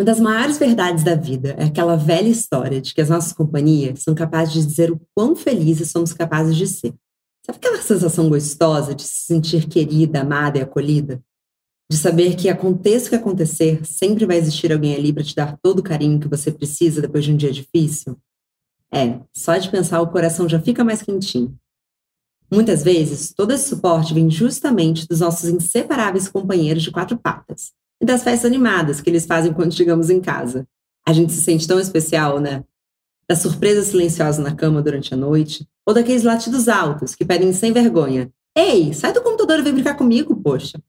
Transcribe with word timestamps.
Uma 0.00 0.04
das 0.06 0.18
maiores 0.18 0.56
verdades 0.56 1.04
da 1.04 1.14
vida 1.14 1.54
é 1.58 1.64
aquela 1.64 1.94
velha 1.94 2.30
história 2.30 2.80
de 2.80 2.94
que 2.94 3.02
as 3.02 3.10
nossas 3.10 3.34
companhias 3.34 4.02
são 4.02 4.14
capazes 4.14 4.54
de 4.54 4.64
dizer 4.64 4.90
o 4.90 4.98
quão 5.14 5.36
felizes 5.36 5.90
somos 5.90 6.14
capazes 6.14 6.56
de 6.56 6.66
ser. 6.66 6.94
Sabe 7.44 7.58
aquela 7.58 7.82
sensação 7.82 8.26
gostosa 8.30 8.94
de 8.94 9.02
se 9.02 9.26
sentir 9.26 9.68
querida, 9.68 10.22
amada 10.22 10.56
e 10.56 10.62
acolhida? 10.62 11.22
De 11.90 11.98
saber 11.98 12.34
que 12.34 12.48
aconteça 12.48 13.08
o 13.08 13.10
que 13.10 13.16
acontecer, 13.16 13.84
sempre 13.84 14.24
vai 14.24 14.38
existir 14.38 14.72
alguém 14.72 14.94
ali 14.94 15.12
para 15.12 15.22
te 15.22 15.34
dar 15.34 15.58
todo 15.62 15.80
o 15.80 15.82
carinho 15.82 16.18
que 16.18 16.28
você 16.28 16.50
precisa 16.50 17.02
depois 17.02 17.22
de 17.22 17.34
um 17.34 17.36
dia 17.36 17.52
difícil? 17.52 18.16
É, 18.90 19.20
só 19.36 19.54
de 19.58 19.68
pensar 19.68 20.00
o 20.00 20.08
coração 20.08 20.48
já 20.48 20.58
fica 20.58 20.82
mais 20.82 21.02
quentinho. 21.02 21.54
Muitas 22.50 22.82
vezes, 22.82 23.34
todo 23.34 23.52
esse 23.52 23.68
suporte 23.68 24.14
vem 24.14 24.30
justamente 24.30 25.06
dos 25.06 25.20
nossos 25.20 25.50
inseparáveis 25.50 26.26
companheiros 26.26 26.82
de 26.82 26.90
quatro 26.90 27.18
patas 27.18 27.78
e 28.00 28.04
das 28.04 28.22
festas 28.22 28.46
animadas 28.46 29.00
que 29.00 29.10
eles 29.10 29.26
fazem 29.26 29.52
quando 29.52 29.74
chegamos 29.74 30.10
em 30.10 30.20
casa. 30.20 30.66
A 31.06 31.12
gente 31.12 31.32
se 31.32 31.42
sente 31.42 31.66
tão 31.66 31.78
especial, 31.78 32.40
né? 32.40 32.64
Da 33.28 33.36
surpresa 33.36 33.82
silenciosa 33.82 34.42
na 34.42 34.54
cama 34.54 34.82
durante 34.82 35.14
a 35.14 35.16
noite, 35.16 35.66
ou 35.86 35.94
daqueles 35.94 36.22
latidos 36.22 36.68
altos 36.68 37.14
que 37.14 37.24
pedem 37.24 37.52
sem 37.52 37.72
vergonha: 37.72 38.30
Ei, 38.56 38.92
sai 38.92 39.12
do 39.12 39.22
computador 39.22 39.58
e 39.58 39.62
vem 39.62 39.74
brincar 39.74 39.94
comigo, 39.94 40.34
poxa. 40.36 40.80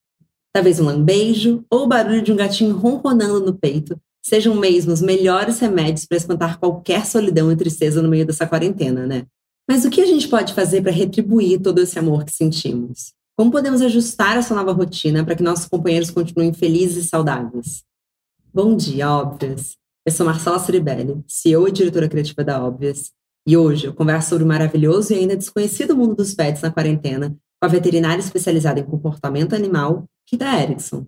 Talvez 0.54 0.80
um 0.80 0.86
lambejo 0.86 1.64
ou 1.70 1.84
o 1.84 1.88
barulho 1.88 2.22
de 2.22 2.32
um 2.32 2.36
gatinho 2.36 2.76
ronronando 2.76 3.46
no 3.46 3.54
peito 3.54 4.00
sejam 4.22 4.56
mesmo 4.56 4.94
os 4.94 5.02
melhores 5.02 5.60
remédios 5.60 6.06
para 6.06 6.18
espantar 6.18 6.60
qualquer 6.60 7.06
solidão 7.06 7.52
e 7.52 7.56
tristeza 7.56 8.02
no 8.02 8.10
meio 8.10 8.26
dessa 8.26 8.46
quarentena, 8.46 9.08
né? 9.08 9.26
Mas 9.68 9.86
o 9.86 9.90
que 9.90 10.02
a 10.02 10.06
gente 10.06 10.28
pode 10.28 10.54
fazer 10.54 10.82
para 10.82 10.92
retribuir 10.92 11.60
todo 11.60 11.80
esse 11.80 11.98
amor 11.98 12.26
que 12.26 12.32
sentimos? 12.32 13.14
Como 13.42 13.50
podemos 13.50 13.82
ajustar 13.82 14.38
essa 14.38 14.54
nova 14.54 14.72
rotina 14.72 15.26
para 15.26 15.36
que 15.36 15.42
nossos 15.42 15.68
companheiros 15.68 16.12
continuem 16.12 16.54
felizes 16.54 17.06
e 17.06 17.08
saudáveis? 17.08 17.84
Bom 18.54 18.78
dia, 18.78 19.10
Óbvias! 19.10 19.78
Eu 20.06 20.12
sou 20.12 20.28
Marcela 20.28 20.60
Ceribelli, 20.60 21.24
CEO 21.28 21.68
e 21.68 21.72
diretora 21.72 22.08
criativa 22.08 22.44
da 22.44 22.64
Óbvias, 22.64 23.12
e 23.48 23.58
hoje 23.58 23.88
eu 23.88 23.96
converso 23.96 24.30
sobre 24.30 24.44
o 24.44 24.48
maravilhoso 24.48 25.12
e 25.12 25.16
ainda 25.16 25.36
desconhecido 25.36 25.98
mundo 25.98 26.14
dos 26.14 26.36
pets 26.36 26.62
na 26.62 26.70
quarentena 26.70 27.32
com 27.60 27.66
a 27.66 27.68
veterinária 27.68 28.22
especializada 28.22 28.80
em 28.80 28.86
comportamento 28.86 29.56
animal, 29.56 30.06
Rita 30.32 30.46
Erickson. 30.62 31.08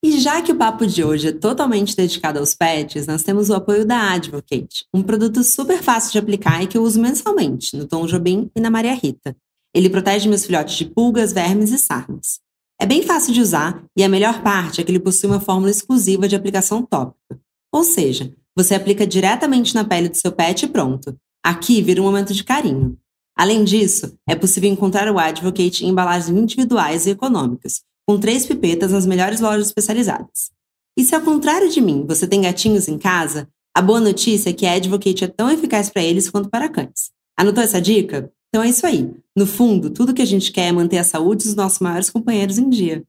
E 0.00 0.20
já 0.20 0.40
que 0.40 0.52
o 0.52 0.56
papo 0.56 0.86
de 0.86 1.02
hoje 1.02 1.30
é 1.30 1.32
totalmente 1.32 1.96
dedicado 1.96 2.38
aos 2.38 2.54
pets, 2.54 3.08
nós 3.08 3.24
temos 3.24 3.50
o 3.50 3.54
apoio 3.54 3.84
da 3.84 4.12
Advocate, 4.12 4.86
um 4.94 5.02
produto 5.02 5.42
super 5.42 5.82
fácil 5.82 6.12
de 6.12 6.18
aplicar 6.18 6.62
e 6.62 6.68
que 6.68 6.78
eu 6.78 6.82
uso 6.84 7.00
mensalmente, 7.00 7.76
no 7.76 7.88
Tom 7.88 8.06
Jobim 8.06 8.48
e 8.54 8.60
na 8.60 8.70
Maria 8.70 8.94
Rita. 8.94 9.34
Ele 9.74 9.90
protege 9.90 10.28
meus 10.28 10.44
filhotes 10.44 10.76
de 10.76 10.84
pulgas, 10.86 11.32
vermes 11.32 11.70
e 11.70 11.78
sarnas. 11.78 12.40
É 12.80 12.86
bem 12.86 13.02
fácil 13.02 13.32
de 13.32 13.40
usar 13.40 13.84
e 13.96 14.04
a 14.04 14.08
melhor 14.08 14.42
parte 14.42 14.80
é 14.80 14.84
que 14.84 14.90
ele 14.90 15.00
possui 15.00 15.28
uma 15.28 15.40
fórmula 15.40 15.70
exclusiva 15.70 16.28
de 16.28 16.36
aplicação 16.36 16.82
tópica. 16.82 17.40
Ou 17.72 17.84
seja, 17.84 18.32
você 18.56 18.74
aplica 18.74 19.06
diretamente 19.06 19.74
na 19.74 19.84
pele 19.84 20.08
do 20.08 20.16
seu 20.16 20.32
pet 20.32 20.64
e 20.64 20.68
pronto. 20.68 21.16
Aqui 21.44 21.82
vira 21.82 22.00
um 22.00 22.04
momento 22.04 22.32
de 22.32 22.44
carinho. 22.44 22.96
Além 23.36 23.62
disso, 23.62 24.16
é 24.28 24.34
possível 24.34 24.70
encontrar 24.70 25.12
o 25.12 25.18
Advocate 25.18 25.84
em 25.84 25.88
embalagens 25.88 26.36
individuais 26.36 27.06
e 27.06 27.10
econômicas, 27.10 27.82
com 28.06 28.18
três 28.18 28.46
pipetas 28.46 28.90
nas 28.90 29.06
melhores 29.06 29.40
lojas 29.40 29.68
especializadas. 29.68 30.50
E 30.96 31.04
se 31.04 31.14
ao 31.14 31.20
contrário 31.20 31.68
de 31.68 31.80
mim, 31.80 32.04
você 32.06 32.26
tem 32.26 32.42
gatinhos 32.42 32.88
em 32.88 32.98
casa, 32.98 33.48
a 33.76 33.80
boa 33.80 34.00
notícia 34.00 34.50
é 34.50 34.52
que 34.52 34.66
a 34.66 34.72
Advocate 34.72 35.22
é 35.22 35.28
tão 35.28 35.48
eficaz 35.48 35.88
para 35.88 36.02
eles 36.02 36.28
quanto 36.28 36.48
para 36.48 36.68
cães. 36.68 37.12
Anotou 37.36 37.62
essa 37.62 37.80
dica? 37.80 38.32
Então 38.48 38.62
é 38.62 38.68
isso 38.70 38.86
aí. 38.86 39.14
No 39.36 39.46
fundo, 39.46 39.90
tudo 39.90 40.14
que 40.14 40.22
a 40.22 40.26
gente 40.26 40.50
quer 40.50 40.68
é 40.68 40.72
manter 40.72 40.96
a 40.96 41.04
saúde 41.04 41.44
dos 41.44 41.54
nossos 41.54 41.80
maiores 41.80 42.08
companheiros 42.08 42.56
em 42.56 42.70
dia. 42.70 43.04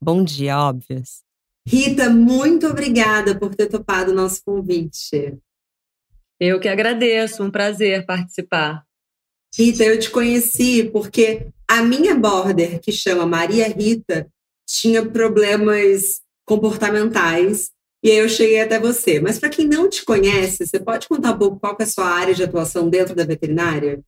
Bom 0.00 0.24
dia, 0.24 0.58
óbvias. 0.58 1.22
Rita, 1.66 2.08
muito 2.08 2.66
obrigada 2.66 3.38
por 3.38 3.54
ter 3.54 3.66
topado 3.66 4.12
o 4.12 4.14
nosso 4.14 4.42
convite. 4.42 5.36
Eu 6.40 6.58
que 6.58 6.68
agradeço, 6.68 7.44
um 7.44 7.50
prazer 7.50 8.06
participar. 8.06 8.82
Rita, 9.54 9.84
eu 9.84 9.98
te 9.98 10.08
conheci 10.08 10.88
porque 10.90 11.48
a 11.68 11.82
minha 11.82 12.14
border, 12.14 12.80
que 12.80 12.90
chama 12.90 13.26
Maria 13.26 13.68
Rita, 13.68 14.26
tinha 14.68 15.04
problemas 15.04 16.20
comportamentais 16.44 17.70
e 18.02 18.10
aí 18.10 18.18
eu 18.18 18.28
cheguei 18.28 18.60
até 18.60 18.78
você. 18.78 19.18
Mas 19.18 19.38
para 19.38 19.48
quem 19.48 19.66
não 19.66 19.88
te 19.88 20.04
conhece, 20.04 20.66
você 20.66 20.78
pode 20.78 21.08
contar 21.08 21.32
um 21.32 21.38
pouco 21.38 21.58
qual 21.58 21.76
é 21.80 21.82
a 21.82 21.86
sua 21.86 22.06
área 22.06 22.34
de 22.34 22.44
atuação 22.44 22.88
dentro 22.88 23.14
da 23.14 23.24
veterinária? 23.24 24.00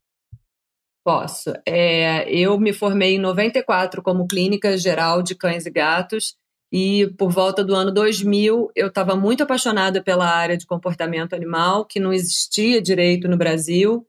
Posso. 1.02 1.52
É, 1.66 2.30
eu 2.30 2.58
me 2.60 2.72
formei 2.72 3.14
em 3.14 3.18
94 3.18 4.02
como 4.02 4.26
clínica 4.26 4.76
geral 4.76 5.22
de 5.22 5.34
cães 5.34 5.66
e 5.66 5.70
gatos 5.70 6.36
e 6.72 7.08
por 7.18 7.30
volta 7.30 7.64
do 7.64 7.74
ano 7.74 7.90
2000, 7.90 8.70
eu 8.76 8.86
estava 8.86 9.16
muito 9.16 9.42
apaixonada 9.42 10.02
pela 10.02 10.26
área 10.26 10.56
de 10.56 10.66
comportamento 10.66 11.34
animal, 11.34 11.84
que 11.84 11.98
não 11.98 12.12
existia 12.12 12.80
direito 12.80 13.26
no 13.26 13.36
Brasil. 13.36 14.06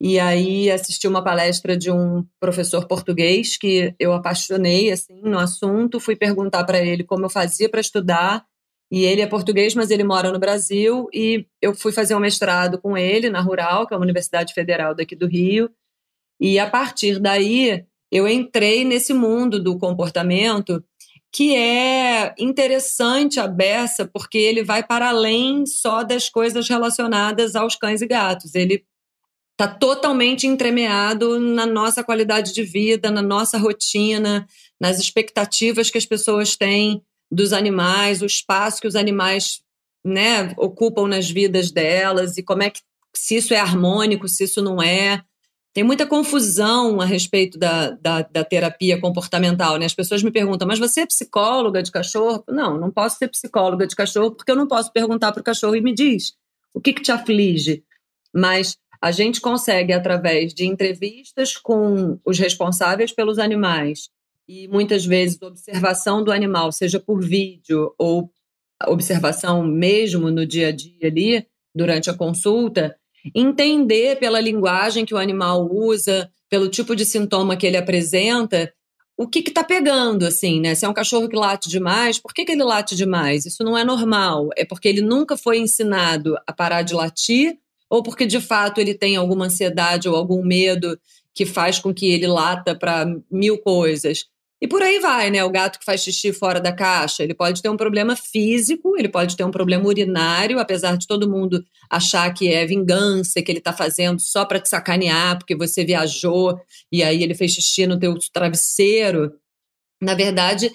E 0.00 0.18
aí 0.18 0.70
assisti 0.70 1.06
uma 1.06 1.22
palestra 1.22 1.76
de 1.76 1.90
um 1.90 2.24
professor 2.40 2.86
português 2.86 3.58
que 3.58 3.94
eu 3.98 4.14
apaixonei 4.14 4.90
assim 4.90 5.20
no 5.22 5.38
assunto, 5.38 6.00
fui 6.00 6.16
perguntar 6.16 6.64
para 6.64 6.80
ele 6.80 7.04
como 7.04 7.26
eu 7.26 7.30
fazia 7.30 7.68
para 7.68 7.80
estudar. 7.80 8.46
E 8.90 9.04
ele 9.04 9.20
é 9.20 9.26
português, 9.26 9.74
mas 9.74 9.90
ele 9.90 10.02
mora 10.02 10.32
no 10.32 10.38
Brasil 10.38 11.08
e 11.12 11.46
eu 11.62 11.74
fui 11.74 11.92
fazer 11.92 12.14
um 12.16 12.20
mestrado 12.20 12.80
com 12.80 12.96
ele 12.96 13.30
na 13.30 13.40
Rural, 13.40 13.86
que 13.86 13.94
é 13.94 13.96
uma 13.96 14.02
universidade 14.02 14.52
federal 14.54 14.94
daqui 14.94 15.14
do 15.14 15.28
Rio. 15.28 15.70
E 16.40 16.58
a 16.58 16.68
partir 16.68 17.20
daí, 17.20 17.84
eu 18.10 18.26
entrei 18.26 18.84
nesse 18.84 19.12
mundo 19.12 19.62
do 19.62 19.78
comportamento 19.78 20.82
que 21.32 21.54
é 21.54 22.34
interessante 22.38 23.38
a 23.38 23.46
beça, 23.46 24.04
porque 24.04 24.36
ele 24.36 24.64
vai 24.64 24.82
para 24.84 25.10
além 25.10 25.64
só 25.64 26.02
das 26.02 26.28
coisas 26.28 26.68
relacionadas 26.68 27.54
aos 27.54 27.76
cães 27.76 28.02
e 28.02 28.06
gatos. 28.06 28.56
Ele 28.56 28.84
está 29.60 29.68
totalmente 29.68 30.46
entremeado 30.46 31.38
na 31.38 31.66
nossa 31.66 32.02
qualidade 32.02 32.54
de 32.54 32.62
vida, 32.62 33.10
na 33.10 33.20
nossa 33.20 33.58
rotina, 33.58 34.46
nas 34.80 34.98
expectativas 34.98 35.90
que 35.90 35.98
as 35.98 36.06
pessoas 36.06 36.56
têm 36.56 37.02
dos 37.30 37.52
animais, 37.52 38.22
o 38.22 38.26
espaço 38.26 38.80
que 38.80 38.86
os 38.88 38.96
animais 38.96 39.60
né, 40.02 40.54
ocupam 40.56 41.06
nas 41.06 41.28
vidas 41.28 41.70
delas 41.70 42.38
e 42.38 42.42
como 42.42 42.62
é 42.62 42.70
que 42.70 42.80
se 43.14 43.36
isso 43.36 43.52
é 43.52 43.58
harmônico, 43.58 44.26
se 44.28 44.44
isso 44.44 44.62
não 44.62 44.82
é. 44.82 45.22
Tem 45.74 45.84
muita 45.84 46.06
confusão 46.06 46.98
a 46.98 47.04
respeito 47.04 47.58
da, 47.58 47.90
da, 47.90 48.22
da, 48.22 48.42
terapia 48.42 48.98
comportamental, 48.98 49.76
né? 49.76 49.84
As 49.84 49.94
pessoas 49.94 50.22
me 50.22 50.30
perguntam, 50.32 50.66
mas 50.66 50.78
você 50.78 51.02
é 51.02 51.06
psicóloga 51.06 51.82
de 51.82 51.92
cachorro? 51.92 52.42
Não, 52.48 52.78
não 52.78 52.90
posso 52.90 53.18
ser 53.18 53.28
psicóloga 53.28 53.86
de 53.86 53.94
cachorro 53.94 54.32
porque 54.32 54.50
eu 54.50 54.56
não 54.56 54.66
posso 54.66 54.90
perguntar 54.90 55.30
para 55.32 55.42
o 55.42 55.44
cachorro 55.44 55.76
e 55.76 55.82
me 55.82 55.94
diz 55.94 56.32
o 56.72 56.80
que, 56.80 56.94
que 56.94 57.02
te 57.02 57.12
aflige. 57.12 57.84
Mas 58.34 58.76
a 59.02 59.10
gente 59.10 59.40
consegue, 59.40 59.92
através 59.92 60.52
de 60.52 60.66
entrevistas 60.66 61.56
com 61.56 62.18
os 62.24 62.38
responsáveis 62.38 63.12
pelos 63.12 63.38
animais 63.38 64.10
e 64.48 64.68
muitas 64.68 65.06
vezes 65.06 65.40
observação 65.40 66.22
do 66.22 66.32
animal, 66.32 66.70
seja 66.72 67.00
por 67.00 67.22
vídeo 67.22 67.94
ou 67.96 68.30
observação 68.86 69.64
mesmo 69.64 70.30
no 70.30 70.44
dia 70.44 70.68
a 70.68 70.72
dia 70.72 71.06
ali, 71.06 71.46
durante 71.74 72.10
a 72.10 72.14
consulta, 72.14 72.96
entender 73.34 74.18
pela 74.18 74.40
linguagem 74.40 75.04
que 75.04 75.14
o 75.14 75.18
animal 75.18 75.68
usa, 75.70 76.30
pelo 76.48 76.68
tipo 76.68 76.96
de 76.96 77.04
sintoma 77.04 77.56
que 77.56 77.66
ele 77.66 77.76
apresenta, 77.76 78.72
o 79.16 79.28
que 79.28 79.40
está 79.40 79.62
pegando, 79.62 80.26
assim, 80.26 80.60
né? 80.60 80.74
Se 80.74 80.86
é 80.86 80.88
um 80.88 80.94
cachorro 80.94 81.28
que 81.28 81.36
late 81.36 81.68
demais, 81.68 82.18
por 82.18 82.32
que, 82.32 82.42
que 82.42 82.52
ele 82.52 82.64
late 82.64 82.96
demais? 82.96 83.44
Isso 83.44 83.62
não 83.62 83.76
é 83.76 83.84
normal. 83.84 84.48
É 84.56 84.64
porque 84.64 84.88
ele 84.88 85.02
nunca 85.02 85.36
foi 85.36 85.58
ensinado 85.58 86.36
a 86.46 86.52
parar 86.54 86.80
de 86.80 86.94
latir, 86.94 87.58
ou 87.90 88.02
porque 88.02 88.24
de 88.24 88.40
fato 88.40 88.80
ele 88.80 88.94
tem 88.94 89.16
alguma 89.16 89.46
ansiedade 89.46 90.08
ou 90.08 90.14
algum 90.14 90.44
medo 90.44 90.98
que 91.34 91.44
faz 91.44 91.78
com 91.78 91.92
que 91.92 92.10
ele 92.12 92.26
lata 92.26 92.74
para 92.74 93.06
mil 93.30 93.58
coisas. 93.58 94.26
E 94.62 94.68
por 94.68 94.82
aí 94.82 94.98
vai, 94.98 95.30
né? 95.30 95.42
O 95.42 95.50
gato 95.50 95.78
que 95.78 95.84
faz 95.86 96.02
xixi 96.02 96.34
fora 96.34 96.60
da 96.60 96.70
caixa, 96.70 97.22
ele 97.22 97.32
pode 97.32 97.62
ter 97.62 97.70
um 97.70 97.78
problema 97.78 98.14
físico, 98.14 98.94
ele 98.96 99.08
pode 99.08 99.34
ter 99.34 99.42
um 99.42 99.50
problema 99.50 99.86
urinário, 99.86 100.58
apesar 100.58 100.98
de 100.98 101.06
todo 101.06 101.30
mundo 101.30 101.64
achar 101.88 102.32
que 102.34 102.52
é 102.52 102.66
vingança, 102.66 103.40
que 103.40 103.50
ele 103.50 103.58
está 103.58 103.72
fazendo 103.72 104.20
só 104.20 104.44
para 104.44 104.60
te 104.60 104.68
sacanear, 104.68 105.38
porque 105.38 105.56
você 105.56 105.82
viajou 105.82 106.60
e 106.92 107.02
aí 107.02 107.22
ele 107.22 107.34
fez 107.34 107.52
xixi 107.52 107.86
no 107.86 107.98
teu 107.98 108.14
travesseiro. 108.34 109.32
Na 110.00 110.14
verdade, 110.14 110.70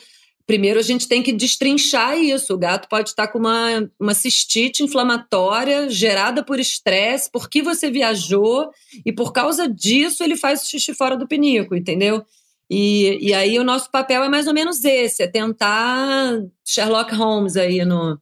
primeiro 0.46 0.80
a 0.80 0.84
gente 0.84 1.08
tem 1.08 1.24
que 1.24 1.34
destrinchar 1.34 2.18
isso. 2.18 2.54
O 2.54 2.58
gato 2.58 2.88
pode 2.88 3.10
estar 3.10 3.28
com 3.28 3.40
uma, 3.40 3.90
uma 4.00 4.14
cistite 4.14 4.84
inflamatória 4.84 5.90
gerada 5.90 6.44
por 6.44 6.60
estresse, 6.60 7.30
porque 7.32 7.62
você 7.62 7.90
viajou 7.90 8.70
e 9.06 9.12
por 9.12 9.34
causa 9.34 9.68
disso 9.68 10.24
ele 10.24 10.36
faz 10.36 10.68
xixi 10.68 10.94
fora 10.94 11.18
do 11.18 11.28
pinico, 11.28 11.76
entendeu? 11.76 12.24
E, 12.70 13.20
e 13.22 13.34
aí 13.34 13.60
o 13.60 13.64
nosso 13.64 13.92
papel 13.92 14.24
é 14.24 14.30
mais 14.30 14.48
ou 14.48 14.54
menos 14.54 14.84
esse, 14.84 15.24
é 15.24 15.28
tentar 15.28 16.42
Sherlock 16.66 17.14
Holmes 17.14 17.58
aí 17.58 17.86
no, 17.86 18.20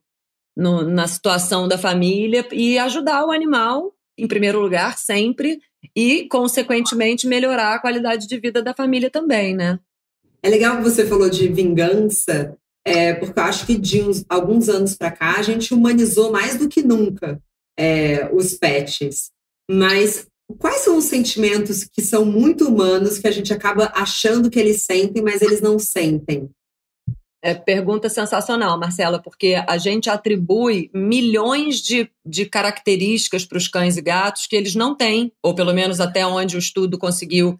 no, 0.56 0.84
na 0.84 1.08
situação 1.08 1.68
da 1.68 1.78
família 1.78 2.46
e 2.52 2.78
ajudar 2.78 3.25
o 3.25 3.31
animal 3.31 3.94
em 4.18 4.28
primeiro 4.28 4.60
lugar 4.60 4.98
sempre 4.98 5.60
e, 5.96 6.28
consequentemente, 6.30 7.28
melhorar 7.28 7.75
a 7.75 7.80
qualidade 7.80 8.28
de 8.28 8.40
vida 8.40 8.62
da 8.62 8.74
família 8.74 9.10
também, 9.10 9.56
né? 9.56 9.80
É 10.44 10.50
legal 10.50 10.78
que 10.78 10.84
você 10.84 11.07
falou 11.07 11.30
de 11.30 11.48
vingança, 11.48 12.57
é, 12.86 13.13
porque 13.13 13.40
eu 13.40 13.44
acho 13.44 13.66
que 13.66 13.78
de 13.78 14.01
uns, 14.01 14.25
alguns 14.28 14.68
anos 14.68 14.94
para 14.95 15.10
cá 15.10 15.38
a 15.38 15.42
gente 15.42 15.74
humanizou 15.74 16.31
mais 16.31 16.57
do 16.57 16.68
que 16.68 16.84
nunca 16.84 17.42
é, 17.80 18.30
os 18.34 18.54
pets. 18.56 19.31
Mas 19.72 20.28
quais 20.60 20.81
são 20.81 20.98
os 20.98 21.06
sentimentos 21.06 21.86
que 21.86 22.01
são 22.01 22.25
muito 22.25 22.68
humanos 22.68 23.18
que 23.18 23.28
a 23.28 23.31
gente 23.31 23.54
acaba 23.54 23.92
achando 23.95 24.50
que 24.50 24.60
eles 24.60 24.84
sentem, 24.84 25.24
mas 25.24 25.42
eles 25.42 25.62
não 25.62 25.80
sentem? 25.80 26.50
É, 27.46 27.54
pergunta 27.54 28.07
sensacional, 28.07 28.80
Marcela, 28.80 29.22
porque 29.22 29.62
a 29.68 29.78
gente 29.78 30.10
atribui 30.10 30.89
milhões 30.94 31.81
de, 31.81 32.10
de 32.25 32.46
características 32.46 33.44
para 33.44 33.57
os 33.57 33.68
cães 33.68 33.98
e 33.98 34.01
gatos 34.01 34.48
que 34.48 34.56
eles 34.56 34.75
não 34.75 34.96
têm, 34.96 35.31
ou 35.42 35.54
pelo 35.54 35.74
menos 35.74 36.00
até 36.00 36.25
onde 36.25 36.56
o 36.56 36.60
estudo 36.60 36.98
conseguiu 36.98 37.60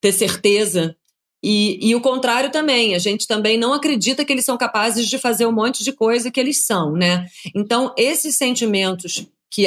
ter 0.00 0.12
certeza. 0.12 0.96
E, 1.42 1.78
e 1.88 1.94
o 1.94 2.00
contrário 2.00 2.50
também, 2.50 2.94
a 2.94 2.98
gente 2.98 3.26
também 3.26 3.58
não 3.58 3.72
acredita 3.72 4.24
que 4.24 4.32
eles 4.32 4.44
são 4.44 4.56
capazes 4.56 5.08
de 5.08 5.18
fazer 5.18 5.44
um 5.44 5.52
monte 5.52 5.82
de 5.82 5.92
coisa 5.92 6.30
que 6.30 6.38
eles 6.38 6.64
são, 6.64 6.92
né? 6.92 7.26
Então, 7.54 7.92
esses 7.96 8.36
sentimentos 8.36 9.26
que 9.50 9.66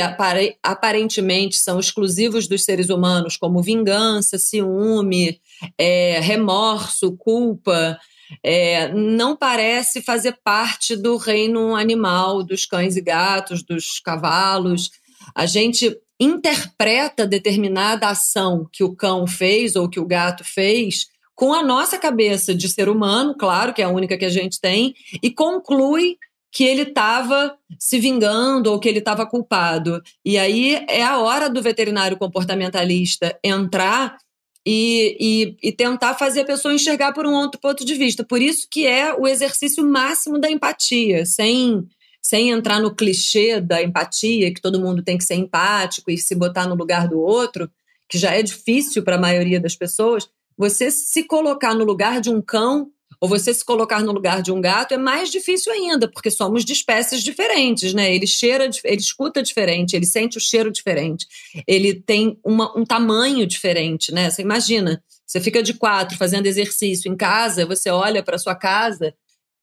aparentemente 0.63 1.57
são 1.57 1.80
exclusivos 1.80 2.48
dos 2.48 2.63
seres 2.63 2.89
humanos, 2.89 3.38
como 3.38 3.62
vingança, 3.62 4.39
ciúme, 4.39 5.39
é, 5.77 6.19
remorso, 6.22 7.16
culpa, 7.18 8.00
é, 8.44 8.92
não 8.94 9.36
parece 9.36 10.01
fazer 10.01 10.39
parte 10.44 10.95
do 10.95 11.18
reino 11.18 11.75
animal 11.75 12.42
dos 12.42 12.66
cães 12.66 12.95
e 12.95 13.01
gatos, 13.01 13.62
dos 13.62 14.00
cavalos. 14.00 14.89
A 15.36 15.45
gente 15.45 15.95
interpreta 16.19 17.27
determinada 17.27 18.07
ação 18.07 18.68
que 18.72 18.83
o 18.83 18.95
cão 18.95 19.27
fez 19.27 19.75
ou 19.75 19.88
que 19.88 20.00
o 20.00 20.06
gato 20.06 20.44
fez 20.44 21.07
com 21.35 21.53
a 21.53 21.61
nossa 21.61 21.97
cabeça 21.97 22.55
de 22.55 22.69
ser 22.69 22.87
humano, 22.87 23.35
claro 23.37 23.73
que 23.73 23.81
é 23.81 23.85
a 23.85 23.89
única 23.89 24.17
que 24.17 24.25
a 24.25 24.29
gente 24.29 24.59
tem, 24.59 24.95
e 25.21 25.29
conclui 25.29 26.17
que 26.55 26.63
ele 26.63 26.83
estava 26.83 27.57
se 27.77 27.99
vingando 27.99 28.71
ou 28.71 28.79
que 28.79 28.87
ele 28.87 28.99
estava 28.99 29.25
culpado. 29.25 30.01
E 30.23 30.37
aí 30.37 30.85
é 30.87 31.03
a 31.03 31.19
hora 31.19 31.49
do 31.49 31.61
veterinário 31.61 32.15
comportamentalista 32.15 33.37
entrar 33.43 34.17
e, 34.65 35.17
e, 35.19 35.69
e, 35.69 35.71
tentar 35.73 36.13
fazer 36.15 36.41
a 36.41 36.45
pessoa 36.45 36.73
enxergar 36.73 37.11
por 37.13 37.25
um 37.25 37.33
outro 37.33 37.59
ponto 37.59 37.83
de 37.85 37.93
vista. 37.93 38.23
Por 38.23 38.41
isso 38.41 38.67
que 38.71 38.88
é 38.88 39.13
o 39.13 39.27
exercício 39.27 39.85
máximo 39.85 40.39
da 40.39 40.49
empatia, 40.49 41.25
sem, 41.25 41.85
sem 42.21 42.49
entrar 42.49 42.79
no 42.79 42.95
clichê 42.95 43.59
da 43.59 43.83
empatia, 43.83 44.51
que 44.53 44.61
todo 44.61 44.79
mundo 44.79 45.03
tem 45.03 45.17
que 45.17 45.25
ser 45.25 45.35
empático 45.35 46.09
e 46.09 46.17
se 46.17 46.33
botar 46.33 46.67
no 46.67 46.73
lugar 46.73 47.07
do 47.07 47.19
outro, 47.19 47.69
que 48.09 48.17
já 48.17 48.31
é 48.31 48.41
difícil 48.41 49.03
para 49.03 49.17
a 49.17 49.21
maioria 49.21 49.59
das 49.59 49.75
pessoas. 49.75 50.27
Você 50.57 50.89
se 50.89 51.23
colocar 51.23 51.73
no 51.73 51.83
lugar 51.83 52.21
de 52.21 52.29
um 52.29 52.41
cão 52.41 52.91
ou 53.19 53.29
você 53.29 53.53
se 53.53 53.63
colocar 53.63 54.01
no 54.01 54.11
lugar 54.11 54.41
de 54.41 54.51
um 54.51 54.61
gato 54.61 54.93
é 54.93 54.97
mais 54.97 55.31
difícil 55.31 55.71
ainda, 55.71 56.07
porque 56.09 56.29
somos 56.29 56.65
de 56.65 56.73
espécies 56.73 57.23
diferentes, 57.23 57.93
né? 57.93 58.13
Ele 58.13 58.27
cheira, 58.27 58.69
ele 58.83 59.01
escuta 59.01 59.41
diferente, 59.41 59.95
ele 59.95 60.05
sente 60.05 60.37
o 60.37 60.41
cheiro 60.41 60.71
diferente, 60.71 61.25
ele 61.67 61.93
tem 61.93 62.37
uma, 62.43 62.77
um 62.77 62.85
tamanho 62.85 63.47
diferente, 63.47 64.11
né? 64.13 64.29
Você 64.29 64.41
imagina, 64.41 65.01
você 65.25 65.39
fica 65.39 65.63
de 65.63 65.73
quatro 65.73 66.17
fazendo 66.17 66.45
exercício 66.45 67.11
em 67.11 67.15
casa, 67.15 67.65
você 67.65 67.89
olha 67.89 68.21
para 68.21 68.37
sua 68.37 68.55
casa, 68.55 69.13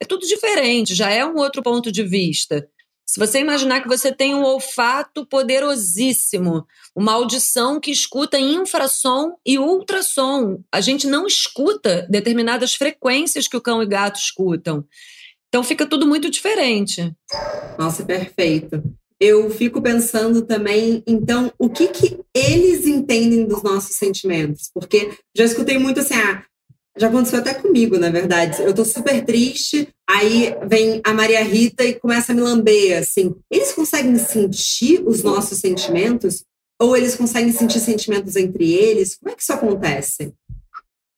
é 0.01 0.05
tudo 0.05 0.27
diferente, 0.27 0.95
já 0.95 1.11
é 1.11 1.25
um 1.25 1.37
outro 1.37 1.63
ponto 1.63 1.93
de 1.93 2.03
vista. 2.03 2.69
Se 3.07 3.19
você 3.19 3.41
imaginar 3.41 3.83
que 3.83 3.89
você 3.89 4.13
tem 4.13 4.35
um 4.35 4.43
olfato 4.43 5.27
poderosíssimo, 5.27 6.67
uma 6.97 7.13
audição 7.13 7.79
que 7.79 7.91
escuta 7.91 8.39
infrassom 8.39 9.37
e 9.45 9.59
ultrassom, 9.59 10.63
a 10.73 10.81
gente 10.81 11.07
não 11.07 11.27
escuta 11.27 12.07
determinadas 12.09 12.75
frequências 12.75 13.47
que 13.47 13.57
o 13.57 13.61
cão 13.61 13.83
e 13.83 13.87
gato 13.87 14.19
escutam. 14.19 14.85
Então 15.49 15.63
fica 15.63 15.85
tudo 15.85 16.07
muito 16.07 16.31
diferente. 16.31 17.13
Nossa, 17.79 18.05
perfeito. 18.05 18.83
Eu 19.21 19.51
fico 19.51 19.81
pensando 19.81 20.43
também, 20.43 21.03
então, 21.07 21.53
o 21.59 21.69
que, 21.69 21.89
que 21.89 22.19
eles 22.35 22.87
entendem 22.87 23.47
dos 23.47 23.63
nossos 23.63 23.95
sentimentos? 23.95 24.71
Porque 24.75 25.17
já 25.37 25.45
escutei 25.45 25.79
muito 25.79 26.01
assim, 26.01 26.15
ah, 26.15 26.43
já 26.97 27.09
aconteceu 27.09 27.39
até 27.39 27.55
comigo, 27.55 27.99
na 27.99 28.11
verdade. 28.11 28.63
Eu 28.63 28.75
tô 28.75 28.85
super 28.85 29.25
triste, 29.25 29.89
aí 30.09 30.55
vem 30.67 31.01
a 31.05 31.13
Maria 31.13 31.43
Rita 31.43 31.85
e 31.85 31.95
começa 31.95 32.33
a 32.33 32.35
me 32.35 32.43
lamber, 32.43 32.99
assim. 32.99 33.35
Eles 33.51 33.73
conseguem 33.73 34.17
sentir 34.19 35.03
os 35.07 35.23
nossos 35.23 35.59
sentimentos? 35.59 36.45
Ou 36.81 36.97
eles 36.97 37.15
conseguem 37.15 37.53
sentir 37.53 37.81
sentimentos 37.81 38.37
entre 38.37 38.73
eles? 38.73 39.17
Como 39.17 39.33
é 39.33 39.37
que 39.37 39.43
isso 39.43 39.53
acontece? 39.53 40.35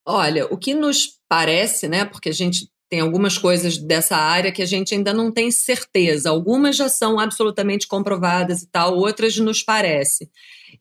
Olha, 0.07 0.47
o 0.47 0.59
que 0.59 0.75
nos 0.75 1.19
parece, 1.29 1.89
né? 1.89 2.05
Porque 2.05 2.29
a 2.29 2.35
gente 2.35 2.69
tem 2.91 3.01
algumas 3.01 3.39
coisas 3.39 3.79
dessa 3.79 4.17
área 4.17 4.53
que 4.53 4.63
a 4.63 4.67
gente 4.67 4.95
ainda 4.95 5.13
não 5.13 5.33
tem 5.33 5.51
certeza. 5.51 6.31
Algumas 6.31 6.77
já 6.77 6.89
são 6.89 7.19
absolutamente 7.19 7.89
comprovadas 7.89 8.63
e 8.63 8.69
tal, 8.71 8.97
outras 8.97 9.37
nos 9.39 9.63
parece. 9.63 10.31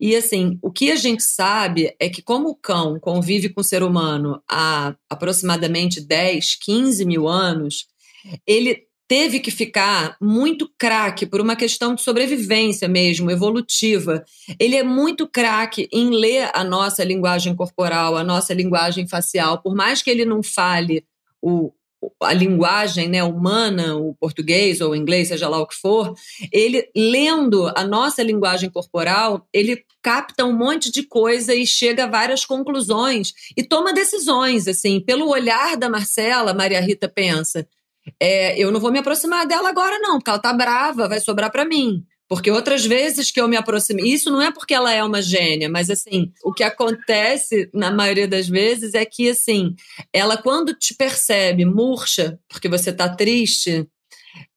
E 0.00 0.14
assim, 0.14 0.58
o 0.62 0.70
que 0.70 0.90
a 0.90 0.96
gente 0.96 1.22
sabe 1.22 1.94
é 2.00 2.08
que, 2.08 2.22
como 2.22 2.48
o 2.48 2.56
cão 2.56 2.98
convive 2.98 3.48
com 3.48 3.60
o 3.60 3.64
ser 3.64 3.82
humano 3.82 4.42
há 4.48 4.94
aproximadamente 5.08 6.00
10, 6.00 6.56
15 6.56 7.04
mil 7.04 7.28
anos, 7.28 7.86
ele 8.46 8.86
teve 9.06 9.38
que 9.38 9.50
ficar 9.50 10.16
muito 10.20 10.70
craque 10.78 11.26
por 11.26 11.40
uma 11.40 11.54
questão 11.54 11.94
de 11.94 12.02
sobrevivência 12.02 12.88
mesmo, 12.88 13.30
evolutiva. 13.30 14.24
Ele 14.58 14.76
é 14.76 14.82
muito 14.82 15.28
craque 15.28 15.88
em 15.92 16.10
ler 16.10 16.50
a 16.54 16.64
nossa 16.64 17.04
linguagem 17.04 17.54
corporal, 17.54 18.16
a 18.16 18.24
nossa 18.24 18.54
linguagem 18.54 19.06
facial, 19.06 19.60
por 19.60 19.74
mais 19.74 20.02
que 20.02 20.10
ele 20.10 20.24
não 20.24 20.42
fale 20.42 21.04
o, 21.40 21.72
a 22.22 22.32
linguagem 22.32 23.08
né, 23.08 23.22
humana, 23.22 23.96
o 23.96 24.14
português 24.14 24.80
ou 24.80 24.92
o 24.92 24.96
inglês, 24.96 25.28
seja 25.28 25.48
lá 25.48 25.58
o 25.58 25.66
que 25.66 25.74
for, 25.74 26.14
ele 26.52 26.88
lendo 26.96 27.70
a 27.76 27.84
nossa 27.84 28.22
linguagem 28.22 28.70
corporal, 28.70 29.46
ele 29.52 29.84
capta 30.02 30.44
um 30.44 30.52
monte 30.52 30.90
de 30.90 31.02
coisa 31.02 31.54
e 31.54 31.66
chega 31.66 32.04
a 32.04 32.08
várias 32.08 32.44
conclusões 32.44 33.32
e 33.56 33.62
toma 33.62 33.92
decisões, 33.92 34.68
assim, 34.68 35.00
pelo 35.00 35.28
olhar 35.28 35.76
da 35.76 35.88
Marcela, 35.88 36.54
Maria 36.54 36.80
Rita 36.80 37.08
pensa, 37.08 37.66
é, 38.20 38.58
eu 38.58 38.70
não 38.70 38.80
vou 38.80 38.92
me 38.92 38.98
aproximar 38.98 39.46
dela 39.46 39.68
agora 39.68 39.98
não, 39.98 40.18
porque 40.18 40.30
ela 40.30 40.38
tá 40.38 40.52
brava, 40.52 41.08
vai 41.08 41.20
sobrar 41.20 41.50
para 41.50 41.64
mim. 41.64 42.04
Porque 42.28 42.50
outras 42.50 42.84
vezes 42.84 43.30
que 43.30 43.40
eu 43.40 43.46
me 43.46 43.56
aproximei, 43.56 44.06
isso 44.06 44.30
não 44.30 44.40
é 44.40 44.50
porque 44.50 44.74
ela 44.74 44.92
é 44.92 45.04
uma 45.04 45.20
gênia, 45.20 45.68
mas 45.68 45.90
assim, 45.90 46.32
o 46.42 46.52
que 46.52 46.62
acontece 46.62 47.68
na 47.72 47.90
maioria 47.90 48.26
das 48.26 48.48
vezes 48.48 48.94
é 48.94 49.04
que 49.04 49.28
assim, 49.28 49.74
ela 50.12 50.36
quando 50.36 50.74
te 50.74 50.94
percebe 50.94 51.64
murcha, 51.64 52.38
porque 52.48 52.68
você 52.68 52.92
tá 52.92 53.08
triste, 53.08 53.86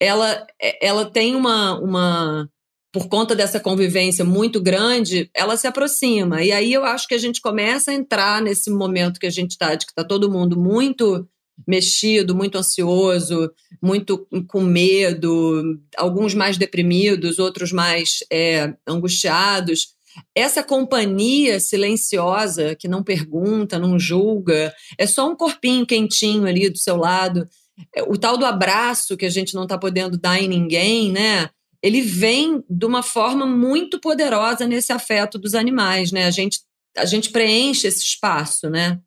ela 0.00 0.46
ela 0.80 1.10
tem 1.10 1.36
uma 1.36 1.78
uma 1.78 2.48
por 2.92 3.08
conta 3.08 3.36
dessa 3.36 3.60
convivência 3.60 4.24
muito 4.24 4.60
grande, 4.60 5.30
ela 5.34 5.56
se 5.56 5.66
aproxima. 5.66 6.42
E 6.42 6.50
aí 6.50 6.72
eu 6.72 6.84
acho 6.84 7.06
que 7.06 7.14
a 7.14 7.18
gente 7.18 7.40
começa 7.40 7.90
a 7.90 7.94
entrar 7.94 8.40
nesse 8.40 8.70
momento 8.70 9.20
que 9.20 9.26
a 9.26 9.30
gente 9.30 9.52
está, 9.52 9.74
de 9.74 9.84
que 9.84 9.92
está 9.92 10.02
todo 10.02 10.30
mundo 10.30 10.58
muito 10.58 11.28
mexido, 11.66 12.34
muito 12.34 12.56
ansioso, 12.56 13.50
muito 13.82 14.26
com 14.46 14.60
medo, 14.60 15.78
alguns 15.96 16.34
mais 16.34 16.56
deprimidos, 16.56 17.38
outros 17.38 17.72
mais 17.72 18.18
é, 18.30 18.74
angustiados. 18.86 19.94
Essa 20.34 20.62
companhia 20.62 21.60
silenciosa 21.60 22.74
que 22.74 22.88
não 22.88 23.02
pergunta, 23.02 23.78
não 23.78 23.98
julga, 23.98 24.74
é 24.96 25.06
só 25.06 25.28
um 25.30 25.36
corpinho 25.36 25.86
quentinho 25.86 26.46
ali 26.46 26.68
do 26.68 26.78
seu 26.78 26.96
lado. 26.96 27.48
É, 27.94 28.02
o 28.02 28.16
tal 28.16 28.36
do 28.36 28.44
abraço 28.44 29.16
que 29.16 29.26
a 29.26 29.30
gente 29.30 29.54
não 29.54 29.62
está 29.64 29.78
podendo 29.78 30.18
dar 30.18 30.40
em 30.40 30.48
ninguém, 30.48 31.12
né? 31.12 31.50
Ele 31.80 32.02
vem 32.02 32.64
de 32.68 32.86
uma 32.86 33.02
forma 33.02 33.46
muito 33.46 34.00
poderosa 34.00 34.66
nesse 34.66 34.92
afeto 34.92 35.38
dos 35.38 35.54
animais, 35.54 36.10
né? 36.10 36.24
A 36.24 36.30
gente, 36.30 36.60
a 36.96 37.04
gente 37.04 37.30
preenche 37.30 37.86
esse 37.86 38.02
espaço, 38.02 38.68
né? 38.68 38.98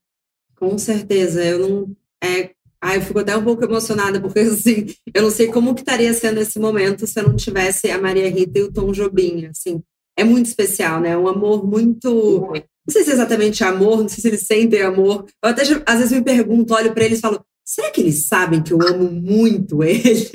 Com 0.55 0.77
certeza. 0.77 1.43
Eu 1.43 1.67
não 1.67 1.95
é, 2.23 2.51
ah, 2.81 2.95
eu 2.95 3.01
fico 3.01 3.19
até 3.19 3.37
um 3.37 3.43
pouco 3.43 3.63
emocionada, 3.63 4.19
porque 4.19 4.39
assim, 4.41 4.87
eu 5.13 5.21
não 5.21 5.31
sei 5.31 5.47
como 5.47 5.75
que 5.75 5.81
estaria 5.81 6.13
sendo 6.13 6.39
esse 6.39 6.59
momento 6.59 7.05
se 7.05 7.19
eu 7.19 7.27
não 7.27 7.35
tivesse 7.35 7.91
a 7.91 8.01
Maria 8.01 8.29
Rita 8.29 8.59
e 8.59 8.63
o 8.63 8.71
Tom 8.71 8.91
Jobim, 8.91 9.45
assim. 9.45 9.81
É 10.17 10.23
muito 10.23 10.47
especial, 10.47 10.99
né? 10.99 11.09
É 11.09 11.17
um 11.17 11.27
amor 11.27 11.65
muito... 11.65 12.51
Não 12.51 12.91
sei 12.91 13.03
se 13.03 13.11
é 13.11 13.13
exatamente 13.13 13.63
amor, 13.63 14.01
não 14.01 14.09
sei 14.09 14.21
se 14.21 14.27
eles 14.27 14.41
sentem 14.41 14.81
amor. 14.81 15.25
Eu 15.43 15.49
até, 15.49 15.61
às 15.85 15.99
vezes, 15.99 16.11
me 16.11 16.23
pergunto, 16.23 16.73
olho 16.73 16.93
para 16.93 17.05
eles 17.05 17.19
e 17.19 17.21
falo, 17.21 17.45
será 17.63 17.91
que 17.91 18.01
eles 18.01 18.27
sabem 18.27 18.61
que 18.63 18.73
eu 18.73 18.81
amo 18.81 19.09
muito 19.09 19.81
eles? 19.83 20.31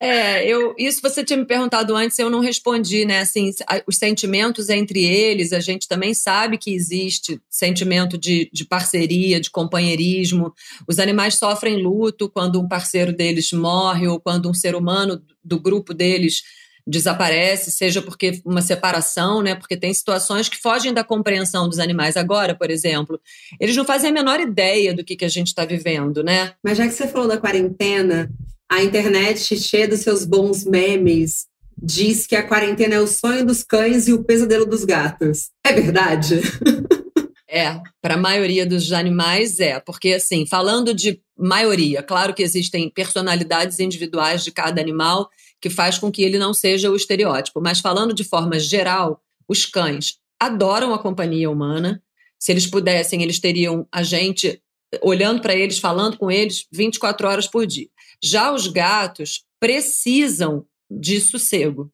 É, 0.00 0.44
eu, 0.44 0.74
isso 0.76 1.00
você 1.00 1.22
tinha 1.22 1.36
me 1.36 1.44
perguntado 1.44 1.94
antes, 1.94 2.18
eu 2.18 2.28
não 2.28 2.40
respondi, 2.40 3.04
né? 3.04 3.20
Assim, 3.20 3.52
os 3.86 3.96
sentimentos 3.96 4.68
entre 4.68 5.04
eles, 5.04 5.52
a 5.52 5.60
gente 5.60 5.86
também 5.86 6.12
sabe 6.12 6.58
que 6.58 6.74
existe 6.74 7.40
sentimento 7.48 8.18
de, 8.18 8.50
de 8.52 8.64
parceria, 8.64 9.40
de 9.40 9.48
companheirismo. 9.48 10.52
Os 10.88 10.98
animais 10.98 11.36
sofrem 11.36 11.80
luto 11.80 12.28
quando 12.28 12.60
um 12.60 12.66
parceiro 12.66 13.12
deles 13.12 13.52
morre 13.52 14.08
ou 14.08 14.18
quando 14.18 14.50
um 14.50 14.54
ser 14.54 14.74
humano 14.74 15.22
do 15.44 15.60
grupo 15.60 15.94
deles 15.94 16.42
desaparece, 16.86 17.70
seja 17.70 18.02
porque 18.02 18.40
uma 18.44 18.60
separação, 18.60 19.40
né? 19.40 19.54
Porque 19.54 19.76
tem 19.76 19.94
situações 19.94 20.48
que 20.48 20.56
fogem 20.56 20.92
da 20.92 21.04
compreensão 21.04 21.68
dos 21.68 21.78
animais. 21.78 22.16
Agora, 22.16 22.54
por 22.54 22.70
exemplo, 22.70 23.20
eles 23.60 23.76
não 23.76 23.84
fazem 23.84 24.10
a 24.10 24.12
menor 24.12 24.40
ideia 24.40 24.92
do 24.92 25.04
que, 25.04 25.16
que 25.16 25.24
a 25.24 25.28
gente 25.28 25.48
está 25.48 25.64
vivendo, 25.64 26.22
né? 26.24 26.54
Mas 26.62 26.78
já 26.78 26.86
que 26.86 26.92
você 26.92 27.06
falou 27.06 27.28
da 27.28 27.38
quarentena, 27.38 28.28
a 28.72 28.82
internet 28.82 29.54
cheia 29.60 29.86
dos 29.86 30.00
seus 30.00 30.24
bons 30.24 30.64
memes 30.64 31.46
diz 31.76 32.26
que 32.26 32.34
a 32.34 32.42
quarentena 32.42 32.94
é 32.94 33.00
o 33.00 33.06
sonho 33.06 33.44
dos 33.44 33.62
cães 33.62 34.08
e 34.08 34.14
o 34.14 34.24
pesadelo 34.24 34.64
dos 34.64 34.82
gatos. 34.84 35.50
É 35.64 35.72
verdade? 35.72 36.40
É, 37.54 37.82
para 38.00 38.14
a 38.14 38.16
maioria 38.16 38.64
dos 38.64 38.90
animais 38.92 39.60
é, 39.60 39.78
porque 39.78 40.14
assim, 40.14 40.46
falando 40.46 40.94
de 40.94 41.20
maioria, 41.36 42.02
claro 42.02 42.32
que 42.32 42.42
existem 42.42 42.88
personalidades 42.88 43.78
individuais 43.78 44.42
de 44.42 44.50
cada 44.50 44.80
animal 44.80 45.28
que 45.60 45.68
faz 45.68 45.98
com 45.98 46.10
que 46.10 46.22
ele 46.22 46.38
não 46.38 46.54
seja 46.54 46.90
o 46.90 46.96
estereótipo, 46.96 47.60
mas 47.60 47.78
falando 47.78 48.14
de 48.14 48.24
forma 48.24 48.58
geral, 48.58 49.20
os 49.46 49.66
cães 49.66 50.16
adoram 50.40 50.94
a 50.94 50.98
companhia 50.98 51.50
humana. 51.50 52.02
Se 52.38 52.52
eles 52.52 52.66
pudessem, 52.66 53.22
eles 53.22 53.38
teriam 53.38 53.86
a 53.92 54.02
gente 54.02 54.58
olhando 55.02 55.42
para 55.42 55.54
eles, 55.54 55.78
falando 55.78 56.16
com 56.16 56.30
eles 56.30 56.66
24 56.72 57.28
horas 57.28 57.46
por 57.46 57.66
dia. 57.66 57.88
Já 58.22 58.52
os 58.52 58.66
gatos 58.66 59.44
precisam 59.58 60.66
de 60.90 61.20
sossego. 61.20 61.90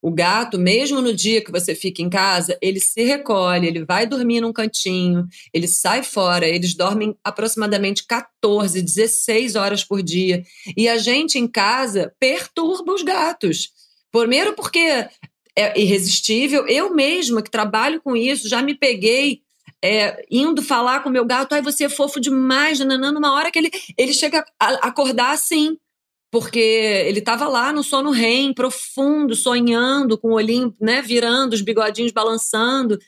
O 0.00 0.12
gato, 0.12 0.58
mesmo 0.58 1.02
no 1.02 1.12
dia 1.12 1.42
que 1.42 1.50
você 1.50 1.74
fica 1.74 2.00
em 2.00 2.08
casa, 2.08 2.56
ele 2.62 2.78
se 2.78 3.02
recolhe, 3.02 3.66
ele 3.66 3.84
vai 3.84 4.06
dormir 4.06 4.40
num 4.40 4.52
cantinho, 4.52 5.26
ele 5.52 5.66
sai 5.66 6.04
fora, 6.04 6.46
eles 6.46 6.74
dormem 6.74 7.16
aproximadamente 7.24 8.06
14, 8.06 8.80
16 8.80 9.56
horas 9.56 9.82
por 9.82 10.00
dia. 10.00 10.44
E 10.76 10.88
a 10.88 10.96
gente 10.98 11.36
em 11.36 11.48
casa 11.48 12.14
perturba 12.20 12.92
os 12.92 13.02
gatos. 13.02 13.70
Primeiro 14.12 14.54
porque 14.54 15.08
é 15.56 15.80
irresistível. 15.80 16.64
Eu 16.68 16.94
mesma, 16.94 17.42
que 17.42 17.50
trabalho 17.50 18.00
com 18.00 18.14
isso, 18.14 18.48
já 18.48 18.62
me 18.62 18.76
peguei 18.76 19.42
é, 19.84 20.24
indo 20.30 20.62
falar 20.62 21.02
com 21.02 21.08
o 21.08 21.12
meu 21.12 21.24
gato, 21.24 21.54
ai, 21.54 21.62
você 21.62 21.84
é 21.84 21.88
fofo 21.88 22.20
demais, 22.20 22.78
nananã, 22.78 23.12
numa 23.12 23.32
hora 23.32 23.50
que 23.50 23.58
ele, 23.58 23.70
ele 23.96 24.12
chega 24.12 24.44
a 24.58 24.88
acordar 24.88 25.30
assim 25.32 25.76
porque 26.30 26.58
ele 26.58 27.20
estava 27.20 27.48
lá 27.48 27.72
no 27.72 27.82
sono 27.82 28.10
REM, 28.10 28.52
profundo, 28.52 29.34
sonhando, 29.34 30.18
com 30.18 30.28
o 30.28 30.34
olhinho 30.34 30.74
né, 30.80 31.00
virando, 31.00 31.54
os 31.54 31.62
bigodinhos 31.62 32.12
balançando. 32.12 32.98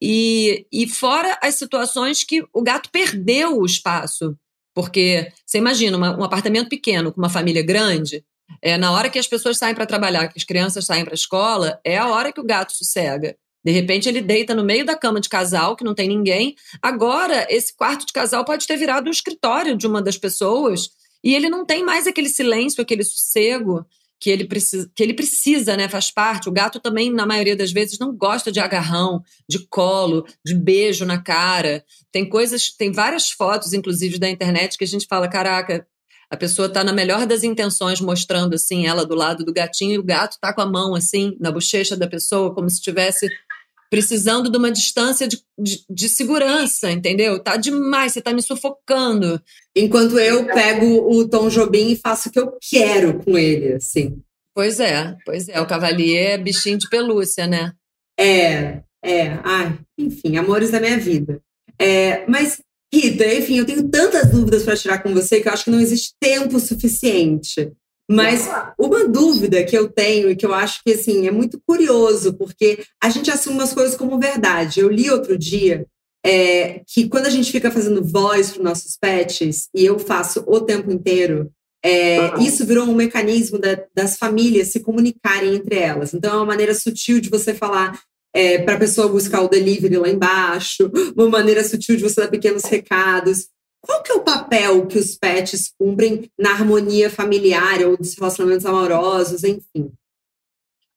E, 0.00 0.66
e 0.72 0.86
fora 0.88 1.36
as 1.42 1.56
situações 1.56 2.22
que 2.22 2.44
o 2.52 2.62
gato 2.62 2.88
perdeu 2.90 3.58
o 3.58 3.66
espaço. 3.66 4.36
Porque 4.72 5.32
você 5.44 5.58
imagina 5.58 5.96
uma, 5.96 6.16
um 6.16 6.22
apartamento 6.22 6.68
pequeno 6.68 7.12
com 7.12 7.20
uma 7.20 7.28
família 7.28 7.62
grande, 7.62 8.24
é, 8.62 8.78
na 8.78 8.92
hora 8.92 9.10
que 9.10 9.18
as 9.18 9.26
pessoas 9.26 9.58
saem 9.58 9.74
para 9.74 9.86
trabalhar, 9.86 10.28
que 10.28 10.38
as 10.38 10.44
crianças 10.44 10.84
saem 10.84 11.04
para 11.04 11.14
a 11.14 11.14
escola, 11.14 11.80
é 11.84 11.98
a 11.98 12.08
hora 12.08 12.32
que 12.32 12.40
o 12.40 12.46
gato 12.46 12.72
sossega. 12.72 13.36
De 13.64 13.72
repente 13.72 14.08
ele 14.08 14.20
deita 14.20 14.54
no 14.54 14.64
meio 14.64 14.84
da 14.84 14.96
cama 14.96 15.20
de 15.20 15.28
casal, 15.28 15.76
que 15.76 15.84
não 15.84 15.94
tem 15.94 16.08
ninguém. 16.08 16.54
Agora, 16.80 17.46
esse 17.50 17.76
quarto 17.76 18.06
de 18.06 18.12
casal 18.12 18.44
pode 18.44 18.66
ter 18.66 18.76
virado 18.76 19.08
um 19.08 19.10
escritório 19.12 19.76
de 19.76 19.86
uma 19.86 20.00
das 20.00 20.16
pessoas 20.16 20.90
e 21.22 21.34
ele 21.34 21.50
não 21.50 21.66
tem 21.66 21.84
mais 21.84 22.06
aquele 22.06 22.28
silêncio, 22.28 22.80
aquele 22.80 23.04
sossego 23.04 23.84
que 24.18 24.28
ele 24.28 24.44
precisa, 24.44 24.90
que 24.94 25.02
ele 25.02 25.14
precisa, 25.14 25.76
né? 25.76 25.88
Faz 25.88 26.10
parte. 26.10 26.48
O 26.48 26.52
gato 26.52 26.78
também, 26.78 27.10
na 27.10 27.26
maioria 27.26 27.56
das 27.56 27.72
vezes, 27.72 27.98
não 27.98 28.14
gosta 28.14 28.52
de 28.52 28.60
agarrão, 28.60 29.22
de 29.48 29.66
colo, 29.66 30.26
de 30.44 30.54
beijo 30.54 31.06
na 31.06 31.20
cara. 31.20 31.82
Tem 32.12 32.28
coisas, 32.28 32.70
tem 32.70 32.92
várias 32.92 33.30
fotos, 33.30 33.72
inclusive, 33.72 34.18
da 34.18 34.28
internet 34.28 34.76
que 34.76 34.84
a 34.84 34.86
gente 34.86 35.06
fala: 35.06 35.26
caraca, 35.26 35.86
a 36.30 36.36
pessoa 36.36 36.68
está 36.68 36.84
na 36.84 36.92
melhor 36.92 37.26
das 37.26 37.42
intenções, 37.42 38.00
mostrando 38.00 38.54
assim 38.54 38.86
ela 38.86 39.06
do 39.06 39.14
lado 39.14 39.42
do 39.42 39.54
gatinho, 39.54 39.94
e 39.94 39.98
o 39.98 40.04
gato 40.04 40.32
está 40.32 40.52
com 40.52 40.60
a 40.60 40.66
mão 40.66 40.94
assim 40.94 41.34
na 41.40 41.50
bochecha 41.50 41.96
da 41.96 42.06
pessoa, 42.06 42.54
como 42.54 42.68
se 42.68 42.76
estivesse 42.76 43.26
precisando 43.90 44.48
de 44.48 44.56
uma 44.56 44.70
distância 44.70 45.26
de, 45.26 45.42
de, 45.58 45.84
de, 45.90 46.08
segurança, 46.08 46.90
entendeu? 46.92 47.40
Tá 47.40 47.56
demais, 47.56 48.12
você 48.12 48.22
tá 48.22 48.32
me 48.32 48.40
sufocando. 48.40 49.42
Enquanto 49.76 50.16
eu 50.18 50.46
pego 50.46 51.10
o 51.10 51.28
Tom 51.28 51.48
Jobim 51.48 51.90
e 51.90 51.96
faço 51.96 52.28
o 52.28 52.32
que 52.32 52.38
eu 52.38 52.56
quero 52.70 53.18
com 53.24 53.36
ele, 53.36 53.74
assim. 53.74 54.22
Pois 54.54 54.78
é, 54.78 55.16
pois 55.26 55.48
é. 55.48 55.60
O 55.60 55.66
Cavalier 55.66 56.32
é 56.32 56.38
bichinho 56.38 56.78
de 56.78 56.88
pelúcia, 56.88 57.48
né? 57.48 57.72
É, 58.18 58.82
é. 59.04 59.38
Ai, 59.42 59.78
enfim, 59.98 60.36
amores 60.36 60.70
da 60.70 60.80
minha 60.80 60.98
vida. 60.98 61.40
É, 61.78 62.24
mas, 62.28 62.60
Rita, 62.94 63.26
enfim, 63.34 63.58
eu 63.58 63.66
tenho 63.66 63.88
tantas 63.88 64.30
dúvidas 64.30 64.62
para 64.62 64.76
tirar 64.76 65.02
com 65.02 65.12
você 65.12 65.40
que 65.40 65.48
eu 65.48 65.52
acho 65.52 65.64
que 65.64 65.70
não 65.70 65.80
existe 65.80 66.12
tempo 66.20 66.60
suficiente. 66.60 67.72
Mas 68.10 68.48
uma 68.76 69.06
dúvida 69.06 69.62
que 69.62 69.76
eu 69.76 69.88
tenho 69.88 70.30
e 70.30 70.34
que 70.34 70.44
eu 70.44 70.52
acho 70.52 70.82
que 70.84 70.94
assim 70.94 71.28
é 71.28 71.30
muito 71.30 71.60
curioso, 71.64 72.34
porque 72.34 72.82
a 73.00 73.08
gente 73.08 73.30
assume 73.30 73.56
umas 73.56 73.72
coisas 73.72 73.96
como 73.96 74.18
verdade. 74.18 74.80
Eu 74.80 74.88
li 74.88 75.08
outro 75.08 75.38
dia 75.38 75.86
é, 76.26 76.82
que 76.86 77.08
quando 77.08 77.26
a 77.26 77.30
gente 77.30 77.52
fica 77.52 77.70
fazendo 77.70 78.04
voz 78.04 78.50
para 78.50 78.64
nossos 78.64 78.96
pets, 79.00 79.68
e 79.74 79.84
eu 79.84 79.98
faço 79.98 80.44
o 80.46 80.60
tempo 80.60 80.90
inteiro, 80.90 81.50
é, 81.84 82.36
isso 82.40 82.66
virou 82.66 82.84
um 82.84 82.94
mecanismo 82.94 83.58
da, 83.58 83.80
das 83.94 84.16
famílias 84.16 84.68
se 84.68 84.80
comunicarem 84.80 85.54
entre 85.54 85.76
elas. 85.76 86.12
Então, 86.12 86.32
é 86.32 86.36
uma 86.36 86.46
maneira 86.46 86.74
sutil 86.74 87.20
de 87.20 87.30
você 87.30 87.54
falar 87.54 87.98
é, 88.34 88.58
para 88.58 88.74
a 88.74 88.78
pessoa 88.78 89.08
buscar 89.08 89.40
o 89.40 89.48
delivery 89.48 89.96
lá 89.96 90.08
embaixo, 90.08 90.90
uma 91.16 91.28
maneira 91.28 91.64
sutil 91.64 91.96
de 91.96 92.02
você 92.02 92.20
dar 92.20 92.28
pequenos 92.28 92.64
recados. 92.64 93.48
Qual 93.80 94.02
que 94.02 94.12
é 94.12 94.14
o 94.14 94.24
papel 94.24 94.86
que 94.86 94.98
os 94.98 95.16
pets 95.16 95.72
cumprem 95.78 96.30
na 96.38 96.50
harmonia 96.50 97.08
familiar 97.08 97.80
ou 97.80 97.96
dos 97.96 98.14
relacionamentos 98.14 98.66
amorosos, 98.66 99.42
enfim? 99.42 99.90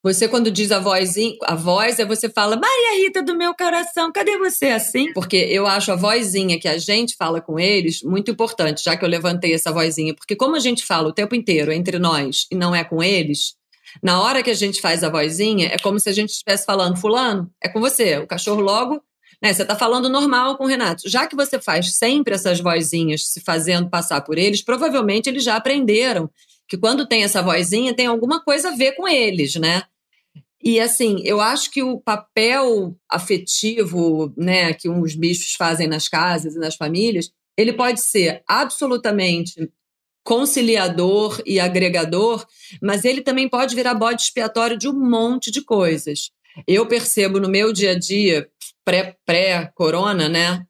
Você, 0.05 0.27
quando 0.27 0.51
diz 0.51 0.69
a 0.69 0.79
vozinha, 0.79 1.33
a 1.43 1.55
voz 1.55 1.97
é 1.97 2.03
você 2.03 2.27
fala, 2.27 2.57
Maria 2.57 3.01
Rita 3.01 3.23
do 3.23 3.37
meu 3.37 3.55
coração, 3.55 4.11
cadê 4.11 4.37
você 4.37 4.65
assim? 4.65 5.13
Porque 5.13 5.37
eu 5.37 5.65
acho 5.65 5.93
a 5.93 5.95
vozinha 5.95 6.59
que 6.59 6.67
a 6.67 6.77
gente 6.77 7.15
fala 7.15 7.39
com 7.39 7.57
eles 7.57 8.03
muito 8.03 8.29
importante, 8.29 8.83
já 8.83 8.97
que 8.97 9.05
eu 9.05 9.09
levantei 9.09 9.53
essa 9.53 9.71
vozinha. 9.71 10.13
Porque 10.13 10.35
como 10.35 10.57
a 10.57 10.59
gente 10.59 10.83
fala 10.85 11.07
o 11.07 11.13
tempo 11.13 11.33
inteiro 11.33 11.71
entre 11.71 11.97
nós 11.99 12.47
e 12.51 12.55
não 12.55 12.75
é 12.75 12.83
com 12.83 13.01
eles, 13.01 13.55
na 14.01 14.21
hora 14.21 14.43
que 14.43 14.49
a 14.49 14.55
gente 14.55 14.81
faz 14.81 15.05
a 15.05 15.09
vozinha, 15.09 15.67
é 15.67 15.77
como 15.77 15.97
se 15.97 16.09
a 16.09 16.13
gente 16.13 16.31
estivesse 16.31 16.65
falando, 16.65 16.97
fulano, 16.97 17.49
é 17.63 17.69
com 17.69 17.79
você. 17.79 18.17
O 18.17 18.27
cachorro 18.27 18.59
logo 18.59 19.01
né, 19.43 19.51
você 19.51 19.63
está 19.63 19.75
falando 19.75 20.07
normal 20.07 20.55
com 20.57 20.63
o 20.63 20.67
Renato. 20.67 21.09
Já 21.09 21.27
que 21.27 21.35
você 21.35 21.59
faz 21.59 21.95
sempre 21.95 22.33
essas 22.33 22.61
vozinhas 22.61 23.27
se 23.27 23.41
fazendo 23.41 23.89
passar 23.89 24.21
por 24.21 24.37
eles, 24.37 24.61
provavelmente 24.61 25.27
eles 25.27 25.43
já 25.43 25.57
aprenderam 25.57 26.29
que 26.65 26.77
quando 26.77 27.05
tem 27.05 27.23
essa 27.23 27.41
vozinha 27.41 27.93
tem 27.93 28.05
alguma 28.05 28.41
coisa 28.41 28.69
a 28.69 28.75
ver 28.75 28.93
com 28.93 29.05
eles, 29.05 29.55
né? 29.55 29.83
E 30.63 30.79
assim, 30.79 31.21
eu 31.25 31.41
acho 31.41 31.69
que 31.71 31.83
o 31.83 31.99
papel 31.99 32.95
afetivo, 33.11 34.33
né, 34.37 34.73
que 34.73 34.87
os 34.87 35.13
bichos 35.13 35.55
fazem 35.55 35.87
nas 35.87 36.07
casas 36.07 36.55
e 36.55 36.59
nas 36.59 36.75
famílias, 36.75 37.29
ele 37.57 37.73
pode 37.73 38.01
ser 38.01 38.41
absolutamente 38.47 39.69
conciliador 40.23 41.41
e 41.45 41.59
agregador, 41.59 42.47
mas 42.81 43.03
ele 43.03 43.21
também 43.21 43.49
pode 43.49 43.75
virar 43.75 43.93
bode 43.93 44.21
expiatório 44.21 44.77
de 44.77 44.87
um 44.87 44.93
monte 44.93 45.51
de 45.51 45.61
coisas. 45.61 46.31
Eu 46.65 46.87
percebo 46.87 47.41
no 47.41 47.49
meu 47.49 47.73
dia 47.73 47.91
a 47.91 47.99
dia, 47.99 48.47
pré-corona, 48.85 50.25
-pré 50.25 50.31
né, 50.31 50.65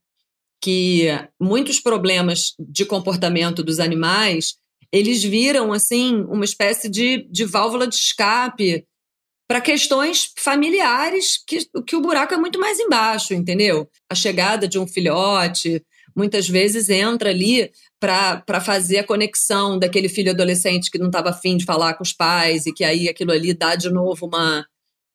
que 0.62 1.08
muitos 1.40 1.80
problemas 1.80 2.54
de 2.58 2.86
comportamento 2.86 3.62
dos 3.62 3.80
animais, 3.80 4.56
eles 4.92 5.24
viram, 5.24 5.74
assim, 5.74 6.24
uma 6.30 6.46
espécie 6.46 6.90
de, 6.90 7.28
de 7.30 7.44
válvula 7.44 7.86
de 7.86 7.96
escape 7.96 8.86
para 9.46 9.60
questões 9.60 10.32
familiares 10.38 11.38
que, 11.46 11.68
que 11.86 11.96
o 11.96 12.02
buraco 12.02 12.34
é 12.34 12.38
muito 12.38 12.60
mais 12.60 12.80
embaixo, 12.80 13.34
entendeu? 13.34 13.90
A 14.10 14.16
chegada 14.16 14.68
de 14.68 14.80
um 14.80 14.88
filhote 14.88 15.84
muitas 16.16 16.48
vezes 16.48 16.90
entra 16.90 17.30
ali 17.30 17.70
para 18.00 18.62
fazer 18.62 19.00
a 19.00 19.04
conexão 19.04 19.78
daquele 19.78 20.08
filho 20.08 20.32
adolescente 20.32 20.90
que 20.90 20.98
não 20.98 21.08
estava 21.08 21.32
afim 21.32 21.58
de 21.58 21.66
falar 21.66 21.96
com 21.96 22.04
os 22.04 22.14
pais 22.14 22.66
e 22.66 22.74
que 22.74 22.84
aí 22.84 23.10
aquilo 23.10 23.32
ali 23.32 23.54
dá 23.54 23.76
de 23.76 23.90
novo 23.90 24.28
uma, 24.28 24.66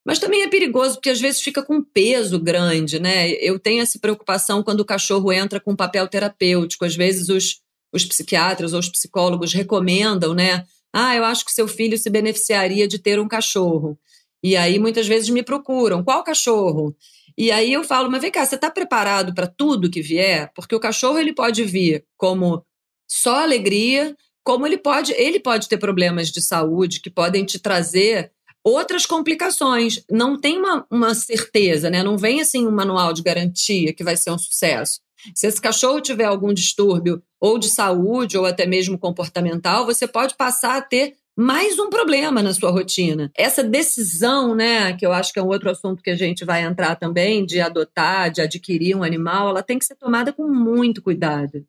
mas 0.05 0.19
também 0.19 0.43
é 0.43 0.49
perigoso 0.49 0.95
porque 0.95 1.11
às 1.11 1.21
vezes 1.21 1.40
fica 1.40 1.62
com 1.62 1.76
um 1.76 1.85
peso 1.85 2.38
grande, 2.38 2.99
né? 2.99 3.31
Eu 3.33 3.59
tenho 3.59 3.83
essa 3.83 3.99
preocupação 3.99 4.62
quando 4.62 4.81
o 4.81 4.85
cachorro 4.85 5.33
entra 5.33 5.61
com 5.61 5.76
papel 5.76 6.09
terapêutico. 6.09 6.85
Às 6.85 6.97
vezes 6.97 7.28
os, 7.28 7.61
os 7.93 8.05
psiquiatras 8.05 8.73
ou 8.73 8.81
os 8.81 8.88
psicólogos 8.88 9.52
recomendam, 9.52 10.33
né? 10.33 10.64
Ah, 10.93 11.14
eu 11.14 11.25
acho 11.25 11.45
que 11.45 11.52
seu 11.52 11.69
filho 11.69 11.99
se 11.99 12.09
beneficiaria 12.09 12.88
de 12.88 12.99
ter 12.99 13.21
um 13.21 13.28
cachorro. 13.28 13.99
E 14.43 14.57
aí 14.57 14.78
muitas 14.78 15.07
vezes 15.07 15.28
me 15.28 15.43
procuram, 15.43 16.02
qual 16.02 16.25
cachorro? 16.25 16.97
E 17.37 17.50
aí 17.50 17.73
eu 17.73 17.85
falo, 17.85 18.11
mas 18.11 18.23
vem 18.23 18.31
cá, 18.31 18.45
você 18.45 18.55
está 18.55 18.71
preparado 18.71 19.35
para 19.35 19.47
tudo 19.47 19.90
que 19.90 20.00
vier? 20.00 20.50
Porque 20.55 20.75
o 20.75 20.81
cachorro 20.81 21.19
ele 21.19 21.35
pode 21.35 21.64
vir 21.64 22.05
como 22.17 22.64
só 23.09 23.43
alegria, 23.43 24.17
como 24.43 24.67
ele 24.67 24.78
pode, 24.78 25.12
ele 25.12 25.38
pode 25.38 25.69
ter 25.69 25.78
problemas 25.78 26.31
de 26.31 26.40
saúde 26.40 27.00
que 27.00 27.11
podem 27.11 27.45
te 27.45 27.59
trazer 27.59 28.33
outras 28.68 29.06
complicações. 29.06 30.02
Não 30.10 30.38
tem 30.38 30.58
uma, 30.58 30.87
uma 30.90 31.14
certeza, 31.14 31.90
né? 31.90 32.02
Não 32.02 32.16
vem 32.16 32.40
assim 32.40 32.66
um 32.66 32.70
manual 32.70 33.12
de 33.12 33.22
garantia 33.22 33.92
que 33.92 34.04
vai 34.04 34.16
ser 34.16 34.30
um 34.30 34.38
sucesso. 34.38 35.00
Se 35.34 35.46
esse 35.46 35.60
cachorro 35.60 36.00
tiver 36.00 36.25
algum 36.25 36.52
distúrbio 36.52 37.22
ou 37.40 37.58
de 37.58 37.68
saúde 37.68 38.38
ou 38.38 38.46
até 38.46 38.66
mesmo 38.66 38.98
comportamental, 38.98 39.84
você 39.84 40.06
pode 40.06 40.37
passar 40.37 40.76
a 40.76 40.82
ter 40.82 41.14
mais 41.37 41.78
um 41.78 41.88
problema 41.88 42.42
na 42.42 42.52
sua 42.52 42.70
rotina. 42.70 43.30
Essa 43.37 43.62
decisão, 43.62 44.56
né, 44.56 44.92
que 44.94 45.06
eu 45.06 45.12
acho 45.12 45.32
que 45.32 45.38
é 45.38 45.42
um 45.42 45.46
outro 45.46 45.70
assunto 45.70 46.02
que 46.02 46.10
a 46.10 46.16
gente 46.16 46.44
vai 46.44 46.62
entrar 46.62 46.96
também, 46.96 47.46
de 47.46 47.60
adotar, 47.60 48.30
de 48.30 48.40
adquirir 48.40 48.96
um 48.96 49.04
animal, 49.04 49.50
ela 49.50 49.62
tem 49.62 49.78
que 49.78 49.84
ser 49.84 49.94
tomada 49.94 50.32
com 50.32 50.48
muito 50.48 51.00
cuidado. 51.00 51.64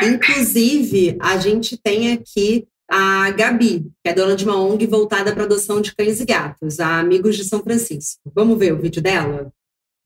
Inclusive, 0.00 1.18
a 1.20 1.36
gente 1.36 1.76
tem 1.76 2.12
aqui 2.12 2.66
a 2.94 3.30
Gabi, 3.30 3.90
que 4.04 4.10
é 4.10 4.12
dona 4.12 4.36
de 4.36 4.44
uma 4.44 4.54
ONG 4.54 4.86
voltada 4.86 5.32
para 5.32 5.44
adoção 5.44 5.80
de 5.80 5.94
cães 5.94 6.20
e 6.20 6.26
gatos, 6.26 6.78
a 6.78 6.98
Amigos 6.98 7.36
de 7.36 7.44
São 7.44 7.62
Francisco. 7.62 8.20
Vamos 8.34 8.58
ver 8.58 8.74
o 8.74 8.78
vídeo 8.78 9.00
dela? 9.00 9.50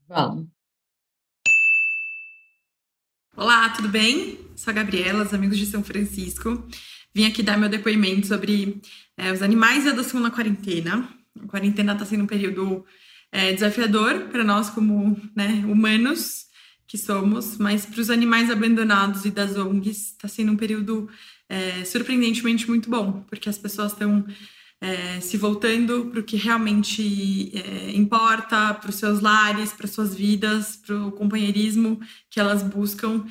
Vamos. 0.08 0.46
Olá, 3.36 3.70
tudo 3.70 3.88
bem? 3.88 4.38
Sou 4.54 4.70
a 4.70 4.74
Gabriela, 4.74 5.24
os 5.24 5.34
Amigos 5.34 5.58
de 5.58 5.66
São 5.66 5.82
Francisco. 5.82 6.64
Vim 7.12 7.26
aqui 7.26 7.42
dar 7.42 7.58
meu 7.58 7.68
depoimento 7.68 8.28
sobre 8.28 8.80
é, 9.16 9.32
os 9.32 9.42
animais 9.42 9.84
e 9.84 9.88
adoção 9.88 10.20
na 10.20 10.30
quarentena. 10.30 11.12
A 11.42 11.46
quarentena 11.48 11.92
está 11.94 12.06
sendo 12.06 12.22
um 12.22 12.28
período 12.28 12.86
é, 13.32 13.52
desafiador 13.52 14.28
para 14.30 14.44
nós 14.44 14.70
como 14.70 15.20
né, 15.34 15.64
humanos, 15.66 16.45
que 16.86 16.96
somos, 16.96 17.58
mas 17.58 17.84
para 17.84 18.00
os 18.00 18.10
animais 18.10 18.50
abandonados 18.50 19.24
e 19.24 19.30
das 19.30 19.56
ONGs 19.56 20.12
está 20.12 20.28
sendo 20.28 20.52
um 20.52 20.56
período 20.56 21.08
é, 21.48 21.84
surpreendentemente 21.84 22.68
muito 22.68 22.88
bom, 22.88 23.24
porque 23.28 23.48
as 23.48 23.58
pessoas 23.58 23.92
estão 23.92 24.24
é, 24.80 25.20
se 25.20 25.36
voltando 25.36 26.06
para 26.06 26.20
o 26.20 26.22
que 26.22 26.36
realmente 26.36 27.50
é, 27.54 27.90
importa, 27.96 28.74
para 28.74 28.90
os 28.90 28.96
seus 28.96 29.20
lares, 29.20 29.72
para 29.72 29.86
suas 29.86 30.14
vidas, 30.14 30.76
para 30.76 30.96
o 30.96 31.12
companheirismo 31.12 32.00
que 32.30 32.38
elas 32.38 32.62
buscam. 32.62 33.24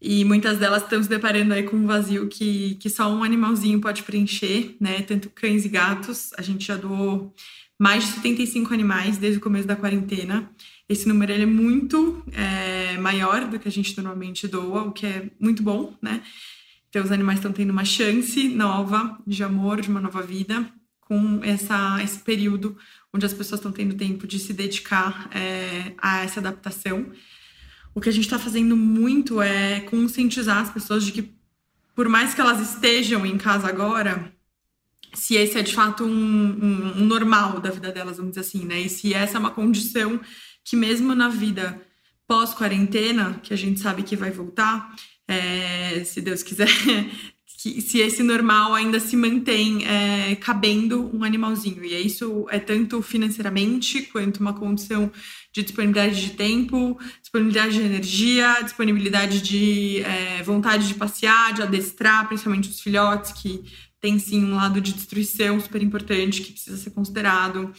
E 0.00 0.24
muitas 0.24 0.58
delas 0.58 0.82
estão 0.82 1.00
se 1.00 1.08
deparando 1.08 1.54
aí 1.54 1.62
com 1.62 1.76
um 1.76 1.86
vazio 1.86 2.26
que, 2.26 2.74
que 2.76 2.90
só 2.90 3.08
um 3.08 3.22
animalzinho 3.22 3.80
pode 3.80 4.02
preencher, 4.02 4.76
né? 4.80 5.00
Tanto 5.02 5.30
cães 5.30 5.64
e 5.64 5.68
gatos. 5.68 6.30
A 6.36 6.42
gente 6.42 6.66
já 6.66 6.76
doou 6.76 7.32
mais 7.78 8.04
de 8.04 8.10
75 8.10 8.74
animais 8.74 9.16
desde 9.16 9.38
o 9.38 9.40
começo 9.40 9.66
da 9.66 9.76
quarentena. 9.76 10.50
Esse 10.92 11.08
número 11.08 11.32
ele 11.32 11.44
é 11.44 11.46
muito 11.46 12.22
é, 12.32 12.98
maior 12.98 13.46
do 13.46 13.58
que 13.58 13.66
a 13.66 13.70
gente 13.70 13.96
normalmente 13.96 14.46
doa, 14.46 14.82
o 14.82 14.92
que 14.92 15.06
é 15.06 15.30
muito 15.40 15.62
bom, 15.62 15.96
né? 16.02 16.22
Então, 16.88 17.02
os 17.02 17.10
animais 17.10 17.38
estão 17.38 17.50
tendo 17.50 17.70
uma 17.70 17.86
chance 17.86 18.48
nova 18.50 19.18
de 19.26 19.42
amor, 19.42 19.80
de 19.80 19.88
uma 19.88 20.00
nova 20.00 20.20
vida, 20.20 20.70
com 21.00 21.40
essa, 21.42 21.98
esse 22.02 22.18
período 22.18 22.76
onde 23.12 23.24
as 23.24 23.32
pessoas 23.32 23.58
estão 23.58 23.72
tendo 23.72 23.94
tempo 23.94 24.26
de 24.26 24.38
se 24.38 24.52
dedicar 24.52 25.30
é, 25.34 25.94
a 25.96 26.22
essa 26.24 26.40
adaptação. 26.40 27.10
O 27.94 28.00
que 28.00 28.10
a 28.10 28.12
gente 28.12 28.24
está 28.24 28.38
fazendo 28.38 28.76
muito 28.76 29.40
é 29.40 29.80
conscientizar 29.80 30.58
as 30.58 30.70
pessoas 30.70 31.04
de 31.04 31.12
que, 31.12 31.32
por 31.94 32.08
mais 32.08 32.34
que 32.34 32.40
elas 32.42 32.60
estejam 32.60 33.24
em 33.24 33.38
casa 33.38 33.66
agora, 33.66 34.30
se 35.14 35.34
esse 35.36 35.58
é 35.58 35.62
de 35.62 35.74
fato 35.74 36.04
um, 36.04 36.08
um, 36.08 37.02
um 37.02 37.04
normal 37.06 37.60
da 37.60 37.70
vida 37.70 37.90
delas, 37.90 38.18
vamos 38.18 38.32
dizer 38.32 38.40
assim, 38.40 38.66
né? 38.66 38.80
E 38.80 38.88
se 38.90 39.14
essa 39.14 39.38
é 39.38 39.40
uma 39.40 39.50
condição 39.50 40.20
que 40.64 40.76
mesmo 40.76 41.14
na 41.14 41.28
vida 41.28 41.80
pós-quarentena, 42.26 43.40
que 43.42 43.52
a 43.52 43.56
gente 43.56 43.80
sabe 43.80 44.02
que 44.02 44.16
vai 44.16 44.30
voltar, 44.30 44.94
é, 45.28 46.02
se 46.04 46.20
Deus 46.20 46.42
quiser, 46.42 46.68
que, 47.62 47.80
se 47.80 47.98
esse 47.98 48.22
normal 48.22 48.74
ainda 48.74 48.98
se 48.98 49.16
mantém 49.16 49.86
é, 49.86 50.34
cabendo 50.36 51.14
um 51.14 51.22
animalzinho. 51.22 51.84
E 51.84 51.94
isso 51.94 52.46
é 52.50 52.58
tanto 52.58 53.00
financeiramente 53.02 54.02
quanto 54.02 54.38
uma 54.40 54.52
condição 54.52 55.10
de 55.52 55.62
disponibilidade 55.62 56.20
de 56.20 56.30
tempo, 56.30 56.98
disponibilidade 57.20 57.74
de 57.74 57.82
energia, 57.82 58.62
disponibilidade 58.62 59.40
de 59.42 60.00
é, 60.00 60.42
vontade 60.42 60.88
de 60.88 60.94
passear, 60.94 61.52
de 61.52 61.62
adestrar, 61.62 62.26
principalmente 62.26 62.68
os 62.68 62.80
filhotes, 62.80 63.32
que 63.32 63.62
tem 64.00 64.18
sim 64.18 64.44
um 64.44 64.56
lado 64.56 64.80
de 64.80 64.92
destruição 64.92 65.60
super 65.60 65.80
importante 65.80 66.42
que 66.42 66.52
precisa 66.52 66.76
ser 66.76 66.90
considerado. 66.90 67.72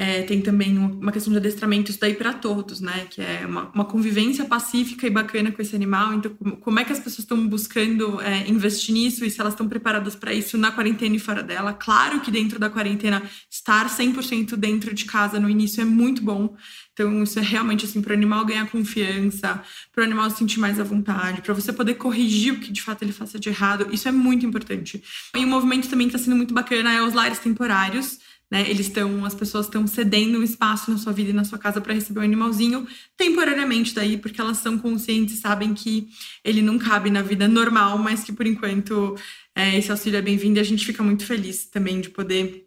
É, 0.00 0.22
tem 0.22 0.40
também 0.40 0.78
uma 0.78 1.10
questão 1.10 1.32
de 1.32 1.40
adestramento, 1.40 1.90
isso 1.90 1.98
daí 1.98 2.14
para 2.14 2.32
todos, 2.32 2.80
né? 2.80 3.08
Que 3.10 3.20
é 3.20 3.44
uma, 3.44 3.68
uma, 3.74 3.84
convivência 3.84 4.44
pacífica 4.44 5.08
e 5.08 5.10
bacana 5.10 5.50
com 5.50 5.60
esse 5.60 5.74
animal. 5.74 6.14
Então, 6.14 6.30
como, 6.60 6.78
é 6.78 6.84
que 6.84 6.92
as 6.92 7.00
pessoas 7.00 7.18
estão 7.18 7.48
buscando 7.48 8.20
é, 8.20 8.46
investir 8.46 8.94
nisso 8.94 9.24
e 9.24 9.30
se 9.30 9.40
elas 9.40 9.54
estão 9.54 9.68
preparadas 9.68 10.14
para 10.14 10.32
isso 10.32 10.56
na 10.56 10.70
quarentena 10.70 11.16
e 11.16 11.18
fora 11.18 11.42
dela? 11.42 11.72
Claro 11.72 12.20
que 12.20 12.30
dentro 12.30 12.60
da 12.60 12.70
quarentena, 12.70 13.20
estar 13.50 13.88
100% 13.88 14.54
dentro 14.54 14.94
de 14.94 15.04
casa 15.04 15.40
no 15.40 15.50
início 15.50 15.80
é 15.80 15.84
muito 15.84 16.22
bom. 16.22 16.54
Então, 16.92 17.24
isso 17.24 17.40
é 17.40 17.42
realmente 17.42 17.84
assim, 17.84 18.00
para 18.00 18.12
o 18.12 18.14
animal 18.14 18.44
ganhar 18.44 18.70
confiança, 18.70 19.60
para 19.92 20.02
o 20.02 20.04
animal 20.04 20.30
se 20.30 20.36
sentir 20.36 20.60
mais 20.60 20.78
à 20.78 20.84
vontade, 20.84 21.42
para 21.42 21.54
você 21.54 21.72
poder 21.72 21.94
corrigir 21.94 22.52
o 22.52 22.60
que 22.60 22.70
de 22.70 22.82
fato 22.82 23.02
ele 23.02 23.12
faça 23.12 23.36
de 23.36 23.48
errado. 23.48 23.88
Isso 23.90 24.06
é 24.06 24.12
muito 24.12 24.46
importante. 24.46 25.02
E 25.34 25.44
o 25.44 25.48
movimento 25.48 25.88
também 25.88 26.06
está 26.06 26.20
sendo 26.20 26.36
muito 26.36 26.54
bacana 26.54 26.92
é 26.92 27.02
os 27.02 27.14
lares 27.14 27.40
temporários 27.40 28.27
né? 28.50 28.68
Eles 28.68 28.86
estão, 28.86 29.24
as 29.24 29.34
pessoas 29.34 29.66
estão 29.66 29.86
cedendo 29.86 30.38
um 30.38 30.42
espaço 30.42 30.90
na 30.90 30.98
sua 30.98 31.12
vida 31.12 31.30
e 31.30 31.32
na 31.32 31.44
sua 31.44 31.58
casa 31.58 31.80
para 31.80 31.92
receber 31.92 32.20
um 32.20 32.24
animalzinho 32.24 32.86
temporariamente 33.16 33.94
daí, 33.94 34.16
porque 34.16 34.40
elas 34.40 34.58
são 34.58 34.78
conscientes, 34.78 35.40
sabem 35.40 35.74
que 35.74 36.08
ele 36.42 36.62
não 36.62 36.78
cabe 36.78 37.10
na 37.10 37.22
vida 37.22 37.46
normal, 37.46 37.98
mas 37.98 38.24
que 38.24 38.32
por 38.32 38.46
enquanto 38.46 39.16
é, 39.54 39.76
esse 39.76 39.90
auxílio 39.90 40.18
é 40.18 40.22
bem-vindo 40.22 40.58
e 40.58 40.60
a 40.60 40.64
gente 40.64 40.84
fica 40.84 41.02
muito 41.02 41.24
feliz 41.24 41.66
também 41.66 42.00
de 42.00 42.08
poder 42.08 42.66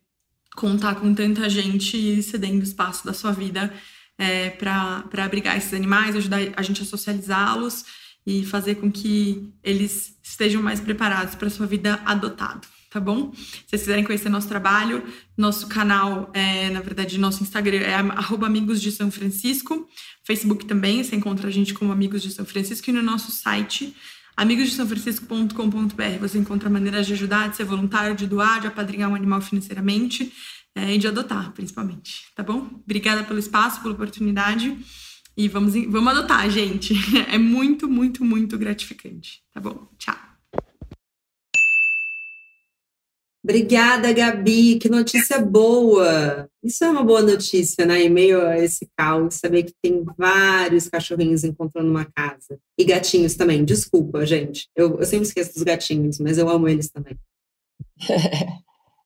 contar 0.55 0.95
com 0.95 1.13
tanta 1.13 1.49
gente 1.49 2.21
cedendo 2.21 2.61
espaço 2.61 3.05
da 3.05 3.13
sua 3.13 3.31
vida 3.31 3.73
é, 4.17 4.49
para 4.51 5.03
abrigar 5.17 5.57
esses 5.57 5.73
animais, 5.73 6.15
ajudar 6.15 6.39
a 6.55 6.61
gente 6.61 6.81
a 6.81 6.85
socializá-los 6.85 7.85
e 8.27 8.45
fazer 8.45 8.75
com 8.75 8.91
que 8.91 9.51
eles 9.63 10.15
estejam 10.21 10.61
mais 10.61 10.79
preparados 10.79 11.33
para 11.33 11.47
a 11.47 11.51
sua 11.51 11.65
vida 11.65 11.99
adotado 12.05 12.67
tá 12.91 12.99
bom? 12.99 13.31
Se 13.33 13.63
vocês 13.67 13.81
quiserem 13.83 14.03
conhecer 14.03 14.29
nosso 14.29 14.49
trabalho, 14.49 15.03
nosso 15.37 15.67
canal, 15.67 16.29
é, 16.33 16.69
na 16.69 16.81
verdade, 16.81 17.17
nosso 17.17 17.41
Instagram 17.41 17.77
é 17.77 17.95
Amigos 17.95 18.81
de 18.81 18.91
São 18.91 19.09
Francisco, 19.09 19.87
Facebook 20.23 20.65
também, 20.65 21.01
você 21.01 21.15
encontra 21.15 21.47
a 21.47 21.51
gente 21.51 21.73
como 21.73 21.91
Amigos 21.91 22.21
de 22.21 22.29
São 22.31 22.45
Francisco 22.45 22.89
e 22.89 22.93
no 22.93 23.01
nosso 23.01 23.31
site 23.31 23.95
amigosdesaofrancisco.com.br 24.35 26.19
você 26.19 26.37
encontra 26.37 26.69
maneiras 26.69 27.07
de 27.07 27.13
ajudar, 27.13 27.49
de 27.49 27.55
ser 27.55 27.63
voluntário, 27.63 28.15
de 28.15 28.27
doar, 28.27 28.59
de 28.59 28.67
apadrinhar 28.67 29.09
um 29.09 29.15
animal 29.15 29.41
financeiramente 29.41 30.31
é, 30.75 30.93
e 30.93 30.97
de 30.97 31.07
adotar, 31.07 31.53
principalmente, 31.53 32.25
tá 32.35 32.43
bom? 32.43 32.69
Obrigada 32.83 33.23
pelo 33.23 33.39
espaço, 33.39 33.81
pela 33.81 33.93
oportunidade 33.93 34.77
e 35.37 35.47
vamos, 35.47 35.73
vamos 35.87 36.07
adotar, 36.11 36.49
gente. 36.49 36.93
É 37.31 37.37
muito, 37.37 37.87
muito, 37.87 38.25
muito 38.25 38.57
gratificante, 38.57 39.41
tá 39.53 39.61
bom? 39.61 39.87
Tchau! 39.97 40.30
Obrigada, 43.43 44.13
Gabi. 44.13 44.77
Que 44.77 44.87
notícia 44.87 45.39
boa. 45.39 46.47
Isso 46.63 46.83
é 46.83 46.89
uma 46.89 47.03
boa 47.03 47.23
notícia, 47.23 47.85
né? 47.87 48.03
Em 48.03 48.09
meio 48.09 48.45
a 48.45 48.59
esse 48.59 48.87
caos, 48.95 49.35
saber 49.35 49.63
que 49.63 49.73
tem 49.81 50.05
vários 50.15 50.87
cachorrinhos 50.87 51.43
encontrando 51.43 51.89
uma 51.89 52.05
casa. 52.05 52.59
E 52.77 52.83
gatinhos 52.83 53.35
também. 53.35 53.65
Desculpa, 53.65 54.25
gente. 54.25 54.69
Eu, 54.75 54.99
eu 54.99 55.05
sempre 55.05 55.25
esqueço 55.25 55.55
dos 55.55 55.63
gatinhos, 55.63 56.19
mas 56.19 56.37
eu 56.37 56.47
amo 56.49 56.67
eles 56.67 56.89
também. 56.89 57.17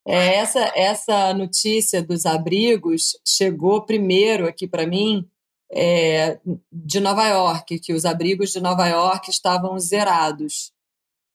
É, 0.08 0.36
essa, 0.36 0.72
essa 0.76 1.34
notícia 1.34 2.00
dos 2.00 2.28
abrigos 2.28 3.20
chegou 3.28 3.88
primeiro 3.88 4.48
aqui 4.48 4.68
para 4.68 4.86
mim 4.86 5.28
é, 5.72 6.40
de 6.72 7.00
Nova 7.00 7.28
York, 7.28 7.80
que 7.80 7.92
os 7.92 8.06
abrigos 8.06 8.52
de 8.52 8.62
Nova 8.62 8.88
York 8.88 9.32
estavam 9.32 9.80
zerados. 9.80 10.72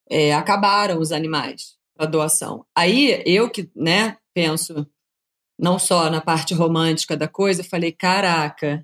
É, 0.09 0.33
acabaram 0.33 1.01
os 1.01 1.11
animais 1.11 1.80
a 2.03 2.07
doação. 2.07 2.65
Aí 2.75 3.21
eu 3.25 3.49
que, 3.49 3.69
né, 3.75 4.17
penso 4.33 4.87
não 5.59 5.77
só 5.77 6.09
na 6.09 6.19
parte 6.19 6.53
romântica 6.53 7.15
da 7.15 7.27
coisa, 7.27 7.63
falei, 7.63 7.91
caraca, 7.91 8.83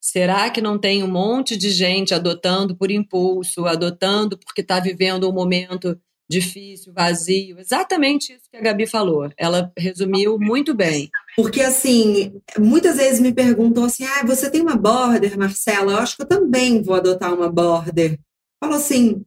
será 0.00 0.48
que 0.48 0.60
não 0.60 0.78
tem 0.78 1.02
um 1.02 1.08
monte 1.08 1.56
de 1.56 1.70
gente 1.70 2.14
adotando 2.14 2.74
por 2.74 2.90
impulso, 2.90 3.66
adotando 3.66 4.38
porque 4.38 4.62
está 4.62 4.80
vivendo 4.80 5.28
um 5.28 5.32
momento 5.32 6.00
difícil, 6.28 6.92
vazio? 6.94 7.58
Exatamente 7.58 8.32
isso 8.32 8.50
que 8.50 8.56
a 8.56 8.62
Gabi 8.62 8.86
falou. 8.86 9.30
Ela 9.36 9.70
resumiu 9.76 10.38
muito 10.38 10.74
bem. 10.74 11.10
Porque, 11.36 11.60
assim, 11.60 12.40
muitas 12.58 12.96
vezes 12.96 13.20
me 13.20 13.32
perguntam 13.32 13.84
assim, 13.84 14.04
ah, 14.04 14.24
você 14.24 14.50
tem 14.50 14.62
uma 14.62 14.76
border, 14.76 15.38
Marcela? 15.38 15.92
Eu 15.92 15.98
acho 15.98 16.16
que 16.16 16.22
eu 16.22 16.28
também 16.28 16.82
vou 16.82 16.94
adotar 16.94 17.34
uma 17.34 17.50
border. 17.50 18.18
Falo 18.58 18.76
assim, 18.76 19.22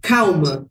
calma, 0.00 0.70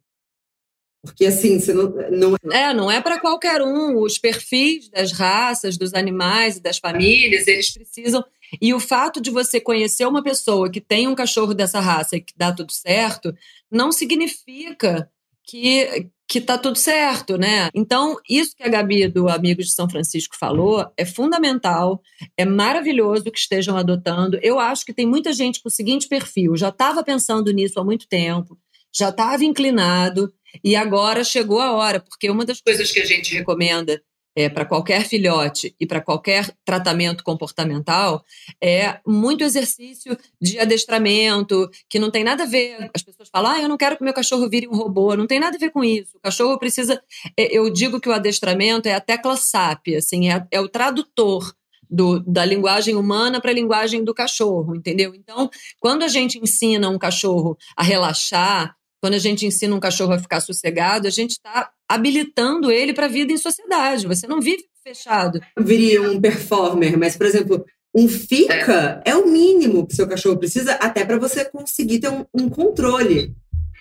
porque 1.06 1.26
assim, 1.28 1.60
você 1.60 1.74
não. 1.74 1.94
não... 2.12 2.36
É, 2.52 2.74
não 2.74 2.92
é 2.92 3.00
para 3.00 3.20
qualquer 3.20 3.62
um. 3.62 4.02
Os 4.02 4.18
perfis 4.18 4.90
das 4.90 5.12
raças, 5.12 5.78
dos 5.78 5.94
animais 5.94 6.58
e 6.58 6.62
das 6.62 6.78
famílias, 6.78 7.48
eles 7.48 7.72
precisam. 7.72 8.24
E 8.62 8.74
o 8.74 8.80
fato 8.80 9.22
de 9.22 9.30
você 9.30 9.60
conhecer 9.62 10.06
uma 10.06 10.24
pessoa 10.24 10.70
que 10.70 10.82
tem 10.82 11.08
um 11.08 11.16
cachorro 11.16 11.54
dessa 11.54 11.80
raça 11.80 12.18
e 12.18 12.22
que 12.22 12.34
dá 12.36 12.52
tudo 12.52 12.72
certo, 12.72 13.34
não 13.72 13.92
significa 13.92 15.10
que, 15.48 16.10
que 16.28 16.42
tá 16.42 16.58
tudo 16.58 16.78
certo, 16.78 17.38
né? 17.38 17.70
Então, 17.74 18.18
isso 18.28 18.56
que 18.56 18.64
a 18.64 18.70
Gabi 18.70 19.08
do 19.08 19.30
Amigos 19.30 19.68
de 19.68 19.74
São 19.74 19.90
Francisco 19.90 20.36
falou 20.38 20.92
é 20.98 21.06
fundamental, 21.06 22.02
é 22.36 22.46
maravilhoso 22.46 23.26
que 23.26 23.40
estejam 23.40 23.78
adotando. 23.78 24.40
Eu 24.42 24.60
acho 24.60 24.86
que 24.86 24.94
tem 24.94 25.06
muita 25.06 25.32
gente 25.34 25.62
com 25.62 25.70
o 25.70 25.72
seguinte 25.72 26.08
perfil, 26.08 26.56
já 26.56 26.70
estava 26.70 27.04
pensando 27.04 27.52
nisso 27.52 27.80
há 27.80 27.84
muito 27.84 28.08
tempo, 28.08 28.58
já 28.94 29.10
estava 29.10 29.44
inclinado, 29.44 30.34
E 30.64 30.76
agora 30.76 31.24
chegou 31.24 31.60
a 31.60 31.74
hora, 31.74 32.00
porque 32.00 32.30
uma 32.30 32.46
das 32.46 32.62
coisas 32.62 32.92
que 32.92 33.00
a 33.00 33.06
gente 33.06 33.34
recomenda 33.34 34.02
é, 34.36 34.50
para 34.50 34.66
qualquer 34.66 35.06
filhote 35.06 35.74
e 35.80 35.86
para 35.86 36.02
qualquer 36.02 36.54
tratamento 36.66 37.24
comportamental 37.24 38.24
é 38.62 39.00
muito 39.08 39.44
exercício 39.44 40.18
de 40.42 40.60
adestramento, 40.60 41.70
que 41.90 41.98
não 41.98 42.12
tem 42.12 42.24
nada 42.24 42.44
a 42.44 42.46
ver. 42.46 42.92
As 42.94 43.02
pessoas 43.02 43.30
falam, 43.30 43.52
ah, 43.52 43.62
eu 43.62 43.70
não 43.70 43.78
quero 43.78 43.96
que 43.96 44.04
meu 44.04 44.14
cachorro 44.14 44.50
vire 44.50 44.68
um 44.68 44.76
robô. 44.76 45.16
Não 45.16 45.26
tem 45.26 45.40
nada 45.40 45.56
a 45.56 45.60
ver 45.60 45.70
com 45.70 45.84
isso. 45.84 46.18
O 46.18 46.20
cachorro 46.20 46.60
precisa. 46.60 47.02
É, 47.38 47.58
eu 47.58 47.72
digo 47.72 48.00
que 48.00 48.10
o 48.10 48.14
adestramento 48.14 48.90
é 48.90 48.94
a 48.94 49.00
tecla 49.00 49.38
SAP, 49.38 49.96
assim, 49.98 50.30
é, 50.30 50.46
é 50.52 50.60
o 50.60 50.68
tradutor. 50.68 51.56
Do, 51.88 52.20
da 52.20 52.44
linguagem 52.44 52.96
humana 52.96 53.40
para 53.40 53.52
a 53.52 53.54
linguagem 53.54 54.04
do 54.04 54.12
cachorro, 54.12 54.76
entendeu? 54.76 55.14
Então, 55.14 55.52
quando 55.80 56.02
a 56.02 56.08
gente 56.08 56.40
ensina 56.40 56.90
um 56.90 56.98
cachorro 56.98 57.56
a 57.78 57.84
relaxar, 57.84 58.76
quando 59.06 59.14
a 59.14 59.20
gente 59.20 59.46
ensina 59.46 59.76
um 59.76 59.80
cachorro 59.80 60.14
a 60.14 60.18
ficar 60.18 60.42
sossegado, 60.42 61.08
a 61.08 61.12
gente 61.12 61.34
está 61.34 61.70
habilitando 61.88 62.72
ele 62.72 62.92
para 62.92 63.06
a 63.06 63.08
vida 63.08 63.32
em 63.32 63.38
sociedade. 63.38 64.08
Você 64.08 64.26
não 64.26 64.42
vive 64.42 64.66
fechado. 64.84 65.40
Eu 65.56 65.64
viria 65.64 66.02
um 66.02 66.20
performer, 66.20 66.98
mas, 66.98 67.16
por 67.16 67.28
exemplo, 67.28 67.64
um 67.96 68.10
fica 68.10 69.04
é, 69.06 69.12
é 69.12 69.16
o 69.16 69.28
mínimo 69.28 69.86
que 69.86 69.96
seu 69.96 70.08
cachorro 70.08 70.40
precisa, 70.40 70.74
até 70.82 71.06
para 71.06 71.20
você 71.20 71.46
conseguir 71.46 72.00
ter 72.00 72.10
um, 72.10 72.26
um 72.34 72.50
controle. 72.50 73.36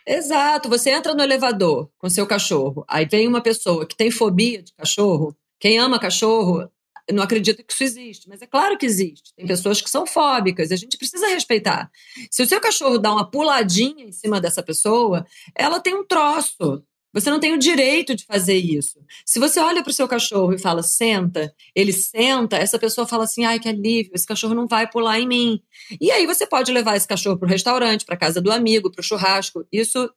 Exato. 0.07 0.69
Você 0.69 0.91
entra 0.91 1.15
no 1.15 1.23
elevador 1.23 1.89
com 1.97 2.11
seu 2.11 2.27
cachorro, 2.27 2.85
aí 2.87 3.07
vem 3.07 3.27
uma 3.27 3.41
pessoa 3.41 3.87
que 3.87 3.97
tem 3.97 4.11
fobia 4.11 4.63
de 4.63 4.75
cachorro. 4.75 5.35
Quem 5.59 5.79
ama 5.79 5.99
cachorro 5.99 6.69
não 7.13 7.23
acredito 7.23 7.63
que 7.65 7.73
isso 7.73 7.85
existe, 7.85 8.29
mas 8.29 8.41
é 8.41 8.47
claro 8.47 8.79
que 8.79 8.87
existe. 8.87 9.35
Tem 9.37 9.47
pessoas 9.47 9.81
que 9.81 9.91
são 9.91 10.07
fóbicas 10.07 10.71
a 10.73 10.77
gente 10.77 10.97
precisa 10.97 11.29
respeitar. 11.29 11.91
Se 12.31 12.43
o 12.43 12.47
seu 12.47 12.61
cachorro 12.61 12.99
dá 12.99 13.13
uma 13.13 13.31
puladinha 13.31 14.05
em 14.05 14.13
cima 14.13 14.41
dessa 14.41 14.63
pessoa, 14.63 15.27
ela 15.55 15.81
tem 15.81 15.95
um 15.95 16.05
troço. 16.05 16.83
Você 17.13 17.31
não 17.31 17.39
tem 17.39 17.53
o 17.53 17.59
direito 17.59 18.15
de 18.17 18.25
fazer 18.25 18.57
isso. 18.57 18.99
Se 19.25 19.39
você 19.39 19.61
olha 19.61 19.85
para 19.85 19.91
o 19.91 19.95
seu 19.95 20.09
cachorro 20.09 20.53
e 20.53 20.59
fala, 20.59 20.83
senta, 20.83 21.55
ele 21.73 21.93
senta, 21.93 22.57
essa 22.57 22.77
pessoa 22.77 23.07
fala 23.07 23.23
assim, 23.23 23.45
ai, 23.45 23.61
que 23.61 23.69
alívio, 23.69 24.11
esse 24.15 24.27
cachorro 24.27 24.55
não 24.55 24.67
vai 24.67 24.91
pular 24.91 25.21
em 25.21 25.29
mim. 25.29 25.63
E 26.01 26.11
aí 26.11 26.27
você 26.27 26.45
pode 26.45 26.73
levar 26.73 26.97
esse 26.97 27.07
cachorro 27.07 27.39
para 27.39 27.47
o 27.47 27.49
restaurante, 27.49 28.05
para 28.05 28.17
casa 28.17 28.41
do 28.41 28.51
amigo, 28.51 28.91
para 28.91 29.01
o 29.01 29.05
churrasco. 29.05 29.65
Isso 29.71 30.11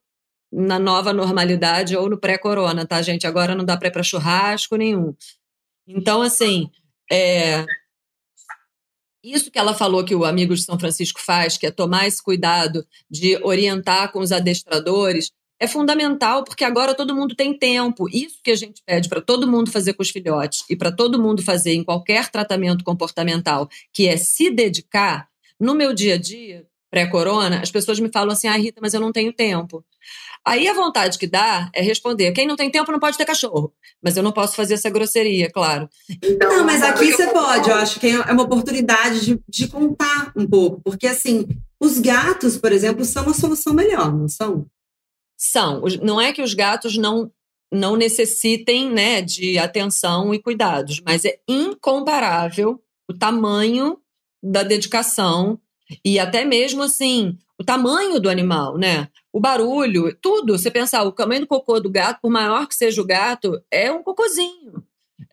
na 0.52 0.80
nova 0.80 1.14
normalidade 1.14 1.96
ou 1.96 2.10
no 2.10 2.18
pré-corona, 2.18 2.86
tá, 2.86 3.00
gente? 3.02 3.28
Agora 3.28 3.54
não 3.54 3.66
dá 3.66 3.78
para 3.78 3.90
ir 3.90 3.92
para 3.92 4.02
churrasco 4.02 4.76
nenhum. 4.76 5.14
Então, 5.88 6.22
assim, 6.22 6.70
é, 7.12 7.66
isso 9.24 9.52
que 9.52 9.60
ela 9.60 9.74
falou 9.74 10.04
que 10.04 10.16
o 10.16 10.26
Amigo 10.26 10.54
de 10.54 10.64
São 10.64 10.80
Francisco 10.80 11.22
faz, 11.22 11.58
que 11.58 11.66
é 11.66 11.72
tomar 11.72 12.08
esse 12.08 12.22
cuidado 12.22 12.86
de 13.10 13.38
orientar 13.44 14.12
com 14.12 14.20
os 14.20 14.32
adestradores, 14.32 15.32
é 15.60 15.68
fundamental 15.68 16.44
porque 16.44 16.64
agora 16.64 16.94
todo 16.94 17.16
mundo 17.16 17.36
tem 17.36 17.58
tempo. 17.58 18.08
Isso 18.10 18.40
que 18.44 18.52
a 18.52 18.56
gente 18.56 18.82
pede 18.86 19.10
para 19.10 19.22
todo 19.22 19.48
mundo 19.48 19.72
fazer 19.72 19.94
com 19.94 20.04
os 20.04 20.10
filhotes 20.10 20.64
e 20.70 20.76
para 20.76 20.92
todo 20.92 21.22
mundo 21.22 21.42
fazer 21.42 21.74
em 21.74 21.84
qualquer 21.84 22.30
tratamento 22.30 22.84
comportamental, 22.84 23.68
que 23.92 24.08
é 24.08 24.18
se 24.18 24.50
dedicar. 24.52 25.28
No 25.60 25.74
meu 25.74 25.94
dia 25.94 26.14
a 26.14 26.18
dia, 26.18 26.68
pré-corona, 26.92 27.60
as 27.62 27.72
pessoas 27.72 28.00
me 28.00 28.10
falam 28.12 28.34
assim: 28.34 28.48
ah, 28.48 28.56
Rita, 28.56 28.80
mas 28.82 28.94
eu 28.94 29.02
não 29.02 29.12
tenho 29.12 29.34
tempo. 29.34 29.84
Aí 30.48 30.66
a 30.66 30.74
vontade 30.74 31.20
que 31.20 31.28
dá 31.28 31.70
é 31.74 31.82
responder: 31.82 32.32
quem 32.32 32.48
não 32.48 32.56
tem 32.56 32.72
tempo 32.72 32.90
não 32.90 33.00
pode 33.00 33.18
ter 33.18 33.26
cachorro. 33.26 33.74
Mas 34.02 34.16
eu 34.16 34.24
não 34.24 34.32
posso 34.32 34.56
fazer 34.56 34.76
essa 34.76 34.90
grosseria, 34.90 35.52
claro. 35.52 35.90
Então, 36.24 36.60
não, 36.60 36.66
mas 36.66 36.82
aqui 36.82 37.12
você 37.12 37.28
pode. 37.28 37.70
Eu 37.70 37.76
acho 37.76 38.00
que 38.00 38.08
é 38.08 38.32
uma 38.32 38.44
oportunidade 38.44 39.26
de, 39.26 39.40
de 39.46 39.68
contar 39.68 40.32
um 40.38 40.48
pouco. 40.48 40.80
Porque, 40.82 41.06
assim, 41.06 41.46
os 41.82 42.00
gatos, 42.00 42.58
por 42.58 42.72
exemplo, 42.72 43.04
são 43.04 43.24
uma 43.24 43.34
solução 43.34 43.74
melhor, 43.74 44.16
não 44.16 44.30
são? 44.30 44.66
São. 45.38 45.84
Não 46.02 46.22
é 46.22 46.32
que 46.32 46.42
os 46.42 46.54
gatos 46.54 46.98
não 46.98 47.30
não 47.70 47.98
necessitem 47.98 48.90
né, 48.90 49.22
de 49.22 49.58
atenção 49.58 50.34
e 50.34 50.42
cuidados, 50.42 51.02
mas 51.06 51.26
é 51.26 51.38
incomparável 51.46 52.82
o 53.10 53.14
tamanho 53.14 53.98
da 54.42 54.64
dedicação 54.64 55.60
e 56.04 56.20
até 56.20 56.44
mesmo 56.46 56.84
assim 56.84 57.38
o 57.60 57.64
tamanho 57.64 58.20
do 58.20 58.30
animal, 58.30 58.78
né? 58.78 59.08
O 59.34 59.40
barulho, 59.40 60.16
tudo. 60.22 60.58
Você 60.58 60.70
pensar, 60.70 61.04
o 61.04 61.12
tamanho 61.12 61.42
do 61.42 61.48
cocô 61.48 61.80
do 61.80 61.90
gato, 61.90 62.22
por 62.22 62.30
maior 62.30 62.68
que 62.68 62.76
seja 62.76 63.02
o 63.02 63.06
gato, 63.06 63.60
é 63.72 63.92
um 63.92 64.04
cocôzinho. 64.04 64.84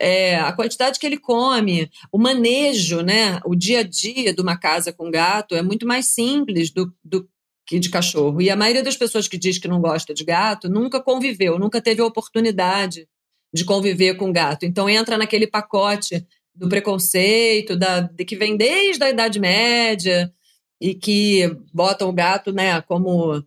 É, 0.00 0.36
a 0.36 0.52
quantidade 0.52 0.98
que 0.98 1.06
ele 1.06 1.18
come, 1.18 1.90
o 2.10 2.18
manejo, 2.18 3.02
né? 3.02 3.40
O 3.44 3.54
dia 3.54 3.80
a 3.80 3.82
dia 3.82 4.32
de 4.32 4.40
uma 4.40 4.56
casa 4.56 4.92
com 4.92 5.10
gato 5.10 5.54
é 5.54 5.62
muito 5.62 5.86
mais 5.86 6.06
simples 6.06 6.70
do, 6.70 6.92
do 7.04 7.28
que 7.66 7.78
de 7.78 7.90
cachorro. 7.90 8.40
E 8.40 8.48
a 8.50 8.56
maioria 8.56 8.82
das 8.82 8.96
pessoas 8.96 9.28
que 9.28 9.38
diz 9.38 9.58
que 9.58 9.68
não 9.68 9.80
gosta 9.80 10.14
de 10.14 10.24
gato 10.24 10.68
nunca 10.68 11.02
conviveu, 11.02 11.58
nunca 11.58 11.80
teve 11.80 12.00
a 12.00 12.06
oportunidade 12.06 13.06
de 13.52 13.64
conviver 13.64 14.14
com 14.16 14.32
gato. 14.32 14.64
Então 14.64 14.88
entra 14.88 15.18
naquele 15.18 15.46
pacote 15.46 16.26
do 16.54 16.68
preconceito, 16.68 17.76
da, 17.76 18.00
de 18.00 18.24
que 18.24 18.36
vem 18.36 18.56
desde 18.56 19.04
a 19.04 19.10
Idade 19.10 19.38
Média, 19.38 20.32
e 20.80 20.94
que 20.94 21.56
botam 21.72 22.08
o 22.08 22.12
gato 22.12 22.52
né, 22.52 22.80
como 22.82 23.44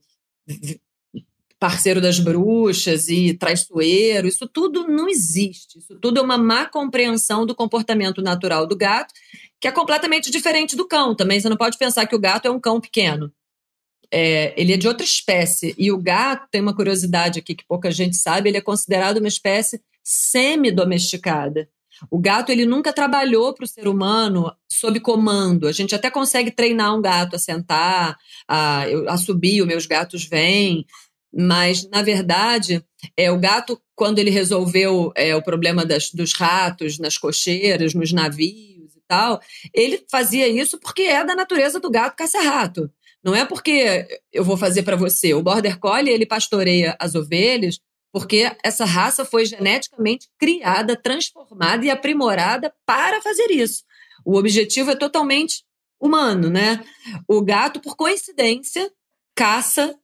parceiro 1.59 1.99
das 1.99 2.19
bruxas 2.19 3.09
e 3.09 3.33
traiçoeiro, 3.33 4.27
isso 4.27 4.47
tudo 4.47 4.87
não 4.87 5.09
existe. 5.09 5.79
Isso 5.79 5.95
tudo 5.99 6.19
é 6.19 6.21
uma 6.21 6.37
má 6.37 6.65
compreensão 6.65 7.45
do 7.45 7.55
comportamento 7.55 8.21
natural 8.21 8.67
do 8.67 8.75
gato, 8.75 9.13
que 9.59 9.67
é 9.67 9.71
completamente 9.71 10.29
diferente 10.29 10.75
do 10.75 10.87
cão 10.87 11.15
também. 11.15 11.39
Você 11.39 11.49
não 11.49 11.57
pode 11.57 11.77
pensar 11.77 12.05
que 12.05 12.15
o 12.15 12.19
gato 12.19 12.47
é 12.47 12.51
um 12.51 12.59
cão 12.59 12.79
pequeno. 12.79 13.31
É, 14.11 14.53
ele 14.59 14.73
é 14.73 14.77
de 14.77 14.87
outra 14.87 15.03
espécie. 15.03 15.75
E 15.77 15.91
o 15.91 15.97
gato, 15.97 16.47
tem 16.51 16.61
uma 16.61 16.75
curiosidade 16.75 17.39
aqui 17.39 17.55
que 17.55 17.65
pouca 17.65 17.91
gente 17.91 18.15
sabe, 18.15 18.49
ele 18.49 18.57
é 18.57 18.61
considerado 18.61 19.17
uma 19.17 19.27
espécie 19.27 19.81
semi-domesticada. 20.03 21.67
O 22.09 22.19
gato 22.19 22.51
ele 22.51 22.65
nunca 22.65 22.93
trabalhou 22.93 23.53
para 23.53 23.65
o 23.65 23.67
ser 23.67 23.87
humano 23.87 24.51
sob 24.71 24.99
comando. 24.99 25.67
A 25.67 25.71
gente 25.71 25.95
até 25.95 26.09
consegue 26.09 26.51
treinar 26.51 26.95
um 26.95 27.01
gato 27.01 27.35
a 27.35 27.39
sentar, 27.39 28.17
a, 28.47 28.83
a 29.07 29.17
subir, 29.17 29.61
os 29.61 29.67
meus 29.67 29.85
gatos 29.85 30.25
vêm. 30.25 30.85
Mas, 31.33 31.87
na 31.89 32.01
verdade, 32.01 32.83
é 33.15 33.31
o 33.31 33.39
gato, 33.39 33.79
quando 33.95 34.19
ele 34.19 34.29
resolveu 34.29 35.11
é, 35.15 35.35
o 35.35 35.41
problema 35.41 35.85
das, 35.85 36.11
dos 36.11 36.33
ratos 36.33 36.97
nas 36.97 37.17
cocheiras, 37.17 37.93
nos 37.93 38.11
navios 38.11 38.95
e 38.95 39.01
tal, 39.07 39.41
ele 39.73 40.03
fazia 40.09 40.47
isso 40.47 40.79
porque 40.79 41.03
é 41.03 41.23
da 41.23 41.35
natureza 41.35 41.79
do 41.79 41.91
gato 41.91 42.15
caça-rato. 42.15 42.89
Não 43.23 43.35
é 43.35 43.45
porque 43.45 44.07
eu 44.31 44.43
vou 44.43 44.55
fazer 44.55 44.83
para 44.83 44.95
você. 44.95 45.33
O 45.33 45.43
Border 45.43 45.79
Collie, 45.79 46.13
ele 46.13 46.25
pastoreia 46.25 46.95
as 46.99 47.13
ovelhas 47.13 47.79
porque 48.17 48.51
essa 48.63 48.83
raça 48.83 49.23
foi 49.23 49.45
geneticamente 49.45 50.27
criada, 50.39 50.99
transformada 50.99 51.85
e 51.85 51.91
aprimorada 51.91 52.73
para 52.83 53.21
fazer 53.21 53.51
isso. 53.51 53.83
O 54.25 54.39
objetivo 54.39 54.89
é 54.89 54.95
totalmente 54.95 55.63
humano, 56.01 56.49
né? 56.49 56.83
O 57.27 57.43
gato, 57.43 57.79
por 57.79 57.95
coincidência, 57.95 58.91
caça 59.35 59.95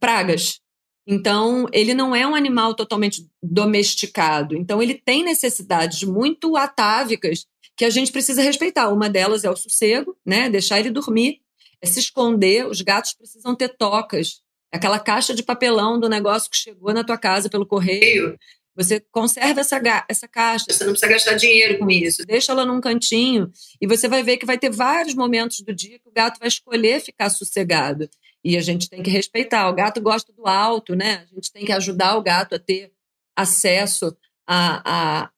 pragas. 0.00 0.60
Então, 1.06 1.66
ele 1.70 1.92
não 1.92 2.16
é 2.16 2.26
um 2.26 2.34
animal 2.34 2.74
totalmente 2.74 3.28
domesticado. 3.42 4.56
Então, 4.56 4.82
ele 4.82 4.94
tem 4.94 5.22
necessidades 5.22 6.04
muito 6.04 6.56
atávicas 6.56 7.44
que 7.76 7.84
a 7.84 7.90
gente 7.90 8.10
precisa 8.10 8.40
respeitar. 8.40 8.88
Uma 8.88 9.10
delas 9.10 9.44
é 9.44 9.50
o 9.50 9.56
sossego, 9.56 10.16
né? 10.24 10.48
Deixar 10.48 10.80
ele 10.80 10.90
dormir, 10.90 11.42
é 11.82 11.86
se 11.86 12.00
esconder. 12.00 12.66
Os 12.66 12.80
gatos 12.80 13.12
precisam 13.12 13.54
ter 13.54 13.76
tocas 13.76 14.40
aquela 14.72 14.98
caixa 14.98 15.34
de 15.34 15.42
papelão 15.42 15.98
do 15.98 16.08
negócio 16.08 16.50
que 16.50 16.56
chegou 16.56 16.92
na 16.92 17.04
tua 17.04 17.18
casa 17.18 17.48
pelo 17.48 17.66
correio. 17.66 18.38
Você 18.76 19.00
conserva 19.10 19.60
essa, 19.60 19.80
essa 20.08 20.28
caixa, 20.28 20.66
você 20.68 20.84
não 20.84 20.92
precisa 20.92 21.10
gastar 21.12 21.34
dinheiro 21.34 21.78
com 21.78 21.90
isso. 21.90 22.24
Deixa 22.24 22.52
ela 22.52 22.64
num 22.64 22.80
cantinho 22.80 23.50
e 23.80 23.86
você 23.88 24.06
vai 24.06 24.22
ver 24.22 24.36
que 24.36 24.46
vai 24.46 24.56
ter 24.56 24.70
vários 24.70 25.14
momentos 25.14 25.60
do 25.62 25.74
dia 25.74 25.98
que 25.98 26.08
o 26.08 26.12
gato 26.12 26.38
vai 26.38 26.46
escolher 26.46 27.00
ficar 27.00 27.28
sossegado. 27.28 28.08
E 28.44 28.56
a 28.56 28.60
gente 28.60 28.88
tem 28.88 29.02
que 29.02 29.10
respeitar. 29.10 29.68
O 29.68 29.74
gato 29.74 30.00
gosta 30.00 30.32
do 30.32 30.46
alto, 30.46 30.94
né? 30.94 31.26
A 31.30 31.34
gente 31.34 31.50
tem 31.50 31.64
que 31.64 31.72
ajudar 31.72 32.16
o 32.16 32.22
gato 32.22 32.54
a 32.54 32.58
ter 32.58 32.92
acesso 33.36 34.16
a, 34.46 34.82
a, 35.24 35.30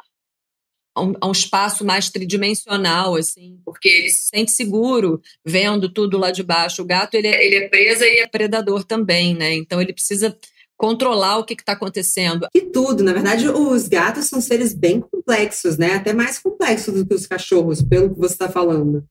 a 1.00 1.04
um, 1.04 1.14
a 1.20 1.28
um, 1.28 1.32
espaço 1.32 1.84
mais 1.84 2.10
tridimensional, 2.10 3.16
assim, 3.16 3.58
porque 3.64 3.88
ele 3.88 4.10
se 4.10 4.28
sente 4.28 4.52
seguro 4.52 5.20
vendo 5.44 5.92
tudo 5.92 6.18
lá 6.18 6.30
de 6.30 6.42
baixo. 6.42 6.82
O 6.82 6.84
gato, 6.84 7.14
ele 7.14 7.28
é, 7.28 7.46
ele 7.46 7.56
é 7.56 7.68
presa 7.68 8.06
e 8.06 8.18
é 8.18 8.26
predador 8.26 8.84
também, 8.84 9.34
né? 9.34 9.54
Então 9.54 9.80
ele 9.80 9.92
precisa 9.92 10.36
controlar 10.76 11.38
o 11.38 11.44
que 11.44 11.54
está 11.54 11.72
acontecendo. 11.72 12.46
E 12.54 12.62
tudo, 12.62 13.02
na 13.02 13.12
verdade, 13.12 13.48
os 13.48 13.88
gatos 13.88 14.26
são 14.26 14.40
seres 14.40 14.74
bem 14.74 15.00
complexos, 15.00 15.76
né? 15.76 15.94
Até 15.94 16.12
mais 16.12 16.38
complexos 16.38 16.94
do 16.94 17.06
que 17.06 17.14
os 17.14 17.26
cachorros, 17.26 17.82
pelo 17.82 18.14
que 18.14 18.18
você 18.18 18.34
está 18.34 18.48
falando. 18.48 19.04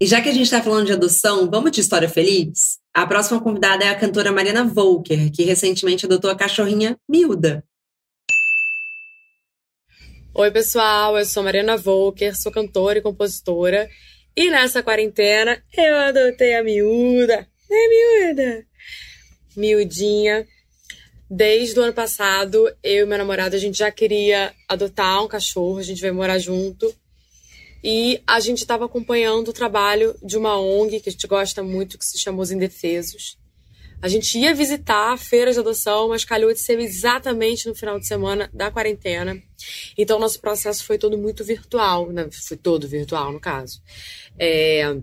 E 0.00 0.06
já 0.06 0.20
que 0.20 0.28
a 0.28 0.32
gente 0.32 0.44
está 0.44 0.60
falando 0.60 0.86
de 0.86 0.92
adoção, 0.92 1.48
vamos 1.48 1.70
de 1.70 1.80
história 1.80 2.08
feliz? 2.08 2.78
A 2.92 3.06
próxima 3.06 3.40
convidada 3.40 3.84
é 3.84 3.88
a 3.88 3.98
cantora 3.98 4.32
Mariana 4.32 4.64
Volker, 4.64 5.30
que 5.30 5.44
recentemente 5.44 6.04
adotou 6.04 6.30
a 6.30 6.36
cachorrinha 6.36 6.96
Milda. 7.08 7.64
Oi, 10.36 10.50
pessoal, 10.50 11.16
eu 11.16 11.24
sou 11.24 11.44
Mariana 11.44 11.76
Volker, 11.76 12.36
sou 12.36 12.50
cantora 12.50 12.98
e 12.98 13.02
compositora. 13.02 13.88
E 14.36 14.50
nessa 14.50 14.82
quarentena 14.82 15.62
eu 15.72 15.94
adotei 15.94 16.56
a 16.56 16.64
miúda. 16.64 17.46
É 17.70 17.88
miúda! 17.88 18.66
Miudinha. 19.56 20.44
desde 21.30 21.78
o 21.78 21.84
ano 21.84 21.92
passado, 21.92 22.68
eu 22.82 23.04
e 23.04 23.08
meu 23.08 23.16
namorado, 23.16 23.54
a 23.54 23.60
gente 23.60 23.78
já 23.78 23.92
queria 23.92 24.52
adotar 24.68 25.22
um 25.22 25.28
cachorro, 25.28 25.78
a 25.78 25.84
gente 25.84 26.00
veio 26.00 26.12
morar 26.12 26.40
junto. 26.40 26.92
E 27.82 28.20
a 28.26 28.40
gente 28.40 28.58
estava 28.58 28.86
acompanhando 28.86 29.50
o 29.50 29.52
trabalho 29.52 30.16
de 30.20 30.36
uma 30.36 30.58
ONG 30.60 30.98
que 30.98 31.10
a 31.10 31.12
gente 31.12 31.28
gosta 31.28 31.62
muito, 31.62 31.96
que 31.96 32.04
se 32.04 32.18
chama 32.18 32.42
Os 32.42 32.50
Indefesos. 32.50 33.38
A 34.04 34.08
gente 34.08 34.38
ia 34.38 34.54
visitar 34.54 35.16
feiras 35.16 35.54
de 35.54 35.60
adoção, 35.60 36.10
mas 36.10 36.26
calhou 36.26 36.52
de 36.52 36.60
ser 36.60 36.78
exatamente 36.78 37.66
no 37.66 37.74
final 37.74 37.98
de 37.98 38.06
semana 38.06 38.50
da 38.52 38.70
quarentena. 38.70 39.42
Então, 39.96 40.18
nosso 40.18 40.42
processo 40.42 40.84
foi 40.84 40.98
todo 40.98 41.16
muito 41.16 41.42
virtual, 41.42 42.12
né? 42.12 42.28
Foi 42.30 42.54
todo 42.54 42.86
virtual, 42.86 43.32
no 43.32 43.40
caso. 43.40 43.80
É, 44.38 44.94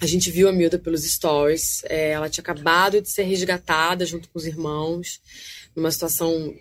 a 0.00 0.06
gente 0.06 0.30
viu 0.30 0.48
a 0.48 0.52
Milda 0.52 0.78
pelos 0.78 1.04
stories. 1.04 1.82
É, 1.84 2.12
ela 2.12 2.30
tinha 2.30 2.40
acabado 2.40 3.02
de 3.02 3.10
ser 3.10 3.24
resgatada 3.24 4.06
junto 4.06 4.30
com 4.30 4.38
os 4.38 4.46
irmãos, 4.46 5.20
numa 5.76 5.90
situação 5.90 6.54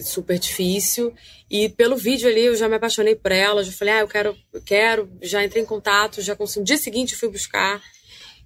super 0.00 0.38
difícil. 0.38 1.12
E 1.50 1.68
pelo 1.68 1.98
vídeo 1.98 2.26
ali 2.26 2.46
eu 2.46 2.56
já 2.56 2.70
me 2.70 2.76
apaixonei 2.76 3.14
por 3.14 3.32
ela, 3.32 3.62
já 3.62 3.72
falei, 3.72 3.92
ah, 3.92 4.00
eu 4.00 4.08
quero, 4.08 4.34
eu 4.50 4.62
quero, 4.62 5.12
já 5.20 5.44
entrei 5.44 5.62
em 5.62 5.66
contato, 5.66 6.22
já 6.22 6.34
consegui. 6.34 6.60
No 6.60 6.64
dia 6.64 6.78
seguinte 6.78 7.14
fui 7.14 7.28
buscar. 7.28 7.82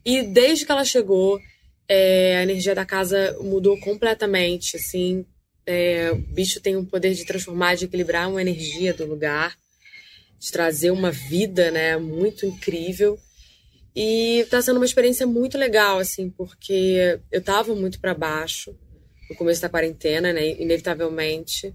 E 0.04 0.22
desde 0.22 0.66
que 0.66 0.72
ela 0.72 0.84
chegou, 0.84 1.40
é, 1.94 2.38
a 2.38 2.42
energia 2.42 2.74
da 2.74 2.86
casa 2.86 3.36
mudou 3.42 3.78
completamente, 3.78 4.76
assim. 4.78 5.26
É, 5.66 6.10
o 6.10 6.16
bicho 6.16 6.58
tem 6.58 6.74
o 6.74 6.86
poder 6.86 7.12
de 7.12 7.26
transformar, 7.26 7.74
de 7.74 7.84
equilibrar 7.84 8.30
uma 8.30 8.40
energia 8.40 8.94
do 8.94 9.04
lugar, 9.04 9.54
de 10.38 10.50
trazer 10.50 10.90
uma 10.90 11.10
vida, 11.10 11.70
né, 11.70 11.98
muito 11.98 12.46
incrível. 12.46 13.18
E 13.94 14.46
tá 14.48 14.62
sendo 14.62 14.78
uma 14.78 14.86
experiência 14.86 15.26
muito 15.26 15.58
legal, 15.58 15.98
assim, 15.98 16.30
porque 16.30 17.20
eu 17.30 17.42
tava 17.42 17.74
muito 17.74 18.00
para 18.00 18.14
baixo 18.14 18.74
no 19.28 19.36
começo 19.36 19.60
da 19.60 19.68
quarentena, 19.68 20.32
né, 20.32 20.48
inevitavelmente, 20.58 21.74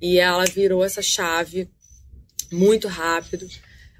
e 0.00 0.18
ela 0.18 0.46
virou 0.46 0.82
essa 0.82 1.02
chave 1.02 1.68
muito 2.50 2.88
rápido. 2.88 3.46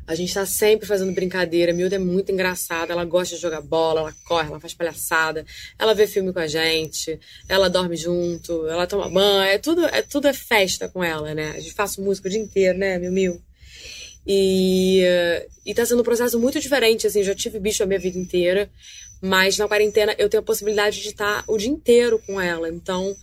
A 0.09 0.15
gente 0.15 0.33
tá 0.33 0.47
sempre 0.47 0.87
fazendo 0.87 1.13
brincadeira. 1.13 1.71
A 1.71 1.75
Milda 1.75 1.97
é 1.97 1.99
muito 1.99 2.33
engraçada. 2.33 2.95
Ela 2.95 3.05
gosta 3.05 3.37
de 3.37 3.43
jogar 3.43 3.61
bola, 3.61 4.01
ela 4.01 4.15
corre, 4.25 4.49
ela 4.49 4.59
faz 4.59 4.73
palhaçada. 4.73 5.45
Ela 5.79 5.93
vê 5.93 6.07
filme 6.07 6.33
com 6.33 6.39
a 6.39 6.47
gente, 6.47 7.21
ela 7.47 7.69
dorme 7.69 7.95
junto, 7.95 8.67
ela 8.69 8.87
toma 8.87 9.11
banho. 9.11 9.43
É 9.43 9.59
tudo, 9.59 9.85
é 9.85 10.01
tudo 10.01 10.27
é 10.27 10.33
festa 10.33 10.89
com 10.89 11.05
ela, 11.05 11.35
né? 11.35 11.51
A 11.55 11.61
gente 11.61 11.75
faz 11.75 11.99
música 11.99 12.27
o 12.27 12.31
dia 12.31 12.41
inteiro, 12.41 12.79
né, 12.79 12.99
Mil 12.99 13.13
Mil? 13.13 13.43
E, 14.27 15.03
e 15.67 15.75
tá 15.75 15.85
sendo 15.85 16.01
um 16.01 16.05
processo 16.05 16.41
muito 16.41 16.59
diferente, 16.59 17.07
assim. 17.07 17.23
Já 17.23 17.35
tive 17.35 17.61
bicho 17.61 17.83
a 17.83 17.87
minha 17.87 18.01
vida 18.01 18.19
inteira, 18.19 18.71
mas 19.21 19.59
na 19.59 19.69
quarentena 19.69 20.15
eu 20.17 20.31
tenho 20.31 20.41
a 20.41 20.47
possibilidade 20.47 21.03
de 21.03 21.09
estar 21.09 21.45
o 21.47 21.59
dia 21.59 21.69
inteiro 21.69 22.19
com 22.27 22.41
ela. 22.41 22.71
Então, 22.71 23.15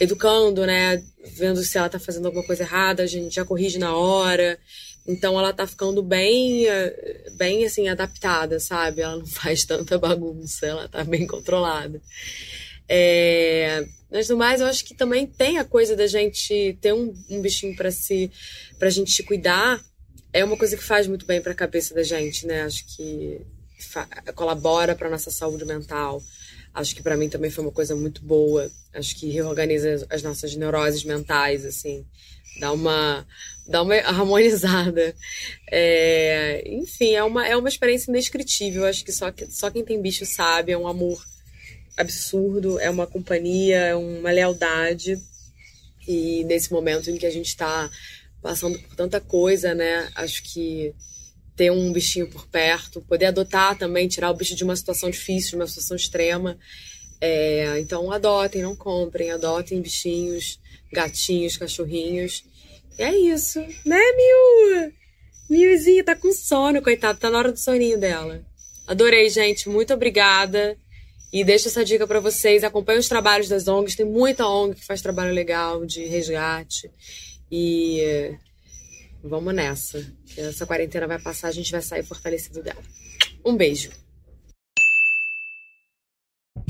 educando, 0.00 0.64
né? 0.64 1.02
Vendo 1.36 1.62
se 1.62 1.76
ela 1.76 1.90
tá 1.90 1.98
fazendo 1.98 2.24
alguma 2.24 2.46
coisa 2.46 2.62
errada, 2.62 3.02
a 3.02 3.06
gente 3.06 3.34
já 3.34 3.44
corrige 3.44 3.78
na 3.78 3.94
hora. 3.94 4.58
Então 5.06 5.38
ela 5.38 5.52
tá 5.52 5.66
ficando 5.66 6.02
bem, 6.02 6.66
bem 7.36 7.64
assim, 7.64 7.88
adaptada, 7.88 8.58
sabe? 8.58 9.02
Ela 9.02 9.18
não 9.18 9.26
faz 9.26 9.64
tanta 9.64 9.98
bagunça, 9.98 10.66
ela 10.66 10.88
tá 10.88 11.04
bem 11.04 11.26
controlada. 11.26 12.00
É... 12.88 13.86
Mas 14.10 14.28
no 14.28 14.36
mais, 14.36 14.60
eu 14.60 14.66
acho 14.66 14.84
que 14.84 14.94
também 14.94 15.26
tem 15.26 15.58
a 15.58 15.64
coisa 15.64 15.96
da 15.96 16.06
gente 16.06 16.78
ter 16.80 16.92
um, 16.92 17.12
um 17.28 17.42
bichinho 17.42 17.74
para 17.76 17.90
se, 17.90 18.30
pra 18.78 18.88
gente 18.88 19.22
cuidar. 19.22 19.82
É 20.32 20.44
uma 20.44 20.56
coisa 20.56 20.76
que 20.76 20.82
faz 20.82 21.06
muito 21.06 21.26
bem 21.26 21.40
para 21.40 21.52
a 21.52 21.56
cabeça 21.56 21.94
da 21.94 22.02
gente, 22.02 22.46
né? 22.46 22.62
Acho 22.62 22.84
que 22.96 23.40
colabora 24.34 24.94
para 24.94 25.10
nossa 25.10 25.30
saúde 25.30 25.64
mental. 25.64 26.22
Acho 26.72 26.94
que 26.94 27.02
para 27.02 27.16
mim 27.16 27.28
também 27.28 27.50
foi 27.50 27.64
uma 27.64 27.72
coisa 27.72 27.94
muito 27.94 28.24
boa. 28.24 28.70
Acho 28.92 29.16
que 29.16 29.30
reorganiza 29.30 30.06
as 30.08 30.22
nossas 30.22 30.54
neuroses 30.54 31.04
mentais, 31.04 31.64
assim 31.64 32.04
dá 32.58 32.72
uma 32.72 33.26
dá 33.66 33.82
uma 33.82 33.94
harmonizada. 33.96 35.14
É, 35.70 36.62
enfim, 36.66 37.14
é 37.14 37.22
uma, 37.24 37.46
é 37.46 37.56
uma 37.56 37.68
experiência 37.68 38.10
indescritível. 38.10 38.84
Acho 38.84 39.04
que 39.04 39.12
só, 39.12 39.32
só 39.48 39.70
quem 39.70 39.84
tem 39.84 40.00
bicho 40.00 40.26
sabe. 40.26 40.72
É 40.72 40.78
um 40.78 40.86
amor 40.86 41.24
absurdo, 41.96 42.78
é 42.78 42.90
uma 42.90 43.06
companhia, 43.06 43.78
é 43.78 43.94
uma 43.94 44.30
lealdade. 44.30 45.18
E 46.06 46.44
nesse 46.44 46.72
momento 46.72 47.10
em 47.10 47.16
que 47.16 47.26
a 47.26 47.30
gente 47.30 47.48
está 47.48 47.90
passando 48.42 48.78
por 48.78 48.94
tanta 48.94 49.20
coisa, 49.20 49.74
né? 49.74 50.10
Acho 50.14 50.42
que 50.42 50.94
ter 51.56 51.70
um 51.70 51.92
bichinho 51.92 52.28
por 52.28 52.46
perto, 52.48 53.00
poder 53.02 53.26
adotar 53.26 53.78
também, 53.78 54.08
tirar 54.08 54.30
o 54.30 54.34
bicho 54.34 54.56
de 54.56 54.64
uma 54.64 54.76
situação 54.76 55.08
difícil, 55.08 55.50
de 55.50 55.56
uma 55.56 55.66
situação 55.66 55.96
extrema. 55.96 56.58
É, 57.20 57.78
então 57.80 58.12
adotem, 58.12 58.60
não 58.60 58.76
comprem, 58.76 59.30
adotem 59.30 59.80
bichinhos 59.80 60.58
gatinhos, 60.94 61.58
cachorrinhos. 61.58 62.44
E 62.98 63.02
é 63.02 63.14
isso, 63.14 63.60
né, 63.84 64.00
Miu? 64.16 64.92
Miuzinha 65.50 66.02
tá 66.02 66.16
com 66.16 66.32
sono, 66.32 66.80
coitado, 66.80 67.18
tá 67.18 67.30
na 67.30 67.38
hora 67.38 67.52
do 67.52 67.58
soninho 67.58 67.98
dela. 67.98 68.42
Adorei, 68.86 69.28
gente, 69.28 69.68
muito 69.68 69.92
obrigada. 69.92 70.78
E 71.32 71.42
deixo 71.42 71.68
essa 71.68 71.84
dica 71.84 72.06
para 72.06 72.20
vocês, 72.20 72.62
acompanhem 72.62 73.00
os 73.00 73.08
trabalhos 73.08 73.48
das 73.48 73.66
ONGs, 73.66 73.96
tem 73.96 74.06
muita 74.06 74.46
ONG 74.46 74.76
que 74.76 74.86
faz 74.86 75.02
trabalho 75.02 75.34
legal 75.34 75.84
de 75.84 76.04
resgate. 76.04 76.90
E 77.50 78.36
vamos 79.22 79.52
nessa. 79.52 80.06
Essa 80.36 80.64
quarentena 80.64 81.08
vai 81.08 81.18
passar, 81.18 81.48
a 81.48 81.52
gente 81.52 81.72
vai 81.72 81.82
sair 81.82 82.04
fortalecido 82.04 82.62
dela. 82.62 82.82
Um 83.44 83.56
beijo. 83.56 83.90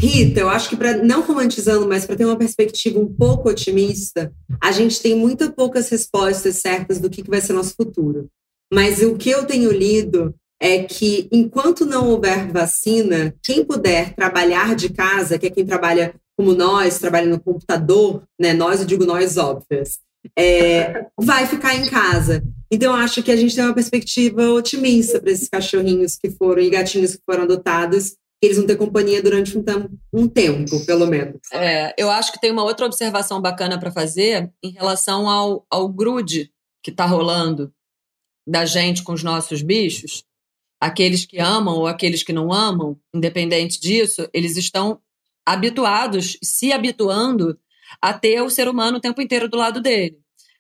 Rita, 0.05 0.41
eu 0.41 0.51
acho 0.51 0.69
que 0.69 0.77
para 0.77 0.99
não 1.03 1.23
romantizando, 1.23 1.89
mas 1.89 2.05
para 2.05 2.15
ter 2.15 2.27
uma 2.27 2.37
perspectiva 2.37 2.99
um 2.99 3.07
pouco 3.07 3.49
otimista, 3.49 4.31
a 4.61 4.71
gente 4.71 5.01
tem 5.01 5.17
muito 5.17 5.51
poucas 5.53 5.89
respostas 5.89 6.57
certas 6.57 7.01
do 7.01 7.09
que, 7.09 7.23
que 7.23 7.31
vai 7.31 7.41
ser 7.41 7.55
nosso 7.55 7.75
futuro. 7.75 8.29
Mas 8.71 9.01
o 9.01 9.17
que 9.17 9.31
eu 9.31 9.47
tenho 9.47 9.73
lido 9.73 10.35
é 10.61 10.83
que 10.83 11.27
enquanto 11.33 11.87
não 11.87 12.11
houver 12.11 12.53
vacina, 12.53 13.35
quem 13.43 13.65
puder 13.65 14.15
trabalhar 14.15 14.77
de 14.77 14.91
casa, 14.91 15.39
que 15.39 15.47
é 15.47 15.51
quem 15.51 15.65
trabalha 15.65 16.15
como 16.37 16.55
nós, 16.55 16.99
trabalha 16.99 17.27
no 17.27 17.41
computador, 17.41 18.25
né? 18.39 18.53
Nós, 18.53 18.81
eu 18.81 18.87
digo 18.87 19.07
nós 19.07 19.39
óbvias, 19.39 20.01
é, 20.37 21.07
vai 21.19 21.47
ficar 21.47 21.77
em 21.77 21.87
casa. 21.87 22.43
Então, 22.71 22.95
eu 22.95 23.03
acho 23.03 23.23
que 23.23 23.31
a 23.33 23.37
gente 23.37 23.55
tem 23.55 23.65
uma 23.65 23.75
perspectiva 23.75 24.51
otimista 24.51 25.19
para 25.19 25.31
esses 25.31 25.49
cachorrinhos 25.49 26.17
que 26.17 26.29
foram 26.31 26.63
e 26.63 26.69
gatinhos 26.69 27.15
que 27.15 27.23
foram 27.25 27.45
adotados 27.45 28.17
eles 28.43 28.57
vão 28.57 28.67
ter 28.67 28.77
companhia 28.77 29.23
durante 29.23 29.57
um, 29.57 29.65
um 30.13 30.29
tempo, 30.29 30.85
pelo 30.85 31.07
menos. 31.07 31.41
É, 31.53 31.95
eu 31.97 32.11
acho 32.11 32.33
que 32.33 32.41
tem 32.41 32.51
uma 32.51 32.65
outra 32.65 32.87
observação 32.87 33.41
bacana 33.41 33.79
para 33.79 33.91
fazer 33.91 34.53
em 34.63 34.71
relação 34.71 35.29
ao, 35.29 35.67
ao 35.71 35.89
grude 35.89 36.53
que 36.83 36.91
está 36.91 37.07
rolando 37.07 37.73
da 38.47 38.65
gente 38.67 39.03
com 39.03 39.13
os 39.13 39.23
nossos 39.23 39.63
bichos. 39.63 40.25
Aqueles 40.81 41.25
que 41.25 41.39
amam 41.39 41.77
ou 41.77 41.87
aqueles 41.87 42.23
que 42.23 42.33
não 42.33 42.53
amam, 42.53 42.99
independente 43.15 43.81
disso, 43.81 44.29
eles 44.35 44.57
estão 44.57 45.01
habituados, 45.47 46.39
se 46.43 46.73
habituando 46.73 47.59
a 48.01 48.13
ter 48.13 48.43
o 48.43 48.51
ser 48.51 48.69
humano 48.69 48.99
o 48.99 49.01
tempo 49.01 49.23
inteiro 49.23 49.49
do 49.49 49.57
lado 49.57 49.81
dele. 49.81 50.19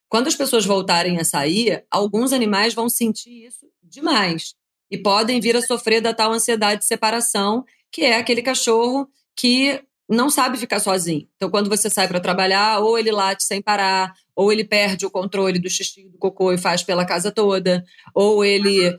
Quando 0.09 0.29
as 0.29 0.37
pessoas 0.37 0.65
voltarem 0.65 1.19
a 1.19 1.25
sair, 1.25 1.85
alguns 1.91 2.33
animais 2.33 2.73
vão 2.73 2.89
sentir 2.89 3.47
isso 3.47 3.67
demais 3.83 4.55
e 4.91 4.99
podem 4.99 5.41
vir 5.41 5.57
a 5.57 5.63
sofrer 5.63 6.01
da 6.01 6.15
tal 6.15 6.33
ansiedade 6.33 6.81
de 6.81 6.87
separação, 6.87 7.65
que 7.91 8.03
é 8.03 8.17
aquele 8.17 8.43
cachorro 8.43 9.09
que 9.37 9.83
não 10.09 10.29
sabe 10.29 10.59
ficar 10.59 10.81
sozinho. 10.81 11.27
Então, 11.37 11.51
quando 11.51 11.69
você 11.69 11.89
sai 11.89 12.07
para 12.07 12.21
trabalhar, 12.21 12.81
ou 12.81 12.99
ele 12.99 13.11
late 13.11 13.43
sem 13.43 13.63
parar, 13.63 14.13
ou 14.37 14.53
ele 14.53 14.65
perde 14.65 15.07
o 15.07 15.11
controle 15.11 15.59
do 15.59 15.71
xixi 15.71 16.09
do 16.09 16.19
cocô 16.19 16.53
e 16.53 16.59
faz 16.59 16.83
pela 16.83 17.07
casa 17.07 17.33
toda, 17.33 17.85
ou 18.15 18.45
ele 18.45 18.97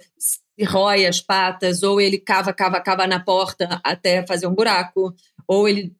rói 0.67 1.05
as 1.05 1.21
patas, 1.21 1.83
ou 1.83 2.01
ele 2.01 2.17
cava, 2.17 2.53
cava, 2.53 2.79
cava 2.79 3.05
na 3.05 3.19
porta 3.19 3.79
até 3.83 4.25
fazer 4.25 4.47
um 4.47 4.55
buraco, 4.55 5.13
ou 5.47 5.67
ele 5.67 5.93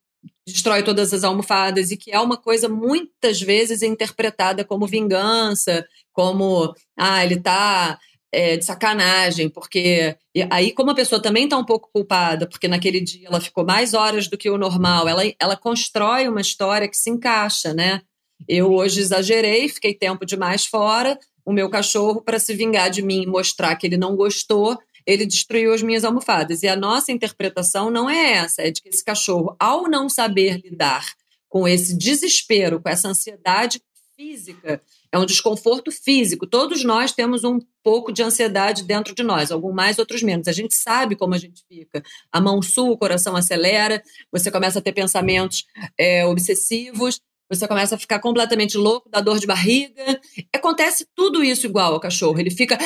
destrói 0.48 0.84
todas 0.84 1.14
as 1.14 1.24
almofadas, 1.24 1.92
e 1.92 1.98
que 1.98 2.12
é 2.12 2.20
uma 2.20 2.38
coisa 2.38 2.68
muitas 2.70 3.42
vezes 3.42 3.82
interpretada 3.82 4.64
como 4.64 4.88
vingança, 4.88 5.86
como, 6.14 6.74
ah, 6.98 7.24
ele 7.24 7.36
está 7.36 8.00
é, 8.36 8.58
de 8.58 8.66
sacanagem, 8.66 9.48
porque 9.48 10.14
aí, 10.50 10.74
como 10.74 10.92
a 10.92 10.96
pessoa 10.96 11.22
também 11.22 11.46
está 11.46 11.58
um 11.58 11.64
pouco 11.64 11.90
culpada, 11.94 12.46
porque 12.46 12.68
naquele 12.68 13.00
dia 13.00 13.30
ela 13.30 13.40
ficou 13.40 13.66
mais 13.66 13.94
horas 13.94 14.28
do 14.28 14.38
que 14.38 14.50
o 14.50 14.58
normal, 14.58 15.08
ela, 15.08 15.22
ela 15.40 15.56
constrói 15.56 16.28
uma 16.28 16.42
história 16.42 16.90
que 16.90 16.98
se 16.98 17.10
encaixa, 17.10 17.74
né? 17.74 18.02
Eu 18.46 18.74
hoje 18.74 19.00
exagerei, 19.00 19.70
fiquei 19.70 19.94
tempo 19.94 20.26
demais 20.26 20.66
fora, 20.66 21.18
o 21.46 21.54
meu 21.54 21.70
cachorro, 21.70 22.22
para 22.22 22.38
se 22.38 22.54
vingar 22.54 22.90
de 22.90 23.02
mim 23.02 23.24
e 23.24 23.28
mostrar 23.28 23.74
que 23.78 23.88
ele 23.88 23.96
não 23.96 24.18
gostou, 24.18 24.78
ele 25.06 25.26
destruiu 25.26 25.74
as 25.74 25.82
minhas 25.82 26.04
almofadas. 26.04 26.62
E 26.62 26.68
a 26.68 26.76
nossa 26.76 27.14
interpretação 27.14 27.90
não 27.90 28.10
é 28.10 28.34
essa, 28.34 28.64
é 28.64 28.70
de 28.70 28.82
que 28.82 28.90
esse 28.90 29.04
cachorro, 29.04 29.56
ao 29.58 29.84
não 29.84 30.10
saber 30.10 30.60
lidar 30.62 31.06
com 31.48 31.66
esse 31.66 31.98
desespero, 31.98 32.82
com 32.82 32.90
essa 32.90 33.08
ansiedade 33.08 33.82
física 34.18 34.82
é 35.12 35.18
um 35.18 35.26
desconforto 35.26 35.92
físico. 35.92 36.48
Todos 36.48 36.84
nós 36.84 37.12
temos 37.12 37.44
um 37.44 37.60
pouco 37.84 38.12
de 38.12 38.24
ansiedade 38.24 38.84
dentro 38.84 39.14
de 39.14 39.24
nós, 39.24 39.52
alguns 39.52 39.74
mais, 39.74 40.00
outros 40.00 40.24
menos. 40.24 40.48
A 40.48 40.52
gente 40.52 40.76
sabe 40.76 41.16
como 41.16 41.34
a 41.34 41.38
gente 41.38 41.64
fica. 41.68 42.04
A 42.32 42.42
mão 42.42 42.62
sua, 42.62 42.92
o 42.92 42.98
coração 42.98 43.36
acelera, 43.36 44.02
você 44.32 44.52
começa 44.52 44.80
a 44.80 44.82
ter 44.82 44.94
pensamentos 44.94 45.66
é, 45.98 46.26
obsessivos. 46.26 47.20
você 47.50 47.68
começa 47.68 47.96
a 47.96 47.98
ficar 47.98 48.20
completamente 48.20 48.78
louco, 48.78 49.10
dá 49.10 49.22
dor 49.22 49.40
de 49.40 49.48
barriga. 49.48 50.20
Acontece 50.54 51.06
tudo 51.16 51.44
isso 51.44 51.66
igual 51.66 51.94
ao 51.94 52.00
cachorro. 52.00 52.40
Ele 52.40 52.52
fica. 52.52 52.78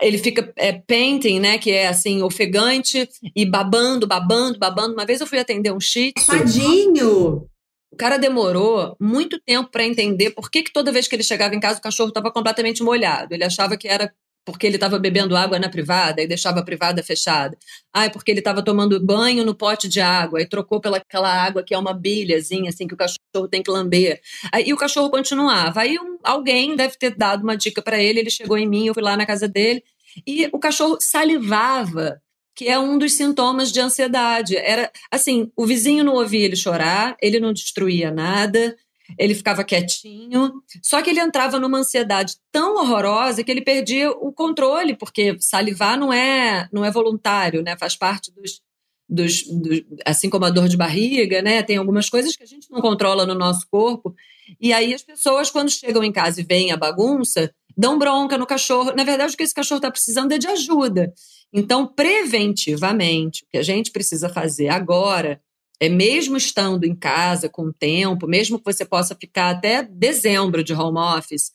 Ele 0.00 0.16
fica 0.16 0.52
é, 0.54 0.72
painting, 0.72 1.40
né? 1.40 1.58
Que 1.58 1.72
é 1.72 1.88
assim, 1.88 2.22
ofegante 2.22 3.08
e 3.34 3.44
babando, 3.44 4.06
babando, 4.06 4.56
babando. 4.56 4.94
Uma 4.94 5.04
vez 5.04 5.20
eu 5.20 5.26
fui 5.26 5.40
atender 5.40 5.72
um 5.72 5.80
shih. 5.80 6.12
Tadinho! 6.24 7.48
O 7.90 7.96
cara 7.96 8.18
demorou 8.18 8.96
muito 9.00 9.40
tempo 9.40 9.70
para 9.70 9.84
entender 9.84 10.30
por 10.30 10.50
que, 10.50 10.62
que 10.62 10.72
toda 10.72 10.92
vez 10.92 11.08
que 11.08 11.16
ele 11.16 11.22
chegava 11.22 11.54
em 11.54 11.60
casa 11.60 11.78
o 11.78 11.82
cachorro 11.82 12.08
estava 12.10 12.30
completamente 12.30 12.82
molhado. 12.82 13.34
Ele 13.34 13.44
achava 13.44 13.76
que 13.76 13.88
era 13.88 14.12
porque 14.48 14.66
ele 14.66 14.76
estava 14.76 14.98
bebendo 14.98 15.36
água 15.36 15.58
na 15.58 15.68
privada 15.68 16.22
e 16.22 16.26
deixava 16.26 16.60
a 16.60 16.64
privada 16.64 17.02
fechada. 17.02 17.54
Ai, 17.92 18.10
porque 18.10 18.30
ele 18.30 18.38
estava 18.38 18.64
tomando 18.64 18.98
banho 18.98 19.44
no 19.44 19.54
pote 19.54 19.86
de 19.86 20.00
água 20.00 20.40
e 20.40 20.48
trocou 20.48 20.80
pelaquela 20.80 21.30
água 21.30 21.62
que 21.62 21.74
é 21.74 21.78
uma 21.78 21.92
bilhazinha, 21.92 22.70
assim, 22.70 22.88
que 22.88 22.94
o 22.94 22.96
cachorro 22.96 23.46
tem 23.50 23.62
que 23.62 23.70
lamber. 23.70 24.18
Aí, 24.50 24.64
e 24.68 24.72
o 24.72 24.76
cachorro 24.78 25.10
continuava. 25.10 25.80
Aí 25.80 25.98
um, 25.98 26.16
alguém 26.24 26.74
deve 26.74 26.96
ter 26.96 27.14
dado 27.14 27.42
uma 27.42 27.58
dica 27.58 27.82
para 27.82 28.02
ele, 28.02 28.20
ele 28.20 28.30
chegou 28.30 28.56
em 28.56 28.66
mim, 28.66 28.86
eu 28.86 28.94
fui 28.94 29.02
lá 29.02 29.18
na 29.18 29.26
casa 29.26 29.46
dele, 29.46 29.84
e 30.26 30.48
o 30.50 30.58
cachorro 30.58 30.96
salivava 30.98 32.18
que 32.58 32.66
é 32.66 32.76
um 32.76 32.98
dos 32.98 33.12
sintomas 33.12 33.70
de 33.70 33.80
ansiedade. 33.80 34.56
Era 34.56 34.90
assim, 35.12 35.48
o 35.56 35.64
vizinho 35.64 36.02
não 36.02 36.14
ouvia 36.14 36.44
ele 36.44 36.56
chorar, 36.56 37.16
ele 37.22 37.38
não 37.38 37.52
destruía 37.52 38.10
nada, 38.10 38.76
ele 39.16 39.32
ficava 39.32 39.62
quietinho, 39.62 40.54
só 40.82 41.00
que 41.00 41.10
ele 41.10 41.20
entrava 41.20 41.60
numa 41.60 41.78
ansiedade 41.78 42.34
tão 42.50 42.74
horrorosa 42.74 43.44
que 43.44 43.50
ele 43.52 43.62
perdia 43.62 44.10
o 44.10 44.32
controle, 44.32 44.96
porque 44.96 45.36
salivar 45.38 45.96
não 45.96 46.12
é, 46.12 46.68
não 46.72 46.84
é 46.84 46.90
voluntário, 46.90 47.62
né? 47.62 47.76
Faz 47.78 47.94
parte 47.94 48.32
dos, 48.32 48.60
dos, 49.08 49.44
dos, 49.44 49.84
assim 50.04 50.28
como 50.28 50.44
a 50.44 50.50
dor 50.50 50.68
de 50.68 50.76
barriga, 50.76 51.40
né? 51.40 51.62
Tem 51.62 51.76
algumas 51.76 52.10
coisas 52.10 52.34
que 52.34 52.42
a 52.42 52.46
gente 52.46 52.68
não 52.72 52.80
controla 52.80 53.24
no 53.24 53.36
nosso 53.36 53.68
corpo. 53.70 54.16
E 54.60 54.72
aí 54.72 54.92
as 54.92 55.02
pessoas, 55.04 55.48
quando 55.48 55.70
chegam 55.70 56.02
em 56.02 56.10
casa 56.10 56.40
e 56.40 56.44
veem 56.44 56.72
a 56.72 56.76
bagunça, 56.76 57.54
dão 57.76 57.96
bronca 57.96 58.36
no 58.36 58.46
cachorro. 58.46 58.92
Na 58.96 59.04
verdade, 59.04 59.32
o 59.32 59.36
que 59.36 59.44
esse 59.44 59.54
cachorro 59.54 59.78
está 59.78 59.92
precisando 59.92 60.32
é 60.32 60.38
de 60.38 60.48
ajuda. 60.48 61.14
Então, 61.52 61.86
preventivamente, 61.86 63.44
o 63.44 63.46
que 63.48 63.58
a 63.58 63.62
gente 63.62 63.90
precisa 63.90 64.28
fazer 64.28 64.68
agora 64.68 65.40
é 65.80 65.88
mesmo 65.88 66.36
estando 66.36 66.84
em 66.84 66.94
casa 66.94 67.48
com 67.48 67.72
tempo, 67.72 68.26
mesmo 68.26 68.58
que 68.58 68.64
você 68.64 68.84
possa 68.84 69.14
ficar 69.14 69.50
até 69.50 69.82
dezembro 69.82 70.62
de 70.62 70.74
home 70.74 70.98
office, 70.98 71.52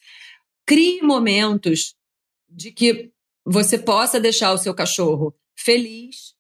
crie 0.66 1.02
momentos 1.02 1.96
de 2.50 2.72
que 2.72 3.12
você 3.46 3.78
possa 3.78 4.20
deixar 4.20 4.54
o 4.54 4.58
seu 4.58 4.74
cachorro 4.74 5.36
feliz, 5.56 6.34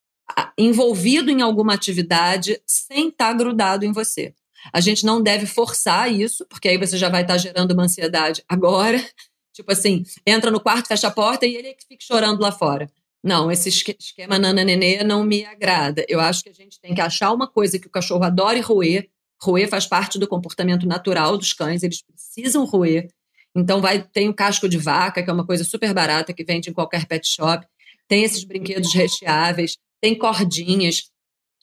envolvido 0.57 1.29
em 1.29 1.41
alguma 1.41 1.73
atividade, 1.73 2.61
sem 2.65 3.09
estar 3.09 3.33
grudado 3.33 3.85
em 3.85 3.91
você. 3.91 4.33
A 4.71 4.79
gente 4.79 5.05
não 5.05 5.21
deve 5.21 5.45
forçar 5.45 6.11
isso, 6.11 6.45
porque 6.45 6.69
aí 6.69 6.77
você 6.77 6.97
já 6.97 7.09
vai 7.09 7.23
estar 7.23 7.37
gerando 7.37 7.73
uma 7.73 7.83
ansiedade 7.83 8.43
agora. 8.47 8.97
Tipo 9.53 9.71
assim, 9.71 10.03
entra 10.25 10.49
no 10.49 10.59
quarto, 10.59 10.87
fecha 10.87 11.09
a 11.09 11.11
porta 11.11 11.45
e 11.45 11.55
ele 11.55 11.67
é 11.67 11.73
que 11.73 11.85
fica 11.85 12.03
chorando 12.03 12.41
lá 12.41 12.51
fora. 12.51 12.89
Não, 13.23 13.49
esse 13.49 13.69
esquema 13.69 14.37
nana 14.37 14.65
nenê 14.65 15.01
não 15.01 15.23
me 15.23 15.45
agrada. 15.45 16.05
Eu 16.09 16.19
acho 16.19 16.43
que 16.43 16.49
a 16.49 16.53
gente 16.53 16.77
tem 16.79 16.93
que 16.93 16.99
achar 16.99 17.31
uma 17.31 17.47
coisa 17.47 17.79
que 17.79 17.87
o 17.87 17.89
cachorro 17.89 18.23
adore 18.23 18.59
roer. 18.59 19.09
Roer 19.41 19.69
faz 19.69 19.85
parte 19.85 20.19
do 20.19 20.27
comportamento 20.27 20.85
natural 20.85 21.37
dos 21.37 21.53
cães, 21.53 21.83
eles 21.83 22.01
precisam 22.01 22.65
roer. 22.65 23.07
Então 23.55 23.79
vai 23.79 24.01
tem 24.01 24.27
o 24.27 24.33
casco 24.33 24.67
de 24.67 24.77
vaca, 24.77 25.23
que 25.23 25.29
é 25.29 25.33
uma 25.33 25.45
coisa 25.45 25.63
super 25.63 25.93
barata 25.93 26.33
que 26.33 26.43
vende 26.43 26.69
em 26.69 26.73
qualquer 26.73 27.05
pet 27.05 27.25
shop. 27.25 27.65
Tem 28.09 28.23
esses 28.23 28.43
brinquedos 28.43 28.93
recheáveis, 28.93 29.77
tem 30.01 30.17
cordinhas. 30.17 31.09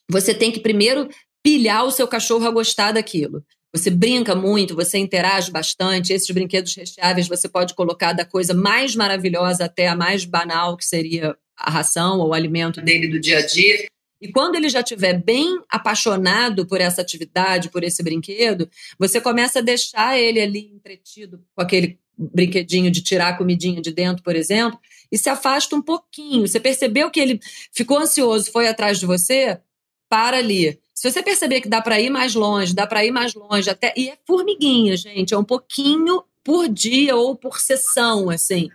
Você 0.09 0.33
tem 0.33 0.51
que 0.51 0.59
primeiro 0.59 1.09
pilhar 1.43 1.85
o 1.85 1.91
seu 1.91 2.07
cachorro 2.07 2.47
a 2.47 2.51
gostar 2.51 2.91
daquilo. 2.91 3.43
Você 3.73 3.89
brinca 3.89 4.35
muito, 4.35 4.75
você 4.75 4.97
interage 4.97 5.49
bastante. 5.51 6.11
Esses 6.11 6.29
brinquedos 6.31 6.75
recheáveis 6.75 7.27
você 7.27 7.47
pode 7.47 7.73
colocar 7.73 8.13
da 8.13 8.25
coisa 8.25 8.53
mais 8.53 8.95
maravilhosa 8.95 9.65
até 9.65 9.87
a 9.87 9.95
mais 9.95 10.25
banal, 10.25 10.75
que 10.75 10.85
seria 10.85 11.37
a 11.61 11.69
ração 11.69 12.19
ou 12.19 12.29
o 12.29 12.33
alimento 12.33 12.81
dele 12.81 13.07
do 13.07 13.19
dia 13.19 13.39
a 13.39 13.45
dia. 13.45 13.85
E 14.21 14.31
quando 14.31 14.55
ele 14.55 14.69
já 14.69 14.81
estiver 14.81 15.13
bem 15.13 15.59
apaixonado 15.69 16.65
por 16.67 16.79
essa 16.79 17.01
atividade, 17.01 17.69
por 17.69 17.83
esse 17.83 18.03
brinquedo, 18.03 18.69
você 18.99 19.19
começa 19.19 19.59
a 19.59 19.61
deixar 19.63 20.19
ele 20.19 20.39
ali 20.39 20.71
entretido 20.73 21.43
com 21.55 21.61
aquele 21.61 21.99
brinquedinho 22.15 22.91
de 22.91 23.01
tirar 23.01 23.29
a 23.29 23.37
comidinha 23.37 23.81
de 23.81 23.91
dentro, 23.91 24.21
por 24.21 24.35
exemplo, 24.35 24.79
e 25.11 25.17
se 25.17 25.27
afasta 25.27 25.75
um 25.75 25.81
pouquinho. 25.81 26.47
Você 26.47 26.59
percebeu 26.59 27.09
que 27.09 27.19
ele 27.19 27.39
ficou 27.71 27.97
ansioso, 27.97 28.51
foi 28.51 28.67
atrás 28.67 28.99
de 28.99 29.07
você? 29.07 29.59
Para 30.07 30.37
ali. 30.37 30.79
Se 30.93 31.09
você 31.09 31.23
perceber 31.23 31.61
que 31.61 31.69
dá 31.69 31.81
para 31.81 31.99
ir 31.99 32.11
mais 32.11 32.35
longe, 32.35 32.75
dá 32.75 32.85
para 32.85 33.03
ir 33.03 33.11
mais 33.11 33.33
longe, 33.33 33.69
até 33.71 33.91
e 33.97 34.09
é 34.09 34.17
formiguinha, 34.27 34.95
gente, 34.95 35.33
é 35.33 35.37
um 35.37 35.43
pouquinho 35.43 36.23
por 36.43 36.69
dia 36.69 37.15
ou 37.15 37.35
por 37.35 37.59
sessão, 37.59 38.29
assim 38.29 38.69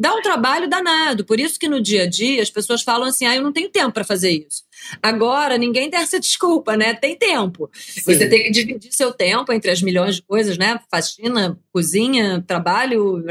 dá 0.00 0.14
um 0.14 0.22
trabalho 0.22 0.66
danado. 0.66 1.26
Por 1.26 1.38
isso 1.38 1.58
que 1.58 1.68
no 1.68 1.78
dia 1.78 2.04
a 2.04 2.06
dia 2.06 2.40
as 2.42 2.48
pessoas 2.48 2.80
falam 2.80 3.06
assim: 3.06 3.26
ah, 3.26 3.36
eu 3.36 3.42
não 3.42 3.52
tenho 3.52 3.68
tempo 3.68 3.92
para 3.92 4.02
fazer 4.02 4.30
isso. 4.30 4.62
Agora, 5.02 5.58
ninguém 5.58 5.90
tem 5.90 6.00
essa 6.00 6.18
desculpa, 6.18 6.74
né? 6.74 6.94
Tem 6.94 7.14
tempo. 7.14 7.70
Sim. 7.74 8.00
Você 8.00 8.26
tem 8.26 8.44
que 8.44 8.50
dividir 8.50 8.90
seu 8.92 9.12
tempo 9.12 9.52
entre 9.52 9.70
as 9.70 9.82
milhões 9.82 10.16
de 10.16 10.22
coisas, 10.22 10.56
né? 10.56 10.80
Faxina, 10.90 11.60
cozinha, 11.70 12.42
trabalho, 12.46 13.22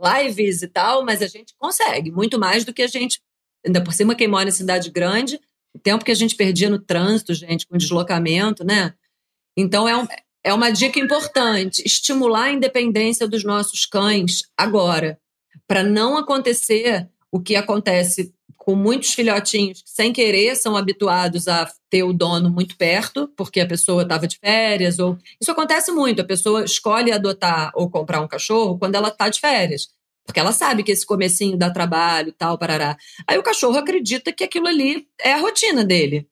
lives 0.00 0.62
e 0.62 0.68
tal, 0.68 1.04
mas 1.04 1.20
a 1.20 1.26
gente 1.26 1.54
consegue 1.58 2.10
muito 2.10 2.38
mais 2.38 2.64
do 2.64 2.72
que 2.72 2.82
a 2.82 2.86
gente. 2.86 3.20
Ainda 3.66 3.84
por 3.84 3.92
cima, 3.92 4.14
quem 4.14 4.28
mora 4.28 4.48
em 4.48 4.52
cidade 4.52 4.90
grande, 4.90 5.38
o 5.74 5.78
tempo 5.78 6.04
que 6.04 6.12
a 6.12 6.14
gente 6.14 6.34
perdia 6.34 6.70
no 6.70 6.78
trânsito, 6.78 7.34
gente, 7.34 7.66
com 7.66 7.76
deslocamento, 7.76 8.64
né? 8.64 8.94
Então 9.54 9.86
é, 9.86 9.94
um, 9.94 10.06
é 10.42 10.54
uma 10.54 10.70
dica 10.70 10.98
importante: 10.98 11.82
estimular 11.84 12.44
a 12.44 12.52
independência 12.52 13.28
dos 13.28 13.44
nossos 13.44 13.84
cães 13.84 14.44
agora 14.56 15.18
para 15.66 15.82
não 15.82 16.16
acontecer 16.16 17.08
o 17.30 17.40
que 17.40 17.56
acontece 17.56 18.32
com 18.56 18.74
muitos 18.74 19.14
filhotinhos 19.14 19.80
que, 19.82 19.90
sem 19.90 20.12
querer, 20.12 20.54
são 20.54 20.76
habituados 20.76 21.48
a 21.48 21.70
ter 21.88 22.02
o 22.02 22.12
dono 22.12 22.50
muito 22.50 22.76
perto, 22.76 23.32
porque 23.36 23.60
a 23.60 23.66
pessoa 23.66 24.02
estava 24.02 24.26
de 24.26 24.38
férias. 24.38 24.98
ou 24.98 25.16
Isso 25.40 25.50
acontece 25.50 25.90
muito. 25.90 26.20
A 26.20 26.24
pessoa 26.24 26.64
escolhe 26.64 27.10
adotar 27.10 27.72
ou 27.74 27.88
comprar 27.88 28.20
um 28.20 28.28
cachorro 28.28 28.78
quando 28.78 28.94
ela 28.94 29.08
está 29.08 29.30
de 29.30 29.40
férias. 29.40 29.88
Porque 30.26 30.38
ela 30.38 30.52
sabe 30.52 30.82
que 30.82 30.92
esse 30.92 31.06
comecinho 31.06 31.56
dá 31.56 31.70
trabalho 31.70 32.30
tal, 32.30 32.58
parará. 32.58 32.98
Aí 33.26 33.38
o 33.38 33.42
cachorro 33.42 33.78
acredita 33.78 34.30
que 34.30 34.44
aquilo 34.44 34.66
ali 34.66 35.08
é 35.18 35.32
a 35.32 35.38
rotina 35.38 35.82
dele. 35.82 36.28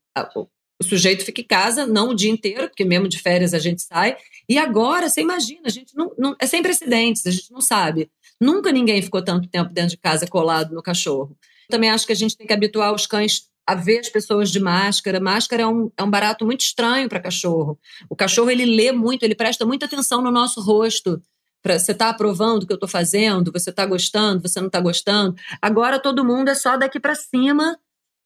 O 0.79 0.85
sujeito 0.85 1.25
fica 1.25 1.41
em 1.41 1.47
casa, 1.47 1.87
não 1.87 2.11
o 2.11 2.15
dia 2.15 2.31
inteiro, 2.31 2.69
porque 2.69 2.85
mesmo 2.85 3.09
de 3.09 3.19
férias 3.19 3.55
a 3.55 3.59
gente 3.59 3.81
sai. 3.81 4.15
E 4.47 4.59
agora, 4.59 5.09
você 5.09 5.23
imagina, 5.23 5.63
a 5.65 5.71
gente 5.71 5.97
não, 5.97 6.13
não 6.19 6.37
é 6.39 6.47
sem 6.47 6.63
precedentes, 6.63 7.27
a 7.27 7.31
gente 7.31 7.51
não 7.51 7.63
sabe. 7.63 8.11
Nunca 8.41 8.71
ninguém 8.71 9.01
ficou 9.01 9.23
tanto 9.23 9.49
tempo 9.49 9.73
dentro 9.73 9.91
de 9.91 9.97
casa 9.99 10.27
colado 10.27 10.75
no 10.75 10.83
cachorro. 10.83 11.37
Também 11.69 11.91
acho 11.91 12.07
que 12.07 12.13
a 12.13 12.17
gente 12.17 12.37
tem 12.37 12.47
que 12.47 12.53
habituar 12.53 12.95
os 12.95 13.07
cães 13.07 13.49
a 13.67 13.75
ver 13.75 13.99
as 13.99 14.09
pessoas 14.09 14.51
de 14.51 14.61
máscara. 14.61 15.19
Máscara 15.19 15.63
é 15.63 15.67
um, 15.67 15.91
é 15.97 16.03
um 16.03 16.11
barato 16.11 16.47
muito 16.47 16.61
estranho 16.61 17.09
para 17.09 17.19
cachorro. 17.19 17.79
O 18.09 18.15
cachorro 18.15 18.51
ele 18.51 18.65
lê 18.65 18.93
muito, 18.93 19.25
ele 19.25 19.35
presta 19.35 19.67
muita 19.67 19.87
atenção 19.87 20.23
no 20.23 20.31
nosso 20.31 20.61
rosto. 20.61 21.21
Pra, 21.61 21.79
você 21.79 21.91
está 21.91 22.11
aprovando 22.11 22.63
o 22.63 22.67
que 22.67 22.73
eu 22.73 22.77
estou 22.77 22.89
fazendo? 22.89 23.51
Você 23.51 23.71
está 23.71 23.85
gostando? 23.85 24.41
Você 24.47 24.61
não 24.61 24.69
está 24.69 24.81
gostando? 24.81 25.35
Agora 25.61 25.99
todo 25.99 26.25
mundo 26.25 26.49
é 26.49 26.55
só 26.55 26.77
daqui 26.77 27.01
para 27.01 27.17
cima 27.17 27.77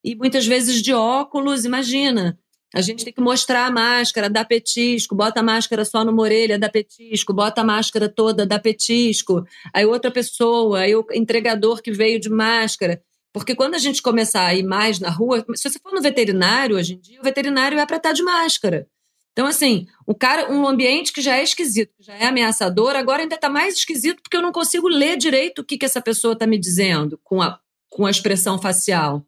e 0.05 0.15
muitas 0.15 0.47
vezes 0.47 0.83
de 0.83 0.93
óculos. 0.93 1.65
Imagina, 1.65 2.39
a 2.75 2.81
gente 2.81 3.05
tem 3.05 3.13
que 3.13 3.21
mostrar 3.21 3.67
a 3.67 3.71
máscara, 3.71 4.31
dar 4.31 4.45
petisco, 4.45 5.15
bota 5.15 5.41
a 5.41 5.43
máscara 5.43 5.85
só 5.85 6.05
numa 6.05 6.23
orelha, 6.23 6.59
dá 6.59 6.69
petisco, 6.69 7.33
bota 7.33 7.63
a 7.63 7.65
máscara 7.65 8.09
toda, 8.09 8.47
dá 8.47 8.59
petisco. 8.59 9.45
Aí 9.75 9.85
outra 9.85 10.11
pessoa, 10.11 10.81
aí 10.81 10.95
o 10.95 11.05
entregador 11.13 11.83
que 11.83 11.91
veio 11.91 12.21
de 12.21 12.29
máscara. 12.29 13.03
Porque 13.33 13.55
quando 13.55 13.75
a 13.75 13.79
gente 13.79 14.03
começar 14.03 14.47
a 14.47 14.55
ir 14.55 14.63
mais 14.63 15.01
na 15.01 15.11
rua, 15.11 15.45
se 15.55 15.69
você 15.69 15.79
for 15.79 15.93
no 15.93 16.01
veterinário 16.01 16.77
hoje 16.77 16.95
em 16.95 17.01
dia, 17.01 17.21
o 17.21 17.25
veterinário 17.25 17.79
é 17.79 17.87
para 17.87 17.97
estar 17.97 18.13
de 18.13 18.23
máscara. 18.23 18.87
Então, 19.33 19.47
assim, 19.47 19.87
o 20.07 20.15
cara, 20.15 20.53
um 20.53 20.67
ambiente 20.69 21.13
que 21.13 21.23
já 21.23 21.37
é 21.37 21.43
esquisito, 21.43 21.93
que 21.97 22.05
já 22.05 22.15
é 22.15 22.27
ameaçador, 22.27 22.97
agora 22.97 23.23
ainda 23.23 23.37
está 23.37 23.49
mais 23.49 23.75
esquisito 23.75 24.21
porque 24.23 24.37
eu 24.37 24.43
não 24.43 24.53
consigo 24.53 24.89
ler 24.89 25.17
direito 25.17 25.61
o 25.61 25.65
que, 25.65 25.79
que 25.79 25.85
essa 25.85 26.01
pessoa 26.01 26.35
está 26.35 26.47
me 26.47 26.59
dizendo 26.59 27.19
com 27.23 27.41
a, 27.41 27.59
com 27.89 28.07
a 28.07 28.11
expressão 28.11 28.61
facial. 28.61 29.25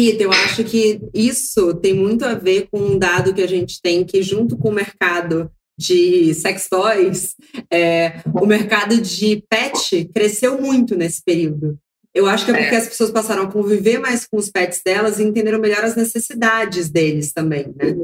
Rita, 0.00 0.22
eu 0.22 0.32
acho 0.32 0.62
que 0.62 1.00
isso 1.12 1.74
tem 1.74 1.92
muito 1.92 2.24
a 2.24 2.34
ver 2.34 2.68
com 2.70 2.78
um 2.78 2.98
dado 2.98 3.34
que 3.34 3.42
a 3.42 3.48
gente 3.48 3.80
tem 3.82 4.04
que, 4.04 4.22
junto 4.22 4.56
com 4.56 4.68
o 4.68 4.72
mercado 4.72 5.50
de 5.76 6.34
sex 6.34 6.68
toys, 6.68 7.36
é, 7.72 8.20
o 8.34 8.46
mercado 8.46 9.00
de 9.00 9.42
pet 9.48 10.08
cresceu 10.14 10.60
muito 10.60 10.96
nesse 10.96 11.22
período. 11.22 11.78
Eu 12.14 12.26
acho 12.26 12.44
que 12.44 12.50
é 12.50 12.54
porque 12.54 12.74
é. 12.74 12.78
as 12.78 12.88
pessoas 12.88 13.10
passaram 13.10 13.44
a 13.44 13.52
conviver 13.52 13.98
mais 13.98 14.26
com 14.26 14.38
os 14.38 14.50
pets 14.50 14.82
delas 14.84 15.18
e 15.18 15.24
entenderam 15.24 15.60
melhor 15.60 15.84
as 15.84 15.94
necessidades 15.94 16.88
deles 16.88 17.32
também, 17.32 17.66
né? 17.76 17.94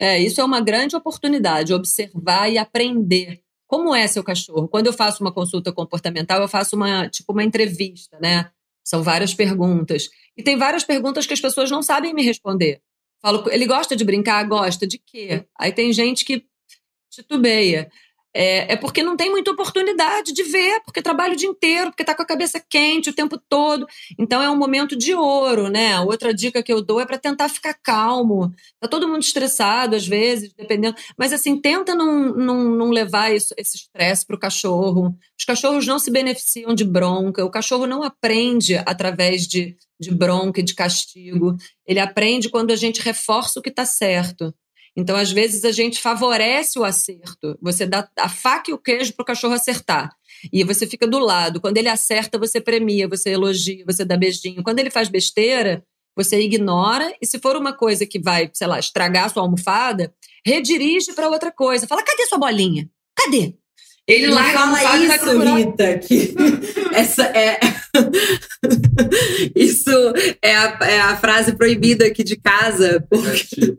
É, 0.00 0.18
isso 0.18 0.40
é 0.40 0.44
uma 0.44 0.60
grande 0.60 0.96
oportunidade, 0.96 1.74
observar 1.74 2.48
e 2.48 2.58
aprender. 2.58 3.40
Como 3.66 3.94
é 3.94 4.06
seu 4.08 4.24
cachorro? 4.24 4.66
Quando 4.66 4.86
eu 4.86 4.92
faço 4.92 5.22
uma 5.22 5.32
consulta 5.32 5.70
comportamental, 5.72 6.40
eu 6.40 6.48
faço 6.48 6.74
uma, 6.74 7.08
tipo, 7.08 7.32
uma 7.32 7.44
entrevista, 7.44 8.18
né? 8.20 8.50
São 8.82 9.02
várias 9.02 9.34
perguntas. 9.34 10.08
E 10.40 10.42
tem 10.42 10.56
várias 10.56 10.82
perguntas 10.82 11.26
que 11.26 11.34
as 11.34 11.40
pessoas 11.40 11.70
não 11.70 11.82
sabem 11.82 12.14
me 12.14 12.22
responder. 12.22 12.80
Falo, 13.20 13.44
ele 13.50 13.66
gosta 13.66 13.94
de 13.94 14.02
brincar? 14.02 14.42
Gosta. 14.48 14.86
De 14.86 14.96
quê? 14.96 15.44
Aí 15.54 15.70
tem 15.70 15.92
gente 15.92 16.24
que 16.24 16.46
titubeia. 17.10 17.92
É, 18.32 18.74
é, 18.74 18.76
porque 18.76 19.02
não 19.02 19.16
tem 19.16 19.28
muita 19.28 19.50
oportunidade 19.50 20.32
de 20.32 20.44
ver, 20.44 20.80
porque 20.84 21.02
trabalha 21.02 21.32
o 21.32 21.36
dia 21.36 21.48
inteiro, 21.48 21.90
porque 21.90 22.02
está 22.02 22.14
com 22.14 22.22
a 22.22 22.26
cabeça 22.26 22.60
quente 22.60 23.10
o 23.10 23.14
tempo 23.14 23.36
todo. 23.48 23.86
Então 24.18 24.40
é 24.40 24.48
um 24.48 24.56
momento 24.56 24.96
de 24.96 25.12
ouro, 25.14 25.68
né? 25.68 25.98
Outra 26.00 26.32
dica 26.32 26.62
que 26.62 26.72
eu 26.72 26.80
dou 26.80 27.00
é 27.00 27.06
para 27.06 27.18
tentar 27.18 27.48
ficar 27.48 27.74
calmo. 27.74 28.52
Tá 28.78 28.86
todo 28.86 29.08
mundo 29.08 29.22
estressado 29.22 29.96
às 29.96 30.06
vezes, 30.06 30.52
dependendo. 30.56 30.96
Mas 31.18 31.32
assim, 31.32 31.60
tenta 31.60 31.94
não, 31.94 32.32
não, 32.34 32.64
não 32.70 32.90
levar 32.90 33.34
isso, 33.34 33.52
esse 33.56 33.76
estresse 33.76 34.24
para 34.24 34.36
o 34.36 34.40
cachorro. 34.40 35.12
Os 35.36 35.44
cachorros 35.44 35.86
não 35.86 35.98
se 35.98 36.10
beneficiam 36.10 36.72
de 36.72 36.84
bronca, 36.84 37.44
o 37.44 37.50
cachorro 37.50 37.86
não 37.86 38.02
aprende 38.04 38.76
através 38.86 39.46
de, 39.46 39.76
de 39.98 40.14
bronca 40.14 40.60
e 40.60 40.64
de 40.64 40.74
castigo. 40.74 41.56
Ele 41.84 41.98
aprende 41.98 42.48
quando 42.48 42.70
a 42.70 42.76
gente 42.76 43.00
reforça 43.00 43.58
o 43.58 43.62
que 43.62 43.70
está 43.70 43.84
certo. 43.84 44.54
Então, 44.96 45.16
às 45.16 45.30
vezes, 45.30 45.64
a 45.64 45.72
gente 45.72 46.00
favorece 46.00 46.78
o 46.78 46.84
acerto. 46.84 47.56
Você 47.62 47.86
dá 47.86 48.08
a 48.18 48.28
faca 48.28 48.70
e 48.70 48.74
o 48.74 48.78
queijo 48.78 49.14
para 49.14 49.22
o 49.22 49.26
cachorro 49.26 49.54
acertar. 49.54 50.10
E 50.52 50.64
você 50.64 50.86
fica 50.86 51.06
do 51.06 51.18
lado. 51.18 51.60
Quando 51.60 51.76
ele 51.76 51.88
acerta, 51.88 52.38
você 52.38 52.60
premia, 52.60 53.08
você 53.08 53.30
elogia, 53.30 53.84
você 53.86 54.04
dá 54.04 54.16
beijinho. 54.16 54.62
Quando 54.62 54.78
ele 54.78 54.90
faz 54.90 55.08
besteira, 55.08 55.84
você 56.16 56.40
ignora. 56.40 57.14
E 57.20 57.26
se 57.26 57.38
for 57.38 57.56
uma 57.56 57.72
coisa 57.72 58.04
que 58.06 58.18
vai, 58.18 58.50
sei 58.52 58.66
lá, 58.66 58.78
estragar 58.78 59.26
a 59.26 59.28
sua 59.28 59.42
almofada, 59.42 60.12
redirige 60.44 61.12
para 61.12 61.28
outra 61.28 61.52
coisa. 61.52 61.86
Fala: 61.86 62.02
cadê 62.02 62.26
sua 62.26 62.38
bolinha? 62.38 62.88
Cadê? 63.16 63.54
Ele 64.06 64.26
lá 64.26 64.52
fala 64.52 64.96
isso, 64.96 65.38
Rita, 65.54 65.98
que 65.98 66.34
essa 66.92 67.22
é 67.26 67.60
isso 69.54 69.90
é 70.42 70.56
a, 70.56 70.78
é 70.82 71.00
a, 71.00 71.16
frase 71.16 71.54
proibida 71.54 72.06
aqui 72.06 72.24
de 72.24 72.36
casa. 72.36 73.06
Porque... 73.08 73.76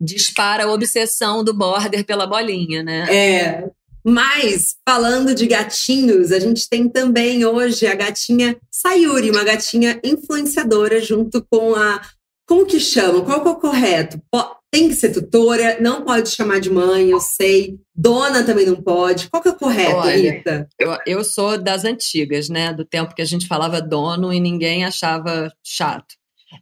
Dispara 0.00 0.64
a 0.64 0.72
obsessão 0.72 1.42
do 1.42 1.52
border 1.52 2.04
pela 2.04 2.26
bolinha, 2.26 2.82
né? 2.82 3.06
É. 3.12 3.70
Mas, 4.04 4.76
falando 4.88 5.34
de 5.34 5.46
gatinhos, 5.46 6.32
a 6.32 6.38
gente 6.38 6.68
tem 6.68 6.88
também 6.88 7.44
hoje 7.44 7.86
a 7.86 7.94
gatinha 7.94 8.56
Sayuri, 8.70 9.30
uma 9.30 9.44
gatinha 9.44 10.00
influenciadora, 10.02 11.00
junto 11.00 11.44
com 11.50 11.74
a. 11.74 12.00
Como 12.46 12.64
que 12.64 12.80
chama? 12.80 13.22
Qual 13.22 13.42
que 13.42 13.48
é 13.48 13.50
o 13.50 13.56
correto? 13.56 14.22
tem 14.70 14.88
que 14.88 14.94
ser 14.94 15.12
tutora, 15.12 15.78
não 15.80 16.04
pode 16.04 16.30
chamar 16.30 16.60
de 16.60 16.70
mãe, 16.70 17.10
eu 17.10 17.20
sei. 17.20 17.78
Dona 17.94 18.44
também 18.44 18.66
não 18.66 18.76
pode. 18.76 19.28
Qual 19.30 19.42
que 19.42 19.48
é 19.48 19.52
o 19.52 19.56
correto, 19.56 19.96
Olha, 19.96 20.16
Rita? 20.16 20.68
Eu, 20.78 20.96
eu 21.06 21.24
sou 21.24 21.56
das 21.56 21.84
antigas, 21.84 22.48
né? 22.48 22.72
Do 22.72 22.84
tempo 22.84 23.14
que 23.14 23.22
a 23.22 23.24
gente 23.24 23.46
falava 23.46 23.80
dono 23.80 24.32
e 24.32 24.38
ninguém 24.38 24.84
achava 24.84 25.50
chato. 25.64 26.14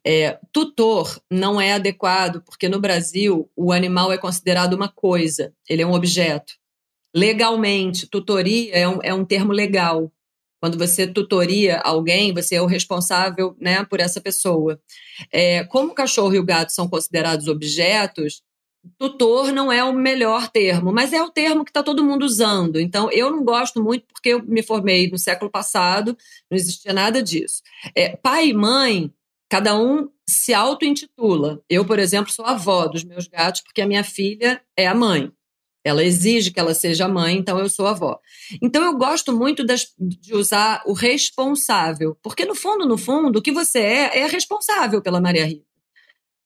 É, 0.04 0.38
tutor 0.52 1.20
não 1.30 1.60
é 1.60 1.74
adequado, 1.74 2.42
porque 2.42 2.68
no 2.68 2.80
Brasil 2.80 3.50
o 3.56 3.72
animal 3.72 4.12
é 4.12 4.18
considerado 4.18 4.74
uma 4.74 4.88
coisa, 4.88 5.52
ele 5.68 5.82
é 5.82 5.86
um 5.86 5.94
objeto. 5.94 6.54
Legalmente, 7.14 8.06
tutoria 8.06 8.74
é 8.74 8.88
um, 8.88 8.98
é 9.02 9.14
um 9.14 9.24
termo 9.24 9.52
legal. 9.52 10.12
Quando 10.60 10.78
você 10.78 11.06
tutoria 11.06 11.78
alguém, 11.78 12.32
você 12.32 12.56
é 12.56 12.62
o 12.62 12.66
responsável 12.66 13.56
né, 13.60 13.84
por 13.84 14.00
essa 14.00 14.20
pessoa. 14.20 14.80
É, 15.30 15.64
como 15.64 15.92
o 15.92 15.94
cachorro 15.94 16.34
e 16.34 16.38
o 16.38 16.44
gato 16.44 16.72
são 16.72 16.88
considerados 16.88 17.46
objetos, 17.46 18.42
tutor 18.98 19.52
não 19.52 19.70
é 19.70 19.82
o 19.84 19.92
melhor 19.92 20.48
termo, 20.48 20.92
mas 20.92 21.12
é 21.12 21.22
o 21.22 21.30
termo 21.30 21.64
que 21.64 21.70
está 21.70 21.82
todo 21.82 22.04
mundo 22.04 22.24
usando. 22.24 22.80
Então, 22.80 23.10
eu 23.10 23.30
não 23.30 23.44
gosto 23.44 23.82
muito 23.82 24.06
porque 24.12 24.30
eu 24.30 24.42
me 24.42 24.62
formei 24.62 25.10
no 25.10 25.18
século 25.18 25.50
passado, 25.50 26.16
não 26.50 26.56
existia 26.56 26.92
nada 26.92 27.22
disso. 27.22 27.62
É, 27.94 28.16
pai 28.16 28.48
e 28.48 28.54
mãe, 28.54 29.12
cada 29.48 29.78
um 29.78 30.08
se 30.28 30.52
auto-intitula. 30.52 31.62
Eu, 31.68 31.84
por 31.84 31.98
exemplo, 31.98 32.32
sou 32.32 32.44
avó 32.44 32.86
dos 32.86 33.04
meus 33.04 33.28
gatos 33.28 33.60
porque 33.60 33.80
a 33.80 33.86
minha 33.86 34.04
filha 34.04 34.62
é 34.76 34.86
a 34.86 34.94
mãe. 34.94 35.30
Ela 35.84 36.02
exige 36.02 36.50
que 36.50 36.58
ela 36.58 36.74
seja 36.74 37.06
mãe, 37.06 37.36
então 37.36 37.60
eu 37.60 37.68
sou 37.68 37.86
avó. 37.86 38.18
Então 38.60 38.82
eu 38.82 38.96
gosto 38.98 39.32
muito 39.32 39.64
das, 39.64 39.94
de 39.96 40.34
usar 40.34 40.82
o 40.84 40.92
responsável, 40.92 42.18
porque 42.20 42.44
no 42.44 42.56
fundo, 42.56 42.84
no 42.86 42.98
fundo, 42.98 43.38
o 43.38 43.42
que 43.42 43.52
você 43.52 43.78
é 43.78 44.18
é 44.18 44.26
responsável 44.26 45.00
pela 45.00 45.20
Maria 45.20 45.46
Rita. 45.46 45.64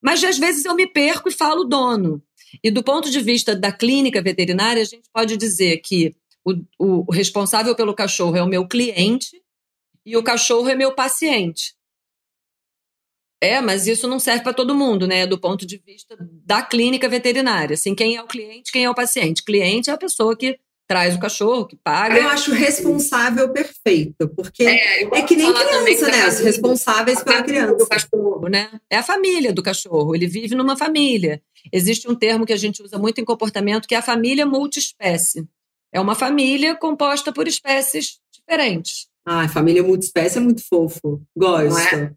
Mas 0.03 0.23
às 0.23 0.37
vezes 0.37 0.67
eu 0.67 0.75
me 0.75 0.87
perco 0.87 1.31
e 1.31 1.33
falo 1.33 1.65
dono. 1.65 2.23
E 2.63 2.71
do 2.71 2.83
ponto 2.83 3.11
de 3.11 3.21
vista 3.21 3.57
da 3.57 3.73
clínica 3.73 4.21
veterinária, 4.21 4.83
a 4.83 4.87
gente 4.87 5.09
pode 5.11 5.39
dizer 5.39 5.79
que 5.79 6.15
o, 6.45 7.05
o 7.07 7.13
responsável 7.13 7.75
pelo 7.75 7.95
cachorro 7.95 8.37
é 8.37 8.43
o 8.43 8.49
meu 8.49 8.69
cliente 8.69 9.41
e 10.05 10.19
o 10.19 10.23
cachorro 10.23 10.69
é 10.69 10.75
meu 10.75 10.95
paciente. 10.95 11.75
É, 13.43 13.61
mas 13.61 13.87
isso 13.87 14.07
não 14.07 14.19
serve 14.19 14.43
para 14.43 14.53
todo 14.53 14.75
mundo, 14.75 15.07
né? 15.07 15.27
Do 15.27 15.39
ponto 15.39 15.65
de 15.65 15.79
vista 15.79 16.17
da 16.45 16.63
clínica 16.63 17.09
veterinária. 17.09 17.75
Assim, 17.75 17.95
quem 17.95 18.17
é 18.17 18.23
o 18.23 18.27
cliente, 18.27 18.71
quem 18.71 18.85
é 18.85 18.91
o 18.91 18.95
paciente? 18.95 19.43
Cliente 19.43 19.89
é 19.89 19.93
a 19.93 19.99
pessoa 19.99 20.37
que 20.37 20.59
traz 20.91 21.15
o 21.15 21.21
cachorro, 21.21 21.67
que 21.67 21.77
paga. 21.77 22.19
Eu 22.19 22.29
acho 22.29 22.53
responsável 22.53 23.49
perfeito, 23.51 24.29
porque 24.31 24.65
é, 24.65 25.05
é 25.05 25.23
que 25.23 25.37
nem 25.37 25.55
criança, 25.55 26.09
né? 26.09 26.27
Os 26.27 26.41
responsáveis 26.41 27.23
pela 27.23 27.45
criança. 27.45 27.77
Do 27.77 27.87
cachorro, 27.87 28.49
né? 28.49 28.69
É 28.91 28.97
a 28.97 29.03
família 29.03 29.53
do 29.53 29.63
cachorro, 29.63 30.17
ele 30.17 30.27
vive 30.27 30.57
numa 30.57 30.77
família. 30.77 31.41
Existe 31.73 32.11
um 32.11 32.15
termo 32.17 32.45
que 32.45 32.53
a 32.53 32.57
gente 32.57 32.83
usa 32.83 32.99
muito 32.99 33.21
em 33.21 33.25
comportamento 33.25 33.87
que 33.87 33.95
é 33.95 33.99
a 33.99 34.03
família 34.03 34.45
multiespécie. 34.45 35.47
É 35.93 36.01
uma 36.01 36.17
família 36.17 36.75
composta 36.75 37.33
por 37.33 37.47
espécies 37.47 38.19
diferentes. 38.33 39.09
Ah, 39.25 39.49
família 39.49 39.85
multiespécie 39.85 40.39
é 40.39 40.41
muito 40.41 40.63
fofo. 40.69 41.23
Gosto. 41.37 41.95
É? 41.95 42.13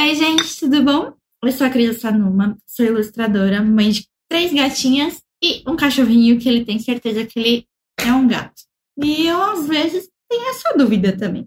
Oi, 0.00 0.14
gente, 0.14 0.58
tudo 0.58 0.82
bom? 0.82 1.12
Eu 1.44 1.52
sou 1.52 1.66
a 1.66 1.70
Cris 1.70 2.00
Sanuma, 2.00 2.56
sou 2.66 2.86
ilustradora, 2.86 3.62
mãe 3.62 3.90
de 3.90 4.06
três 4.30 4.50
gatinhas 4.50 5.22
e 5.44 5.62
um 5.68 5.76
cachorrinho 5.76 6.40
que 6.40 6.48
ele 6.48 6.64
tem 6.64 6.78
certeza 6.78 7.26
que 7.26 7.38
ele 7.38 7.66
é 7.98 8.10
um 8.10 8.26
gato. 8.26 8.62
E 8.96 9.26
eu, 9.26 9.42
às 9.42 9.68
vezes, 9.68 10.08
tenho 10.26 10.48
essa 10.48 10.72
dúvida 10.74 11.14
também. 11.14 11.46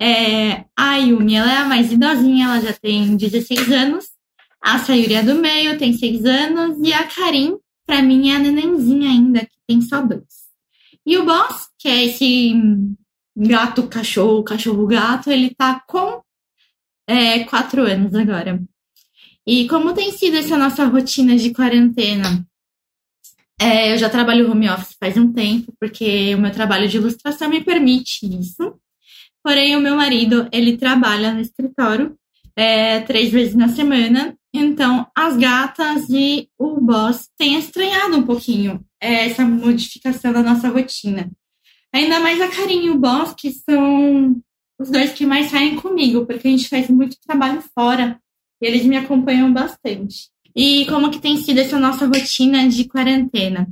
É, 0.00 0.64
a 0.74 0.96
Yumi, 0.96 1.34
ela 1.34 1.52
é 1.52 1.56
a 1.58 1.66
mais 1.66 1.92
idosinha, 1.92 2.46
ela 2.46 2.60
já 2.62 2.72
tem 2.72 3.14
16 3.14 3.70
anos. 3.70 4.06
A 4.58 4.78
Sayuri 4.78 5.12
é 5.12 5.22
do 5.22 5.34
meio, 5.34 5.76
tem 5.76 5.92
6 5.92 6.24
anos. 6.24 6.78
E 6.82 6.94
a 6.94 7.06
Karim, 7.06 7.58
pra 7.86 8.00
mim, 8.00 8.30
é 8.30 8.36
a 8.36 8.38
nenenzinha 8.38 9.10
ainda, 9.10 9.40
que 9.40 9.58
tem 9.66 9.82
só 9.82 10.00
dois. 10.00 10.46
E 11.04 11.18
o 11.18 11.26
Boss, 11.26 11.68
que 11.78 11.88
é 11.88 12.06
esse 12.06 12.54
gato, 13.36 13.86
cachorro, 13.86 14.42
cachorro, 14.42 14.86
gato, 14.86 15.30
ele 15.30 15.54
tá 15.54 15.84
com 15.86 16.24
é, 17.06 17.44
quatro 17.44 17.82
anos 17.82 18.14
agora. 18.14 18.62
E 19.46 19.68
como 19.68 19.94
tem 19.94 20.10
sido 20.10 20.36
essa 20.36 20.58
nossa 20.58 20.84
rotina 20.86 21.36
de 21.36 21.52
quarentena? 21.52 22.46
É, 23.60 23.92
eu 23.92 23.98
já 23.98 24.10
trabalho 24.10 24.50
home 24.50 24.68
office 24.68 24.96
faz 24.98 25.16
um 25.16 25.32
tempo, 25.32 25.72
porque 25.80 26.34
o 26.34 26.38
meu 26.38 26.50
trabalho 26.50 26.88
de 26.88 26.96
ilustração 26.96 27.48
me 27.48 27.62
permite 27.62 28.26
isso. 28.26 28.74
Porém, 29.42 29.76
o 29.76 29.80
meu 29.80 29.94
marido, 29.94 30.48
ele 30.52 30.76
trabalha 30.76 31.32
no 31.32 31.40
escritório 31.40 32.18
é, 32.56 33.00
três 33.00 33.30
vezes 33.30 33.54
na 33.54 33.68
semana. 33.68 34.36
Então, 34.52 35.06
as 35.14 35.36
gatas 35.36 36.08
e 36.10 36.48
o 36.58 36.80
boss 36.80 37.28
têm 37.38 37.56
estranhado 37.58 38.16
um 38.16 38.22
pouquinho 38.22 38.84
é, 39.00 39.26
essa 39.26 39.44
modificação 39.44 40.32
da 40.32 40.42
nossa 40.42 40.68
rotina. 40.68 41.30
Ainda 41.92 42.18
mais 42.18 42.40
a 42.40 42.48
Carinha 42.48 42.86
e 42.86 42.90
o 42.90 42.98
boss, 42.98 43.34
que 43.34 43.52
são 43.52 44.36
os 44.78 44.90
dois 44.90 45.12
que 45.12 45.26
mais 45.26 45.50
saem 45.50 45.76
comigo, 45.76 46.26
porque 46.26 46.48
a 46.48 46.50
gente 46.50 46.68
faz 46.68 46.88
muito 46.88 47.16
trabalho 47.26 47.62
fora 47.74 48.20
e 48.60 48.66
eles 48.66 48.84
me 48.84 48.96
acompanham 48.96 49.52
bastante. 49.52 50.28
E 50.54 50.86
como 50.86 51.10
que 51.10 51.18
tem 51.18 51.36
sido 51.36 51.58
essa 51.58 51.78
nossa 51.78 52.06
rotina 52.06 52.68
de 52.68 52.84
quarentena? 52.84 53.68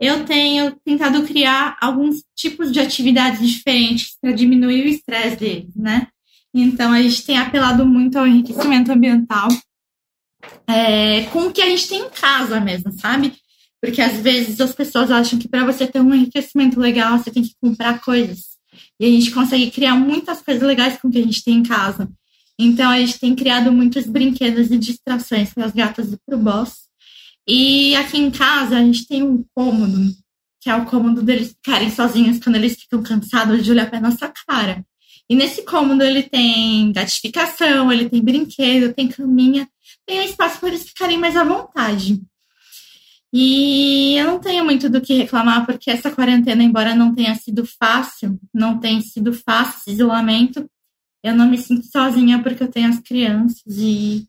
Eu 0.00 0.24
tenho 0.24 0.76
tentado 0.84 1.24
criar 1.24 1.76
alguns 1.80 2.22
tipos 2.36 2.70
de 2.70 2.78
atividades 2.78 3.46
diferentes 3.48 4.16
para 4.20 4.30
diminuir 4.30 4.84
o 4.84 4.88
estresse 4.88 5.36
deles, 5.36 5.74
né? 5.74 6.06
Então 6.54 6.92
a 6.92 7.02
gente 7.02 7.24
tem 7.24 7.36
apelado 7.36 7.84
muito 7.84 8.16
ao 8.16 8.26
enriquecimento 8.26 8.92
ambiental 8.92 9.48
é, 10.66 11.24
com 11.26 11.46
o 11.46 11.52
que 11.52 11.60
a 11.60 11.68
gente 11.68 11.88
tem 11.88 12.02
em 12.02 12.10
casa 12.10 12.60
mesmo, 12.60 12.92
sabe? 12.92 13.34
Porque 13.80 14.00
às 14.00 14.20
vezes 14.20 14.60
as 14.60 14.72
pessoas 14.72 15.10
acham 15.10 15.38
que 15.38 15.48
para 15.48 15.64
você 15.64 15.86
ter 15.86 16.00
um 16.00 16.14
enriquecimento 16.14 16.78
legal 16.78 17.18
você 17.18 17.30
tem 17.30 17.42
que 17.42 17.54
comprar 17.60 18.00
coisas. 18.00 18.57
E 18.98 19.06
a 19.06 19.08
gente 19.08 19.30
consegue 19.30 19.70
criar 19.70 19.94
muitas 19.94 20.42
coisas 20.42 20.62
legais 20.62 21.00
com 21.00 21.08
o 21.08 21.10
que 21.10 21.18
a 21.18 21.22
gente 21.22 21.42
tem 21.42 21.54
em 21.54 21.62
casa. 21.62 22.08
Então, 22.58 22.90
a 22.90 22.98
gente 22.98 23.20
tem 23.20 23.34
criado 23.34 23.72
muitos 23.72 24.06
brinquedos 24.06 24.70
e 24.70 24.78
distrações 24.78 25.54
para 25.54 25.66
as 25.66 25.72
gatas 25.72 26.12
e 26.12 26.18
para 26.26 26.36
o 26.36 26.40
boss. 26.40 26.88
E 27.46 27.94
aqui 27.96 28.18
em 28.18 28.30
casa, 28.30 28.76
a 28.76 28.82
gente 28.82 29.06
tem 29.06 29.22
um 29.22 29.44
cômodo, 29.54 30.12
que 30.60 30.68
é 30.68 30.74
o 30.74 30.84
cômodo 30.84 31.22
deles 31.22 31.50
ficarem 31.50 31.90
sozinhos 31.90 32.38
quando 32.42 32.56
eles 32.56 32.74
ficam 32.74 33.02
cansados 33.02 33.64
de 33.64 33.70
olhar 33.70 33.88
para 33.88 34.00
nossa 34.00 34.32
cara. 34.46 34.84
E 35.30 35.36
nesse 35.36 35.62
cômodo, 35.62 36.02
ele 36.02 36.22
tem 36.22 36.90
gatificação, 36.92 37.92
ele 37.92 38.08
tem 38.08 38.22
brinquedo, 38.22 38.92
tem 38.92 39.08
caminha, 39.08 39.68
tem 40.06 40.20
um 40.20 40.24
espaço 40.24 40.58
para 40.58 40.70
eles 40.70 40.88
ficarem 40.88 41.18
mais 41.18 41.36
à 41.36 41.44
vontade. 41.44 42.20
E 43.32 44.14
eu 44.16 44.26
não 44.26 44.40
tenho 44.40 44.64
muito 44.64 44.88
do 44.88 45.00
que 45.00 45.14
reclamar, 45.14 45.66
porque 45.66 45.90
essa 45.90 46.10
quarentena, 46.10 46.62
embora 46.62 46.94
não 46.94 47.14
tenha 47.14 47.34
sido 47.34 47.66
fácil, 47.66 48.38
não 48.54 48.78
tenha 48.78 49.00
sido 49.02 49.32
fácil 49.32 49.80
esse 49.80 49.90
isolamento, 49.92 50.68
eu 51.22 51.34
não 51.34 51.48
me 51.48 51.58
sinto 51.58 51.86
sozinha 51.86 52.42
porque 52.42 52.62
eu 52.62 52.70
tenho 52.70 52.88
as 52.88 52.98
crianças. 53.00 53.62
E, 53.66 54.26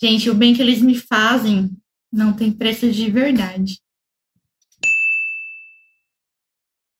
gente, 0.00 0.30
o 0.30 0.34
bem 0.34 0.54
que 0.54 0.62
eles 0.62 0.80
me 0.80 0.94
fazem 0.94 1.70
não 2.12 2.32
tem 2.32 2.52
preço 2.52 2.90
de 2.90 3.10
verdade. 3.10 3.80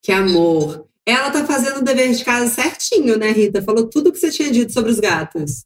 Que 0.02 0.12
amor! 0.12 0.86
Ela 1.04 1.30
tá 1.30 1.44
fazendo 1.46 1.78
o 1.78 1.84
dever 1.84 2.12
de 2.12 2.24
casa 2.24 2.48
certinho, 2.48 3.16
né, 3.16 3.30
Rita? 3.30 3.62
Falou 3.62 3.88
tudo 3.88 4.08
o 4.08 4.12
que 4.12 4.18
você 4.18 4.30
tinha 4.30 4.50
dito 4.50 4.72
sobre 4.72 4.90
os 4.90 4.98
gatos. 4.98 5.64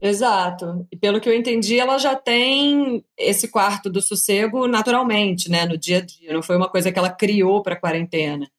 Exato. 0.00 0.86
E 0.90 0.96
pelo 0.96 1.20
que 1.20 1.28
eu 1.28 1.34
entendi, 1.34 1.78
ela 1.78 1.98
já 1.98 2.14
tem 2.14 3.04
esse 3.16 3.48
quarto 3.48 3.88
do 3.90 4.02
sossego 4.02 4.66
naturalmente, 4.66 5.50
né, 5.50 5.64
no 5.66 5.76
dia 5.76 5.98
a 5.98 6.00
dia. 6.00 6.32
Não 6.32 6.42
foi 6.42 6.56
uma 6.56 6.68
coisa 6.68 6.92
que 6.92 6.98
ela 6.98 7.10
criou 7.10 7.62
para 7.62 7.74
a 7.74 7.80
quarentena. 7.80 8.50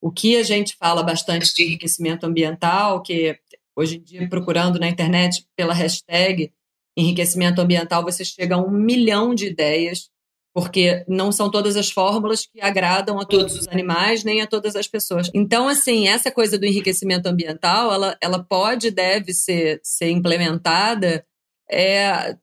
O 0.00 0.10
que 0.10 0.36
a 0.36 0.42
gente 0.42 0.76
fala 0.76 1.02
bastante 1.02 1.54
de 1.54 1.64
enriquecimento 1.64 2.24
ambiental, 2.24 3.02
que 3.02 3.38
hoje 3.76 3.96
em 3.96 4.02
dia, 4.02 4.28
procurando 4.28 4.78
na 4.78 4.88
internet 4.88 5.46
pela 5.56 5.74
hashtag 5.74 6.52
enriquecimento 6.96 7.60
ambiental, 7.60 8.02
você 8.02 8.24
chega 8.24 8.56
a 8.56 8.58
um 8.58 8.70
milhão 8.70 9.34
de 9.34 9.46
ideias 9.46 10.10
porque 10.58 11.04
não 11.06 11.30
são 11.30 11.48
todas 11.48 11.76
as 11.76 11.88
fórmulas 11.88 12.44
que 12.44 12.60
agradam 12.60 13.20
a 13.20 13.24
todos 13.24 13.54
os 13.54 13.68
animais 13.68 14.24
nem 14.24 14.40
a 14.40 14.46
todas 14.46 14.74
as 14.74 14.88
pessoas. 14.88 15.30
Então, 15.32 15.68
assim, 15.68 16.08
essa 16.08 16.32
coisa 16.32 16.58
do 16.58 16.66
enriquecimento 16.66 17.28
ambiental, 17.28 17.92
ela, 17.92 18.18
ela 18.20 18.42
pode 18.42 18.88
e 18.88 18.90
deve 18.90 19.32
ser, 19.32 19.80
ser 19.84 20.10
implementada 20.10 21.24
é, 21.70 22.36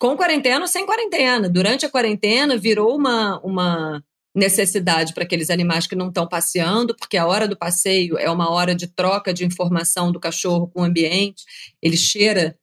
com 0.00 0.16
quarentena 0.16 0.62
ou 0.62 0.66
sem 0.66 0.86
quarentena. 0.86 1.46
Durante 1.46 1.84
a 1.84 1.90
quarentena, 1.90 2.56
virou 2.56 2.96
uma, 2.96 3.38
uma 3.40 4.02
necessidade 4.34 5.12
para 5.12 5.24
aqueles 5.24 5.50
animais 5.50 5.86
que 5.86 5.94
não 5.94 6.08
estão 6.08 6.26
passeando, 6.26 6.96
porque 6.96 7.18
a 7.18 7.26
hora 7.26 7.46
do 7.46 7.56
passeio 7.56 8.16
é 8.16 8.30
uma 8.30 8.50
hora 8.50 8.74
de 8.74 8.86
troca 8.86 9.34
de 9.34 9.44
informação 9.44 10.10
do 10.10 10.18
cachorro 10.18 10.68
com 10.68 10.80
o 10.80 10.84
ambiente, 10.84 11.44
ele 11.82 11.98
cheira 11.98 12.56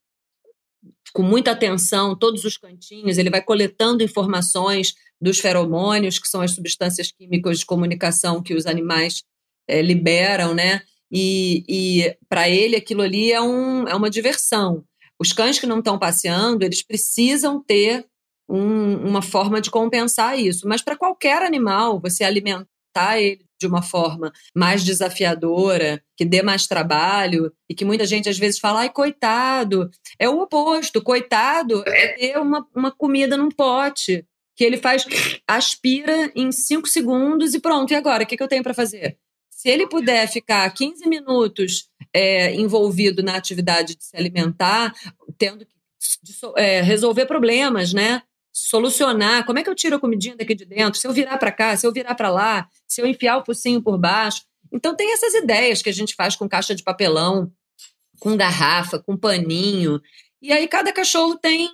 com 1.14 1.24
muita 1.24 1.51
atenção 1.51 2.18
todos 2.18 2.43
os 2.45 2.57
cantinhos, 2.57 3.18
ele 3.18 3.30
vai 3.30 3.41
coletando 3.41 4.03
informações 4.03 4.93
dos 5.22 5.39
feromônios, 5.39 6.20
que 6.20 6.28
são 6.28 6.41
as 6.41 6.51
substâncias 6.51 7.12
químicas 7.12 7.60
de 7.60 7.66
comunicação 7.66 8.41
que 8.41 8.53
os 8.53 8.66
animais 8.66 9.24
é, 9.68 9.82
liberam, 9.82 10.53
né? 10.53 10.82
E, 11.12 11.64
e 11.68 12.18
para 12.28 12.49
ele 12.49 12.76
aquilo 12.76 13.01
ali 13.01 13.32
é, 13.32 13.41
um, 13.41 13.88
é 13.88 13.95
uma 13.95 14.10
diversão. 14.10 14.84
Os 15.20 15.34
cães 15.34 15.60
que 15.60 15.66
não 15.66 15.80
estão 15.80 15.97
passeando, 15.99 16.64
eles 16.64 16.84
precisam 16.84 17.62
ter 17.62 18.05
um, 18.47 18.95
uma 19.07 19.22
forma 19.22 19.60
de 19.60 19.70
compensar 19.70 20.39
isso. 20.39 20.68
Mas 20.68 20.82
para 20.82 20.97
qualquer 20.97 21.41
animal, 21.41 21.99
você 21.99 22.24
alimentar 22.24 23.20
ele 23.20 23.45
de 23.60 23.68
uma 23.68 23.82
forma 23.82 24.32
mais 24.55 24.84
desafiadora, 24.84 26.01
que 26.16 26.24
dê 26.24 26.41
mais 26.41 26.66
trabalho 26.66 27.51
e 27.70 27.76
que 27.76 27.86
muita 27.86 28.05
gente 28.05 28.30
às 28.30 28.38
vezes 28.38 28.60
fala, 28.60 28.82
ai, 28.82 28.89
coitado. 28.89 29.89
É 30.18 30.30
o 30.30 30.39
oposto. 30.39 31.01
Coitado 31.01 31.84
é 31.86 32.07
ter 32.14 32.38
uma, 32.38 32.66
uma 32.74 32.91
comida 32.91 33.36
num 33.36 33.49
pote 33.49 34.26
que 34.55 34.64
ele 34.64 34.78
faz, 34.78 35.05
aspira 35.47 36.32
em 36.36 36.51
cinco 36.51 36.88
segundos 36.88 37.53
e 37.53 37.60
pronto. 37.60 37.91
E 37.91 37.95
agora? 37.95 38.24
O 38.24 38.28
que, 38.28 38.36
que 38.36 38.43
eu 38.43 38.47
tenho 38.47 38.64
para 38.64 38.74
fazer? 38.74 39.18
Se 39.49 39.70
ele 39.70 39.88
puder 39.88 40.28
ficar 40.28 40.70
15 40.74 41.07
minutos 41.07 41.89
é, 42.14 42.53
envolvido 42.55 43.22
na 43.22 43.36
atividade 43.36 43.95
de 43.95 44.03
se 44.03 44.16
alimentar, 44.16 44.93
tendo 45.38 45.66
que 45.66 45.76
é, 46.55 46.82
resolver 46.82 47.26
problemas, 47.26 47.93
né? 47.93 48.22
Solucionar. 48.68 49.45
Como 49.45 49.60
é 49.60 49.64
que 49.64 49.70
eu 49.70 49.76
tiro 49.76 49.95
a 49.95 49.99
comidinha 49.99 50.36
daqui 50.36 50.53
de 50.53 50.66
dentro? 50.66 50.99
Se 50.99 51.07
eu 51.07 51.14
virar 51.14 51.38
para 51.38 51.51
cá, 51.51 51.76
se 51.76 51.86
eu 51.86 51.91
virar 51.91 52.16
para 52.16 52.30
lá, 52.30 52.68
se 52.88 53.01
eu 53.01 53.05
enfiar 53.05 53.38
o 53.38 53.45
focinho 53.45 53.82
por 53.82 53.97
baixo. 53.97 54.43
Então 54.72 54.95
tem 54.95 55.14
essas 55.14 55.34
ideias 55.34 55.82
que 55.82 55.89
a 55.89 55.93
gente 55.93 56.16
faz 56.16 56.36
com 56.36 56.47
caixa 56.47 56.76
de 56.76 56.84
papelão, 56.84 57.51
com 58.20 58.36
garrafa, 58.36 58.99
com 58.99 59.18
paninho. 59.18 60.01
E 60.41 60.51
aí 60.51 60.68
cada 60.68 60.91
cachorro 60.93 61.38
tem, 61.38 61.70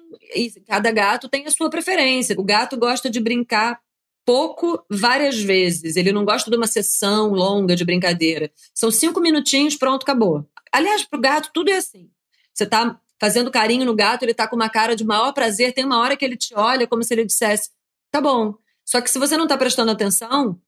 cada 0.67 0.91
gato 0.91 1.29
tem 1.29 1.45
a 1.45 1.51
sua 1.51 1.69
preferência. 1.69 2.35
O 2.37 2.43
gato 2.43 2.77
gosta 2.77 3.09
de 3.09 3.19
brincar 3.19 3.79
pouco 4.25 4.83
várias 4.89 5.39
vezes. 5.39 5.95
Ele 5.95 6.11
não 6.11 6.25
gosta 6.25 6.49
de 6.49 6.57
uma 6.57 6.67
sessão 6.67 7.29
longa 7.29 7.75
de 7.75 7.85
brincadeira. 7.85 8.51
São 8.73 8.89
cinco 8.89 9.21
minutinhos, 9.21 9.75
pronto, 9.75 10.03
acabou. 10.03 10.47
Aliás, 10.71 11.03
para 11.03 11.17
o 11.17 11.21
gato 11.21 11.51
tudo 11.53 11.69
é 11.69 11.77
assim. 11.77 12.09
Você 12.53 12.63
está 12.63 12.99
fazendo 13.19 13.51
carinho 13.51 13.85
no 13.85 13.95
gato, 13.95 14.23
ele 14.23 14.33
tá 14.33 14.47
com 14.47 14.55
uma 14.55 14.69
cara 14.69 14.95
de 14.95 15.03
maior 15.03 15.33
prazer, 15.33 15.73
tem 15.73 15.85
uma 15.85 15.99
hora 15.99 16.15
que 16.17 16.25
ele 16.25 16.37
te 16.37 16.53
olha 16.55 16.87
como 16.87 17.03
se 17.03 17.13
ele 17.13 17.25
dissesse: 17.25 17.69
tá 18.11 18.21
bom. 18.21 18.55
Só 18.83 19.01
que 19.01 19.09
se 19.09 19.19
você 19.19 19.35
não 19.35 19.47
tá 19.47 19.57
prestando 19.57 19.91
atenção 19.91 20.59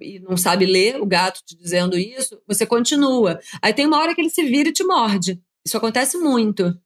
e 0.00 0.20
não 0.20 0.36
sabe 0.36 0.64
ler 0.64 1.00
o 1.00 1.06
gato 1.06 1.42
te 1.44 1.56
dizendo 1.56 1.98
isso, 1.98 2.40
você 2.46 2.64
continua. 2.64 3.40
Aí 3.60 3.74
tem 3.74 3.86
uma 3.86 3.98
hora 3.98 4.14
que 4.14 4.20
ele 4.20 4.30
se 4.30 4.44
vira 4.44 4.68
e 4.68 4.72
te 4.72 4.84
morde. 4.84 5.40
Isso 5.64 5.76
acontece 5.76 6.16
muito. 6.18 6.78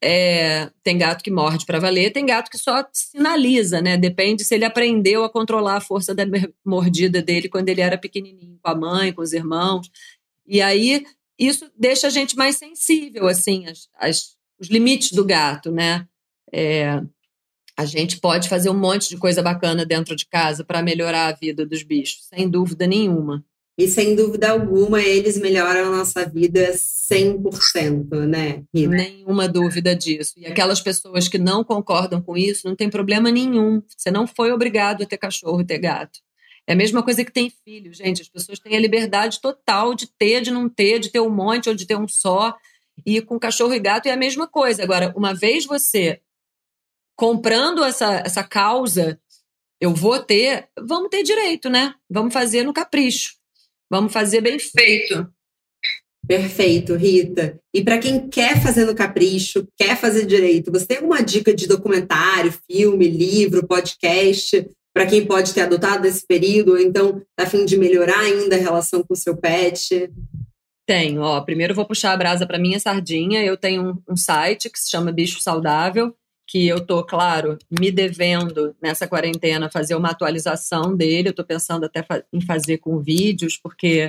É, 0.00 0.70
tem 0.82 0.96
gato 0.96 1.22
que 1.22 1.30
morde 1.30 1.66
para 1.66 1.78
valer, 1.78 2.10
tem 2.10 2.24
gato 2.24 2.50
que 2.50 2.56
só 2.56 2.86
sinaliza, 2.90 3.82
né? 3.82 3.98
Depende 3.98 4.44
se 4.44 4.54
ele 4.54 4.64
aprendeu 4.64 5.24
a 5.24 5.30
controlar 5.30 5.76
a 5.76 5.80
força 5.80 6.14
da 6.14 6.24
mordida 6.64 7.20
dele 7.20 7.50
quando 7.50 7.68
ele 7.68 7.82
era 7.82 7.98
pequenininho, 7.98 8.58
com 8.62 8.70
a 8.70 8.74
mãe, 8.74 9.12
com 9.12 9.20
os 9.20 9.32
irmãos. 9.32 9.90
E 10.46 10.62
aí 10.62 11.04
isso 11.38 11.70
deixa 11.76 12.06
a 12.06 12.10
gente 12.10 12.36
mais 12.36 12.56
sensível, 12.56 13.26
assim, 13.26 13.66
as, 13.66 13.88
as 13.98 14.36
os 14.60 14.68
limites 14.68 15.12
do 15.12 15.24
gato, 15.24 15.70
né? 15.70 16.06
É, 16.52 17.02
a 17.76 17.84
gente 17.84 18.20
pode 18.20 18.48
fazer 18.48 18.70
um 18.70 18.78
monte 18.78 19.08
de 19.08 19.16
coisa 19.16 19.42
bacana 19.42 19.84
dentro 19.84 20.14
de 20.14 20.26
casa 20.26 20.64
para 20.64 20.82
melhorar 20.82 21.28
a 21.28 21.32
vida 21.32 21.66
dos 21.66 21.82
bichos, 21.82 22.26
sem 22.28 22.48
dúvida 22.48 22.86
nenhuma. 22.86 23.44
E 23.76 23.88
sem 23.88 24.14
dúvida 24.14 24.50
alguma, 24.50 25.02
eles 25.02 25.36
melhoram 25.36 25.88
a 25.88 25.96
nossa 25.96 26.24
vida 26.24 26.72
100%, 26.72 28.24
né, 28.24 28.62
Rita? 28.72 28.90
Nenhuma 28.90 29.48
dúvida 29.48 29.96
disso. 29.96 30.34
E 30.36 30.46
aquelas 30.46 30.80
pessoas 30.80 31.26
que 31.26 31.38
não 31.38 31.64
concordam 31.64 32.22
com 32.22 32.36
isso, 32.36 32.68
não 32.68 32.76
tem 32.76 32.88
problema 32.88 33.32
nenhum. 33.32 33.82
Você 33.96 34.12
não 34.12 34.28
foi 34.28 34.52
obrigado 34.52 35.02
a 35.02 35.06
ter 35.06 35.18
cachorro 35.18 35.60
e 35.60 35.66
ter 35.66 35.78
gato. 35.78 36.20
É 36.68 36.72
a 36.72 36.76
mesma 36.76 37.02
coisa 37.02 37.24
que 37.24 37.32
tem 37.32 37.52
filho, 37.64 37.92
gente. 37.92 38.22
As 38.22 38.28
pessoas 38.28 38.60
têm 38.60 38.76
a 38.76 38.80
liberdade 38.80 39.40
total 39.40 39.92
de 39.92 40.06
ter, 40.06 40.40
de 40.40 40.52
não 40.52 40.68
ter, 40.68 41.00
de 41.00 41.10
ter 41.10 41.20
um 41.20 41.28
monte 41.28 41.68
ou 41.68 41.74
de 41.74 41.84
ter 41.84 41.96
um 41.96 42.06
só. 42.06 42.54
E 43.04 43.20
com 43.20 43.38
cachorro 43.38 43.74
e 43.74 43.78
gato 43.78 44.06
é 44.06 44.12
a 44.12 44.16
mesma 44.16 44.46
coisa. 44.46 44.82
Agora, 44.82 45.12
uma 45.16 45.34
vez 45.34 45.66
você 45.66 46.20
comprando 47.16 47.84
essa, 47.84 48.22
essa 48.24 48.42
causa, 48.42 49.20
eu 49.80 49.94
vou 49.94 50.18
ter, 50.18 50.68
vamos 50.78 51.10
ter 51.10 51.22
direito, 51.22 51.68
né? 51.68 51.94
Vamos 52.10 52.32
fazer 52.32 52.64
no 52.64 52.72
capricho. 52.72 53.34
Vamos 53.90 54.12
fazer 54.12 54.40
bem 54.40 54.58
feito. 54.58 55.28
Perfeito, 56.26 56.94
Rita. 56.94 57.60
E 57.72 57.84
para 57.84 57.98
quem 57.98 58.28
quer 58.28 58.62
fazer 58.62 58.86
no 58.86 58.94
capricho, 58.94 59.68
quer 59.76 59.96
fazer 59.96 60.24
direito, 60.24 60.72
você 60.72 60.86
tem 60.86 60.96
alguma 60.96 61.22
dica 61.22 61.54
de 61.54 61.66
documentário, 61.66 62.54
filme, 62.66 63.06
livro, 63.06 63.66
podcast 63.66 64.66
para 64.94 65.06
quem 65.06 65.26
pode 65.26 65.52
ter 65.52 65.62
adotado 65.62 66.06
esse 66.06 66.24
período, 66.24 66.72
ou 66.72 66.78
então 66.78 67.20
a 67.36 67.44
fim 67.44 67.64
de 67.64 67.76
melhorar 67.76 68.20
ainda 68.20 68.54
a 68.54 68.60
relação 68.60 69.02
com 69.02 69.12
o 69.12 69.16
seu 69.16 69.36
pet? 69.36 70.08
Tenho, 70.86 71.22
ó. 71.22 71.40
Primeiro 71.40 71.74
vou 71.74 71.86
puxar 71.86 72.12
a 72.12 72.16
brasa 72.16 72.46
para 72.46 72.58
minha 72.58 72.78
sardinha. 72.78 73.42
Eu 73.42 73.56
tenho 73.56 73.90
um, 73.90 74.12
um, 74.12 74.16
site 74.16 74.68
que 74.68 74.78
se 74.78 74.90
chama 74.90 75.12
Bicho 75.12 75.40
Saudável, 75.40 76.14
que 76.46 76.66
eu 76.66 76.84
tô, 76.84 77.02
claro, 77.04 77.58
me 77.70 77.90
devendo 77.90 78.76
nessa 78.82 79.08
quarentena 79.08 79.70
fazer 79.70 79.94
uma 79.94 80.10
atualização 80.10 80.94
dele. 80.94 81.30
Eu 81.30 81.34
tô 81.34 81.44
pensando 81.44 81.84
até 81.84 82.02
fa 82.02 82.22
em 82.32 82.40
fazer 82.40 82.78
com 82.78 83.00
vídeos, 83.00 83.56
porque 83.56 84.08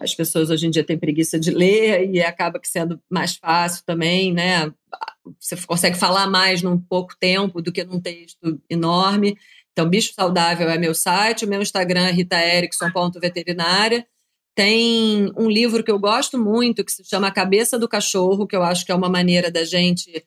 as 0.00 0.14
pessoas 0.14 0.48
hoje 0.48 0.66
em 0.66 0.70
dia 0.70 0.84
têm 0.84 0.98
preguiça 0.98 1.38
de 1.38 1.50
ler 1.50 2.08
e 2.08 2.22
acaba 2.22 2.58
que 2.58 2.68
sendo 2.68 3.00
mais 3.10 3.36
fácil 3.36 3.84
também, 3.84 4.32
né? 4.32 4.72
Você 5.38 5.56
consegue 5.66 5.98
falar 5.98 6.26
mais 6.26 6.62
num 6.62 6.78
pouco 6.78 7.14
tempo 7.18 7.60
do 7.60 7.72
que 7.72 7.84
num 7.84 8.00
texto 8.00 8.60
enorme. 8.70 9.36
Então, 9.72 9.88
Bicho 9.88 10.14
Saudável 10.14 10.70
é 10.70 10.78
meu 10.78 10.94
site, 10.94 11.44
o 11.44 11.48
meu 11.48 11.60
Instagram 11.60 12.06
é 12.06 12.12
ritaerickson.veterinária. 12.12 14.06
Tem 14.58 15.30
um 15.36 15.48
livro 15.48 15.84
que 15.84 15.90
eu 15.90 16.00
gosto 16.00 16.36
muito, 16.36 16.84
que 16.84 16.90
se 16.90 17.04
chama 17.04 17.28
A 17.28 17.30
Cabeça 17.30 17.78
do 17.78 17.86
Cachorro, 17.88 18.44
que 18.44 18.56
eu 18.56 18.62
acho 18.64 18.84
que 18.84 18.90
é 18.90 18.94
uma 18.94 19.08
maneira 19.08 19.52
da 19.52 19.62
gente 19.62 20.24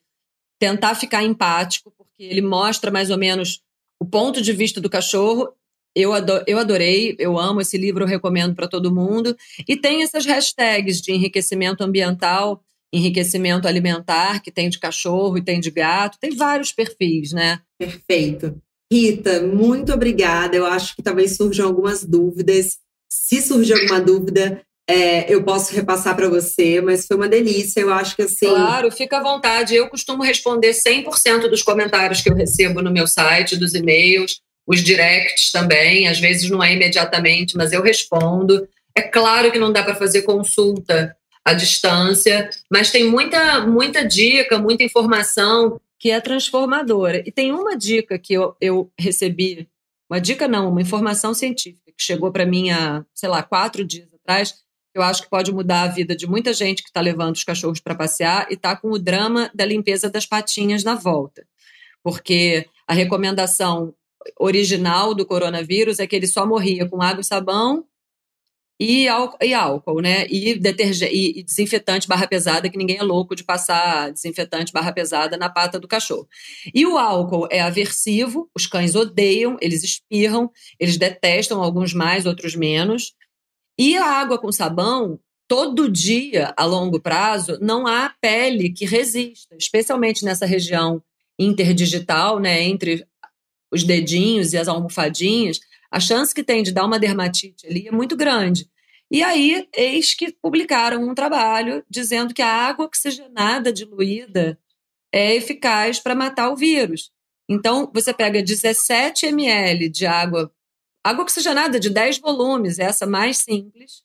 tentar 0.58 0.96
ficar 0.96 1.22
empático, 1.22 1.94
porque 1.98 2.24
ele 2.24 2.42
mostra 2.42 2.90
mais 2.90 3.10
ou 3.10 3.18
menos 3.18 3.62
o 4.02 4.06
ponto 4.06 4.42
de 4.42 4.54
vista 4.54 4.80
do 4.80 4.90
cachorro. 4.90 5.50
Eu, 5.94 6.14
adoro, 6.14 6.46
eu 6.48 6.58
adorei, 6.58 7.14
eu 7.20 7.38
amo 7.38 7.60
esse 7.60 7.78
livro, 7.78 8.06
recomendo 8.06 8.56
para 8.56 8.70
todo 8.70 8.96
mundo. 8.96 9.36
E 9.68 9.76
tem 9.76 10.02
essas 10.02 10.26
hashtags 10.26 11.02
de 11.02 11.12
enriquecimento 11.12 11.84
ambiental, 11.84 12.64
enriquecimento 12.94 13.68
alimentar, 13.68 14.42
que 14.42 14.50
tem 14.50 14.70
de 14.70 14.80
cachorro 14.80 15.38
e 15.38 15.44
tem 15.44 15.60
de 15.60 15.72
gato, 15.72 16.18
tem 16.22 16.34
vários 16.38 16.72
perfis, 16.72 17.34
né? 17.34 17.60
Perfeito. 17.78 18.56
Rita, 18.90 19.42
muito 19.42 19.92
obrigada. 19.92 20.56
Eu 20.56 20.66
acho 20.66 20.96
que 20.96 21.04
talvez 21.04 21.36
surjam 21.36 21.68
algumas 21.68 22.06
dúvidas 22.06 22.80
se 23.12 23.42
surgir 23.42 23.74
alguma 23.74 24.00
dúvida, 24.00 24.62
é, 24.90 25.32
eu 25.32 25.44
posso 25.44 25.76
repassar 25.76 26.16
para 26.16 26.30
você, 26.30 26.80
mas 26.80 27.06
foi 27.06 27.18
uma 27.18 27.28
delícia. 27.28 27.82
Eu 27.82 27.94
acho 27.94 28.16
que 28.16 28.22
assim. 28.22 28.48
Claro, 28.48 28.90
fica 28.90 29.18
à 29.18 29.24
vontade. 29.24 29.76
Eu 29.76 29.90
costumo 29.90 30.24
responder 30.24 30.72
100% 30.72 31.50
dos 31.50 31.62
comentários 31.62 32.22
que 32.22 32.30
eu 32.30 32.36
recebo 32.36 32.82
no 32.82 32.92
meu 32.92 33.06
site, 33.06 33.58
dos 33.58 33.74
e-mails, 33.74 34.40
os 34.66 34.82
directs 34.82 35.52
também. 35.52 36.08
Às 36.08 36.20
vezes 36.20 36.50
não 36.50 36.64
é 36.64 36.74
imediatamente, 36.74 37.58
mas 37.58 37.74
eu 37.74 37.82
respondo. 37.82 38.68
É 38.96 39.02
claro 39.02 39.52
que 39.52 39.60
não 39.60 39.74
dá 39.74 39.84
para 39.84 39.96
fazer 39.96 40.22
consulta 40.22 41.16
à 41.44 41.54
distância, 41.54 42.50
mas 42.72 42.92
tem 42.92 43.06
muita, 43.06 43.66
muita 43.66 44.06
dica, 44.06 44.58
muita 44.58 44.84
informação 44.84 45.80
que 46.00 46.12
é 46.12 46.20
transformadora. 46.20 47.22
E 47.26 47.32
tem 47.32 47.52
uma 47.52 47.78
dica 47.78 48.18
que 48.18 48.34
eu, 48.34 48.56
eu 48.60 48.92
recebi 48.98 49.68
uma 50.12 50.20
dica 50.20 50.46
não, 50.46 50.70
uma 50.70 50.82
informação 50.82 51.34
científica 51.34 51.90
que 51.98 52.04
chegou 52.04 52.34
para 52.34 52.46
mim 52.46 52.70
há, 52.70 53.06
sei 53.16 53.30
lá, 53.30 53.42
quatro 53.42 53.86
dias 53.86 54.14
atrás, 54.14 54.56
eu 54.94 55.02
acho 55.02 55.24
que 55.24 55.30
pode 55.30 55.54
mudar 55.54 55.84
a 55.84 55.88
vida 55.88 56.14
de 56.14 56.28
muita 56.28 56.52
gente 56.52 56.84
que 56.84 56.90
está 56.90 57.00
levando 57.00 57.38
os 57.38 57.46
cachorros 57.46 57.80
para 57.80 57.96
passear 57.96 58.46
e 58.52 58.56
está 58.56 58.76
com 58.76 58.90
o 58.90 59.00
drama 59.00 59.50
da 59.56 59.64
limpeza 59.64 60.10
das 60.10 60.26
patinhas 60.26 60.84
na 60.84 60.96
volta. 60.96 61.48
Porque 62.04 62.68
a 62.86 62.94
recomendação 62.94 63.94
original 64.38 65.16
do 65.16 65.26
coronavírus 65.26 65.98
é 65.98 66.06
que 66.06 66.18
ele 66.18 66.28
só 66.28 66.46
morria 66.46 66.86
com 66.86 67.02
água 67.02 67.22
e 67.22 67.24
sabão 67.24 67.86
e 68.84 69.08
álcool, 69.08 69.38
e 69.44 69.54
álcool 69.54 70.02
né? 70.02 70.26
E, 70.28 70.58
detergente, 70.58 71.14
e, 71.14 71.44
desinfetante 71.44 72.08
barra 72.08 72.26
pesada, 72.26 72.68
que 72.68 72.80
ninguém 72.80 72.98
é 72.98 73.04
louco 73.04 73.36
de 73.36 73.44
passar 73.44 74.12
desinfetante 74.12 74.74
barra 74.74 74.92
pesada 74.92 75.38
na 75.38 75.50
pata 75.50 75.80
do 75.80 75.88
cachorro. 75.88 76.28
E 76.74 76.84
o 76.84 76.98
álcool 76.98 77.48
é 77.52 77.62
aversivo, 77.62 78.50
os 78.56 78.66
cães 78.66 78.96
odeiam, 78.96 79.56
eles 79.62 79.84
espirram, 79.84 80.50
eles 80.80 80.98
detestam, 80.98 81.62
alguns 81.62 81.94
mais, 81.94 82.26
outros 82.26 82.56
menos. 82.56 83.14
E 83.78 83.96
a 83.96 84.04
água 84.04 84.40
com 84.40 84.52
sabão, 84.52 85.20
todo 85.48 85.88
dia, 85.88 86.52
a 86.58 86.66
longo 86.66 87.00
prazo, 87.00 87.60
não 87.62 87.86
há 87.86 88.12
pele 88.20 88.72
que 88.72 88.86
resista, 88.86 89.56
especialmente 89.56 90.26
nessa 90.26 90.48
região 90.48 91.04
interdigital, 91.38 92.40
né, 92.40 92.64
entre 92.64 93.06
os 93.72 93.84
dedinhos 93.84 94.54
e 94.54 94.58
as 94.58 94.68
almofadinhas, 94.68 95.60
a 95.92 96.00
chance 96.00 96.34
que 96.34 96.44
tem 96.44 96.64
de 96.64 96.72
dar 96.72 96.86
uma 96.86 96.98
dermatite 96.98 97.68
ali 97.68 97.88
é 97.88 97.92
muito 97.92 98.16
grande. 98.16 98.70
E 99.12 99.22
aí, 99.22 99.68
eis 99.76 100.14
que 100.14 100.32
publicaram 100.32 101.04
um 101.04 101.14
trabalho 101.14 101.84
dizendo 101.90 102.34
que 102.34 102.42
a 102.42 102.48
água 102.48 102.86
oxigenada 102.86 103.74
diluída 103.74 104.58
é 105.12 105.36
eficaz 105.36 106.00
para 106.00 106.16
matar 106.16 106.50
o 106.50 106.56
vírus. 106.56 107.12
Então, 107.50 107.92
você 107.94 108.14
pega 108.14 108.42
17 108.42 109.26
ml 109.26 109.90
de 109.90 110.06
água, 110.06 110.50
água 111.04 111.24
oxigenada 111.24 111.78
de 111.78 111.90
10 111.90 112.20
volumes, 112.20 112.80
essa 112.80 113.06
mais 113.06 113.40
simples, 113.40 114.04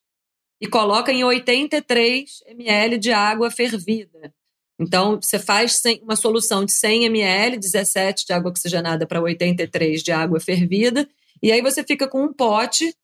e 0.60 0.66
coloca 0.66 1.12
em 1.12 1.22
83 1.22 2.42
ml 2.48 2.98
de 2.98 3.12
água 3.12 3.48
fervida. 3.48 4.34
Então, 4.78 5.20
você 5.22 5.38
faz 5.38 5.80
uma 6.02 6.16
solução 6.16 6.64
de 6.64 6.72
100 6.72 7.04
ml, 7.04 7.58
17 7.58 8.26
de 8.26 8.32
água 8.32 8.50
oxigenada 8.50 9.06
para 9.06 9.22
83 9.22 10.02
de 10.02 10.10
água 10.10 10.40
fervida, 10.40 11.08
e 11.42 11.52
aí 11.52 11.62
você 11.62 11.84
fica 11.84 12.08
com 12.08 12.24
um 12.24 12.32
pote 12.32 12.94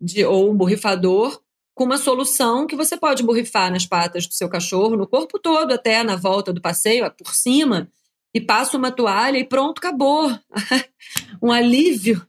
de, 0.00 0.24
ou 0.24 0.50
um 0.50 0.56
borrifador 0.56 1.40
com 1.74 1.84
uma 1.84 1.98
solução 1.98 2.66
que 2.66 2.76
você 2.76 2.96
pode 2.96 3.22
borrifar 3.22 3.70
nas 3.70 3.84
patas 3.84 4.26
do 4.26 4.34
seu 4.34 4.48
cachorro, 4.48 4.96
no 4.96 5.08
corpo 5.08 5.38
todo, 5.38 5.72
até 5.72 6.02
na 6.04 6.14
volta 6.14 6.52
do 6.52 6.60
passeio, 6.60 7.10
por 7.10 7.34
cima, 7.34 7.90
e 8.32 8.40
passa 8.40 8.76
uma 8.76 8.92
toalha 8.92 9.38
e 9.38 9.44
pronto, 9.44 9.78
acabou. 9.78 10.30
um 11.42 11.50
alívio. 11.50 12.24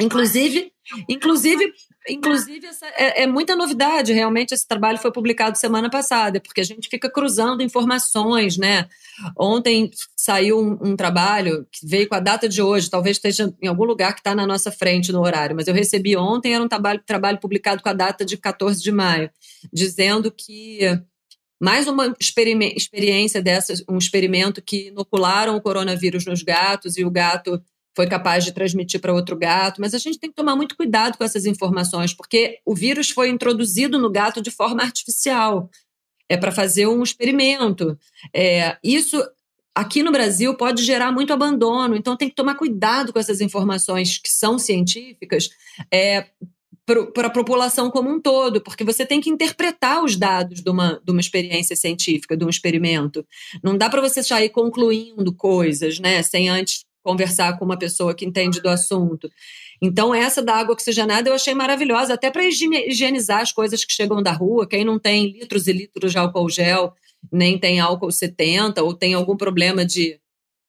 Inclusive, 0.00 0.72
inclusive 1.08 1.72
Inclusive, 2.08 2.66
essa 2.66 2.86
é, 2.86 3.22
é, 3.22 3.26
muita 3.26 3.56
novidade. 3.56 4.12
Realmente, 4.12 4.52
esse 4.52 4.66
trabalho 4.66 4.98
foi 4.98 5.10
publicado 5.10 5.56
semana 5.56 5.88
passada, 5.88 6.38
porque 6.38 6.60
a 6.60 6.64
gente 6.64 6.88
fica 6.88 7.08
cruzando 7.10 7.62
informações, 7.62 8.58
né? 8.58 8.86
Ontem 9.38 9.90
saiu 10.14 10.60
um, 10.60 10.90
um 10.90 10.96
trabalho 10.96 11.66
que 11.72 11.86
veio 11.86 12.08
com 12.08 12.14
a 12.14 12.20
data 12.20 12.48
de 12.48 12.60
hoje, 12.60 12.90
talvez 12.90 13.16
esteja 13.16 13.54
em 13.62 13.68
algum 13.68 13.84
lugar 13.84 14.12
que 14.12 14.20
está 14.20 14.34
na 14.34 14.46
nossa 14.46 14.70
frente 14.70 15.12
no 15.12 15.22
horário, 15.22 15.56
mas 15.56 15.66
eu 15.66 15.74
recebi 15.74 16.16
ontem, 16.16 16.54
era 16.54 16.62
um 16.62 16.68
trabalho, 16.68 17.02
trabalho 17.06 17.38
publicado 17.38 17.82
com 17.82 17.88
a 17.88 17.94
data 17.94 18.24
de 18.24 18.36
14 18.36 18.82
de 18.82 18.92
maio, 18.92 19.30
dizendo 19.72 20.30
que 20.30 20.80
mais 21.60 21.86
uma 21.86 22.14
experiência 22.20 23.40
dessas, 23.40 23.82
um 23.88 23.96
experimento 23.96 24.60
que 24.60 24.88
inocularam 24.88 25.56
o 25.56 25.60
coronavírus 25.62 26.26
nos 26.26 26.42
gatos 26.42 26.98
e 26.98 27.04
o 27.04 27.10
gato 27.10 27.62
foi 27.94 28.06
capaz 28.06 28.44
de 28.44 28.52
transmitir 28.52 29.00
para 29.00 29.14
outro 29.14 29.36
gato, 29.36 29.80
mas 29.80 29.94
a 29.94 29.98
gente 29.98 30.18
tem 30.18 30.30
que 30.30 30.36
tomar 30.36 30.56
muito 30.56 30.76
cuidado 30.76 31.16
com 31.16 31.24
essas 31.24 31.46
informações, 31.46 32.12
porque 32.12 32.58
o 32.66 32.74
vírus 32.74 33.10
foi 33.10 33.28
introduzido 33.28 33.98
no 33.98 34.10
gato 34.10 34.42
de 34.42 34.50
forma 34.50 34.82
artificial. 34.82 35.70
É 36.28 36.36
para 36.36 36.50
fazer 36.50 36.86
um 36.86 37.02
experimento. 37.02 37.98
É, 38.34 38.76
isso 38.82 39.22
aqui 39.74 40.02
no 40.02 40.10
Brasil 40.10 40.56
pode 40.56 40.82
gerar 40.82 41.12
muito 41.12 41.32
abandono, 41.32 41.94
então 41.96 42.16
tem 42.16 42.28
que 42.28 42.34
tomar 42.34 42.54
cuidado 42.54 43.12
com 43.12 43.18
essas 43.18 43.40
informações 43.40 44.18
que 44.18 44.30
são 44.30 44.58
científicas 44.58 45.50
é, 45.92 46.26
para 46.86 47.28
a 47.28 47.30
população 47.30 47.90
como 47.90 48.10
um 48.10 48.20
todo, 48.20 48.60
porque 48.60 48.84
você 48.84 49.06
tem 49.06 49.20
que 49.20 49.30
interpretar 49.30 50.04
os 50.04 50.16
dados 50.16 50.62
de 50.62 50.70
uma, 50.70 51.00
de 51.02 51.10
uma 51.10 51.20
experiência 51.20 51.74
científica, 51.74 52.36
de 52.36 52.44
um 52.44 52.48
experimento. 52.48 53.26
Não 53.62 53.76
dá 53.76 53.88
para 53.88 54.02
você 54.02 54.22
sair 54.22 54.50
concluindo 54.50 55.34
coisas, 55.34 55.98
né, 55.98 56.22
sem 56.22 56.48
antes 56.48 56.84
conversar 57.04 57.58
com 57.58 57.64
uma 57.64 57.78
pessoa 57.78 58.14
que 58.14 58.24
entende 58.24 58.60
do 58.60 58.68
assunto. 58.68 59.30
Então, 59.80 60.14
essa 60.14 60.42
da 60.42 60.56
água 60.56 60.72
oxigenada 60.72 61.28
eu 61.28 61.34
achei 61.34 61.54
maravilhosa, 61.54 62.14
até 62.14 62.30
para 62.30 62.44
higienizar 62.44 63.42
as 63.42 63.52
coisas 63.52 63.84
que 63.84 63.92
chegam 63.92 64.22
da 64.22 64.32
rua. 64.32 64.66
Quem 64.66 64.84
não 64.84 64.98
tem 64.98 65.32
litros 65.32 65.66
e 65.68 65.72
litros 65.72 66.12
de 66.12 66.18
álcool 66.18 66.48
gel, 66.48 66.94
nem 67.30 67.58
tem 67.58 67.78
álcool 67.78 68.10
70, 68.10 68.82
ou 68.82 68.94
tem 68.94 69.12
algum 69.14 69.36
problema 69.36 69.84
de. 69.84 70.18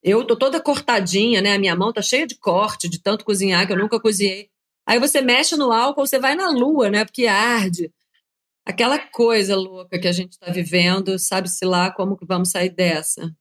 Eu 0.04 0.26
tô 0.26 0.36
toda 0.36 0.60
cortadinha, 0.62 1.42
né? 1.42 1.54
A 1.54 1.60
minha 1.60 1.76
mão 1.76 1.92
tá 1.92 2.02
cheia 2.02 2.28
de 2.28 2.36
corte, 2.36 2.90
de 2.90 3.02
tanto 3.02 3.26
cozinhar 3.26 3.66
que 3.66 3.74
eu 3.74 3.78
nunca 3.78 4.00
cozinhei. 4.00 4.50
Aí 4.86 5.00
você 5.00 5.22
mexe 5.22 5.56
no 5.56 5.72
álcool, 5.72 6.06
você 6.06 6.20
vai 6.20 6.36
na 6.36 6.50
lua, 6.50 6.90
né? 6.90 7.06
Porque 7.06 7.26
arde. 7.26 7.92
Aquela 8.66 9.00
coisa 9.00 9.56
louca 9.56 9.98
que 9.98 10.08
a 10.08 10.12
gente 10.12 10.34
está 10.34 10.52
vivendo, 10.52 11.18
sabe-se 11.18 11.64
lá 11.66 11.92
como 11.92 12.18
que 12.18 12.26
vamos 12.26 12.50
sair 12.50 12.70
dessa. 12.70 13.34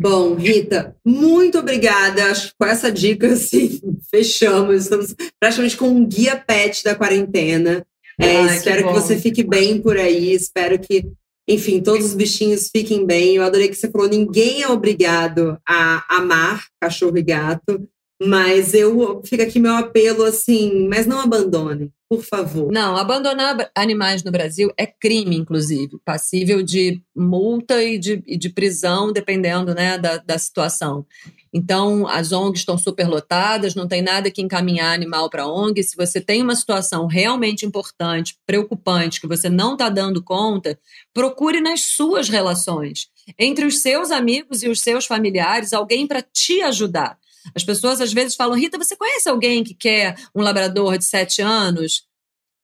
Bom, 0.00 0.34
Rita, 0.34 0.96
muito 1.04 1.58
obrigada. 1.58 2.26
Acho 2.26 2.48
que 2.48 2.54
com 2.58 2.66
essa 2.66 2.90
dica, 2.90 3.26
assim, 3.32 3.80
fechamos. 4.10 4.84
Estamos 4.84 5.14
praticamente 5.40 5.76
com 5.76 5.88
um 5.88 6.06
guia 6.06 6.36
pet 6.36 6.84
da 6.84 6.94
quarentena. 6.94 7.84
É, 8.20 8.36
Ai, 8.38 8.56
espero 8.56 8.82
que, 8.82 8.88
que, 8.88 9.00
você 9.00 9.16
fique 9.16 9.42
bem 9.42 9.80
por 9.80 9.96
aí. 9.96 10.32
Espero 10.32 10.78
que, 10.78 11.08
enfim, 11.48 11.80
todos 11.80 12.06
os 12.06 12.14
bichinhos 12.14 12.68
fiquem 12.70 13.04
bem. 13.04 13.36
Eu 13.36 13.42
adorei 13.42 13.68
que 13.68 13.74
você 13.74 13.90
falou: 13.90 14.08
ninguém 14.08 14.62
é 14.62 14.68
obrigado 14.68 15.58
a 15.68 16.04
amar 16.16 16.64
cachorro 16.80 17.18
e 17.18 17.22
gato. 17.22 17.88
Mas 18.20 18.74
eu 18.74 19.22
fica 19.24 19.44
aqui 19.44 19.60
meu 19.60 19.76
apelo 19.76 20.24
assim, 20.24 20.88
mas 20.88 21.06
não 21.06 21.20
abandone, 21.20 21.92
por 22.08 22.24
favor. 22.24 22.72
Não, 22.72 22.96
abandonar 22.96 23.70
animais 23.76 24.24
no 24.24 24.32
Brasil 24.32 24.72
é 24.76 24.86
crime, 24.86 25.36
inclusive, 25.36 25.98
passível 26.04 26.60
de 26.60 27.00
multa 27.14 27.80
e 27.80 27.96
de, 27.96 28.20
e 28.26 28.36
de 28.36 28.48
prisão, 28.48 29.12
dependendo 29.12 29.72
né, 29.72 29.96
da, 29.96 30.16
da 30.16 30.36
situação. 30.36 31.06
Então, 31.52 32.06
as 32.08 32.32
ONGs 32.32 32.60
estão 32.60 32.76
superlotadas, 32.76 33.74
não 33.74 33.86
tem 33.86 34.02
nada 34.02 34.30
que 34.30 34.42
encaminhar 34.42 34.92
animal 34.92 35.30
para 35.30 35.46
ONG. 35.46 35.82
Se 35.82 35.96
você 35.96 36.20
tem 36.20 36.42
uma 36.42 36.56
situação 36.56 37.06
realmente 37.06 37.64
importante, 37.64 38.36
preocupante, 38.44 39.20
que 39.20 39.28
você 39.28 39.48
não 39.48 39.72
está 39.72 39.88
dando 39.88 40.22
conta, 40.22 40.78
procure 41.14 41.60
nas 41.60 41.82
suas 41.82 42.28
relações, 42.28 43.06
entre 43.38 43.64
os 43.64 43.80
seus 43.80 44.10
amigos 44.10 44.62
e 44.62 44.68
os 44.68 44.80
seus 44.80 45.06
familiares, 45.06 45.72
alguém 45.72 46.06
para 46.06 46.20
te 46.20 46.60
ajudar. 46.62 47.16
As 47.54 47.64
pessoas 47.64 48.00
às 48.00 48.12
vezes 48.12 48.36
falam: 48.36 48.58
Rita, 48.58 48.78
você 48.78 48.96
conhece 48.96 49.28
alguém 49.28 49.64
que 49.64 49.74
quer 49.74 50.16
um 50.34 50.42
labrador 50.42 50.98
de 50.98 51.04
sete 51.04 51.42
anos? 51.42 52.08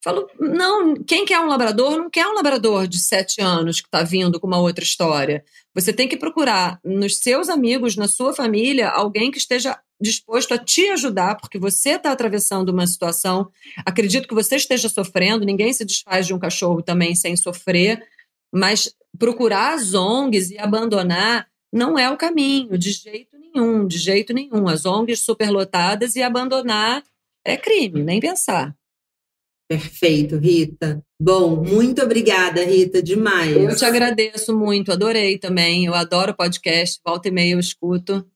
Falo, 0.04 0.28
não, 0.38 0.94
quem 0.96 1.24
quer 1.24 1.40
um 1.40 1.46
labrador 1.46 1.96
não 1.96 2.10
quer 2.10 2.26
um 2.26 2.34
labrador 2.34 2.86
de 2.86 2.98
sete 2.98 3.40
anos 3.40 3.80
que 3.80 3.88
está 3.88 4.02
vindo 4.02 4.38
com 4.38 4.46
uma 4.46 4.58
outra 4.58 4.84
história. 4.84 5.42
Você 5.74 5.94
tem 5.94 6.06
que 6.06 6.18
procurar 6.18 6.78
nos 6.84 7.20
seus 7.20 7.48
amigos, 7.48 7.96
na 7.96 8.06
sua 8.06 8.34
família, 8.34 8.90
alguém 8.90 9.30
que 9.30 9.38
esteja 9.38 9.80
disposto 9.98 10.52
a 10.52 10.58
te 10.58 10.90
ajudar, 10.90 11.36
porque 11.36 11.58
você 11.58 11.92
está 11.92 12.12
atravessando 12.12 12.68
uma 12.68 12.86
situação. 12.86 13.48
Acredito 13.86 14.28
que 14.28 14.34
você 14.34 14.56
esteja 14.56 14.90
sofrendo, 14.90 15.46
ninguém 15.46 15.72
se 15.72 15.86
desfaz 15.86 16.26
de 16.26 16.34
um 16.34 16.38
cachorro 16.38 16.82
também 16.82 17.14
sem 17.14 17.34
sofrer, 17.34 18.06
mas 18.52 18.94
procurar 19.18 19.72
as 19.72 19.94
ONGs 19.94 20.50
e 20.50 20.58
abandonar 20.58 21.48
não 21.72 21.98
é 21.98 22.10
o 22.10 22.16
caminho, 22.18 22.76
de 22.76 22.92
jeito 22.92 23.33
nenhum, 23.54 23.86
de 23.86 23.98
jeito 23.98 24.32
nenhum. 24.32 24.68
As 24.68 24.84
ONGs 24.84 25.20
superlotadas 25.20 26.16
e 26.16 26.22
abandonar 26.22 27.02
é 27.44 27.56
crime, 27.56 28.02
nem 28.02 28.20
pensar. 28.20 28.74
Perfeito, 29.68 30.36
Rita. 30.36 31.02
Bom, 31.20 31.64
muito 31.64 32.02
obrigada, 32.02 32.62
Rita, 32.64 33.02
demais. 33.02 33.56
Eu 33.56 33.74
te 33.74 33.84
agradeço 33.84 34.56
muito, 34.56 34.92
adorei 34.92 35.38
também. 35.38 35.86
Eu 35.86 35.94
adoro 35.94 36.34
podcast, 36.34 37.00
volta 37.04 37.28
e 37.28 37.30
meia 37.30 37.54
eu 37.54 37.58
escuto 37.58 38.26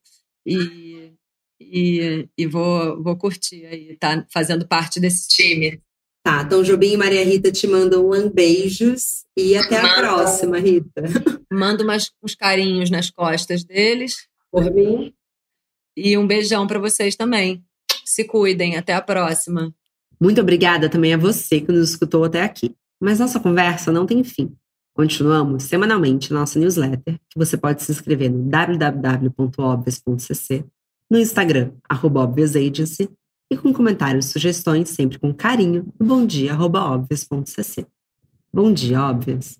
e, 0.46 1.12
e, 1.60 2.28
e 2.36 2.46
vou, 2.46 3.02
vou 3.02 3.16
curtir 3.16 3.66
aí, 3.66 3.96
tá 3.96 4.26
fazendo 4.32 4.66
parte 4.66 4.98
desse 4.98 5.28
time. 5.28 5.82
Tá, 6.24 6.42
então 6.42 6.62
Jobim 6.62 6.92
e 6.92 6.96
Maria 6.96 7.24
Rita 7.24 7.52
te 7.52 7.66
mandam 7.66 8.10
um 8.10 8.30
beijos 8.30 9.24
e 9.36 9.56
até 9.56 9.78
a 9.78 9.94
próxima, 9.96 10.58
Rita. 10.58 11.02
Mando 11.52 11.84
umas, 11.84 12.10
uns 12.22 12.34
carinhos 12.34 12.90
nas 12.90 13.10
costas 13.10 13.64
deles. 13.64 14.28
Por 14.50 14.72
mim. 14.72 15.12
E 15.96 16.16
um 16.16 16.26
beijão 16.26 16.66
para 16.66 16.78
vocês 16.78 17.16
também. 17.16 17.62
Se 18.04 18.24
cuidem, 18.24 18.76
até 18.76 18.94
a 18.94 19.02
próxima. 19.02 19.74
Muito 20.20 20.40
obrigada 20.40 20.88
também 20.88 21.14
a 21.14 21.18
você 21.18 21.60
que 21.60 21.70
nos 21.70 21.90
escutou 21.90 22.24
até 22.24 22.42
aqui. 22.42 22.74
Mas 23.00 23.20
nossa 23.20 23.38
conversa 23.38 23.92
não 23.92 24.06
tem 24.06 24.24
fim. 24.24 24.52
Continuamos 24.94 25.62
semanalmente 25.62 26.32
nossa 26.32 26.58
newsletter, 26.58 27.20
que 27.30 27.38
você 27.38 27.56
pode 27.56 27.84
se 27.84 27.92
inscrever 27.92 28.28
no 28.30 28.42
www.obvious.cc, 28.50 30.64
no 31.08 31.18
Instagram, 31.18 31.70
arroba 31.88 32.28
e 33.50 33.56
com 33.56 33.72
comentários 33.72 34.26
e 34.26 34.30
sugestões, 34.30 34.90
sempre 34.90 35.18
com 35.18 35.32
carinho, 35.32 35.90
no 36.00 36.06
bomdia.obvias.cc. 36.06 37.86
Bom 38.52 38.70
dia, 38.72 39.02
óbvias! 39.02 39.58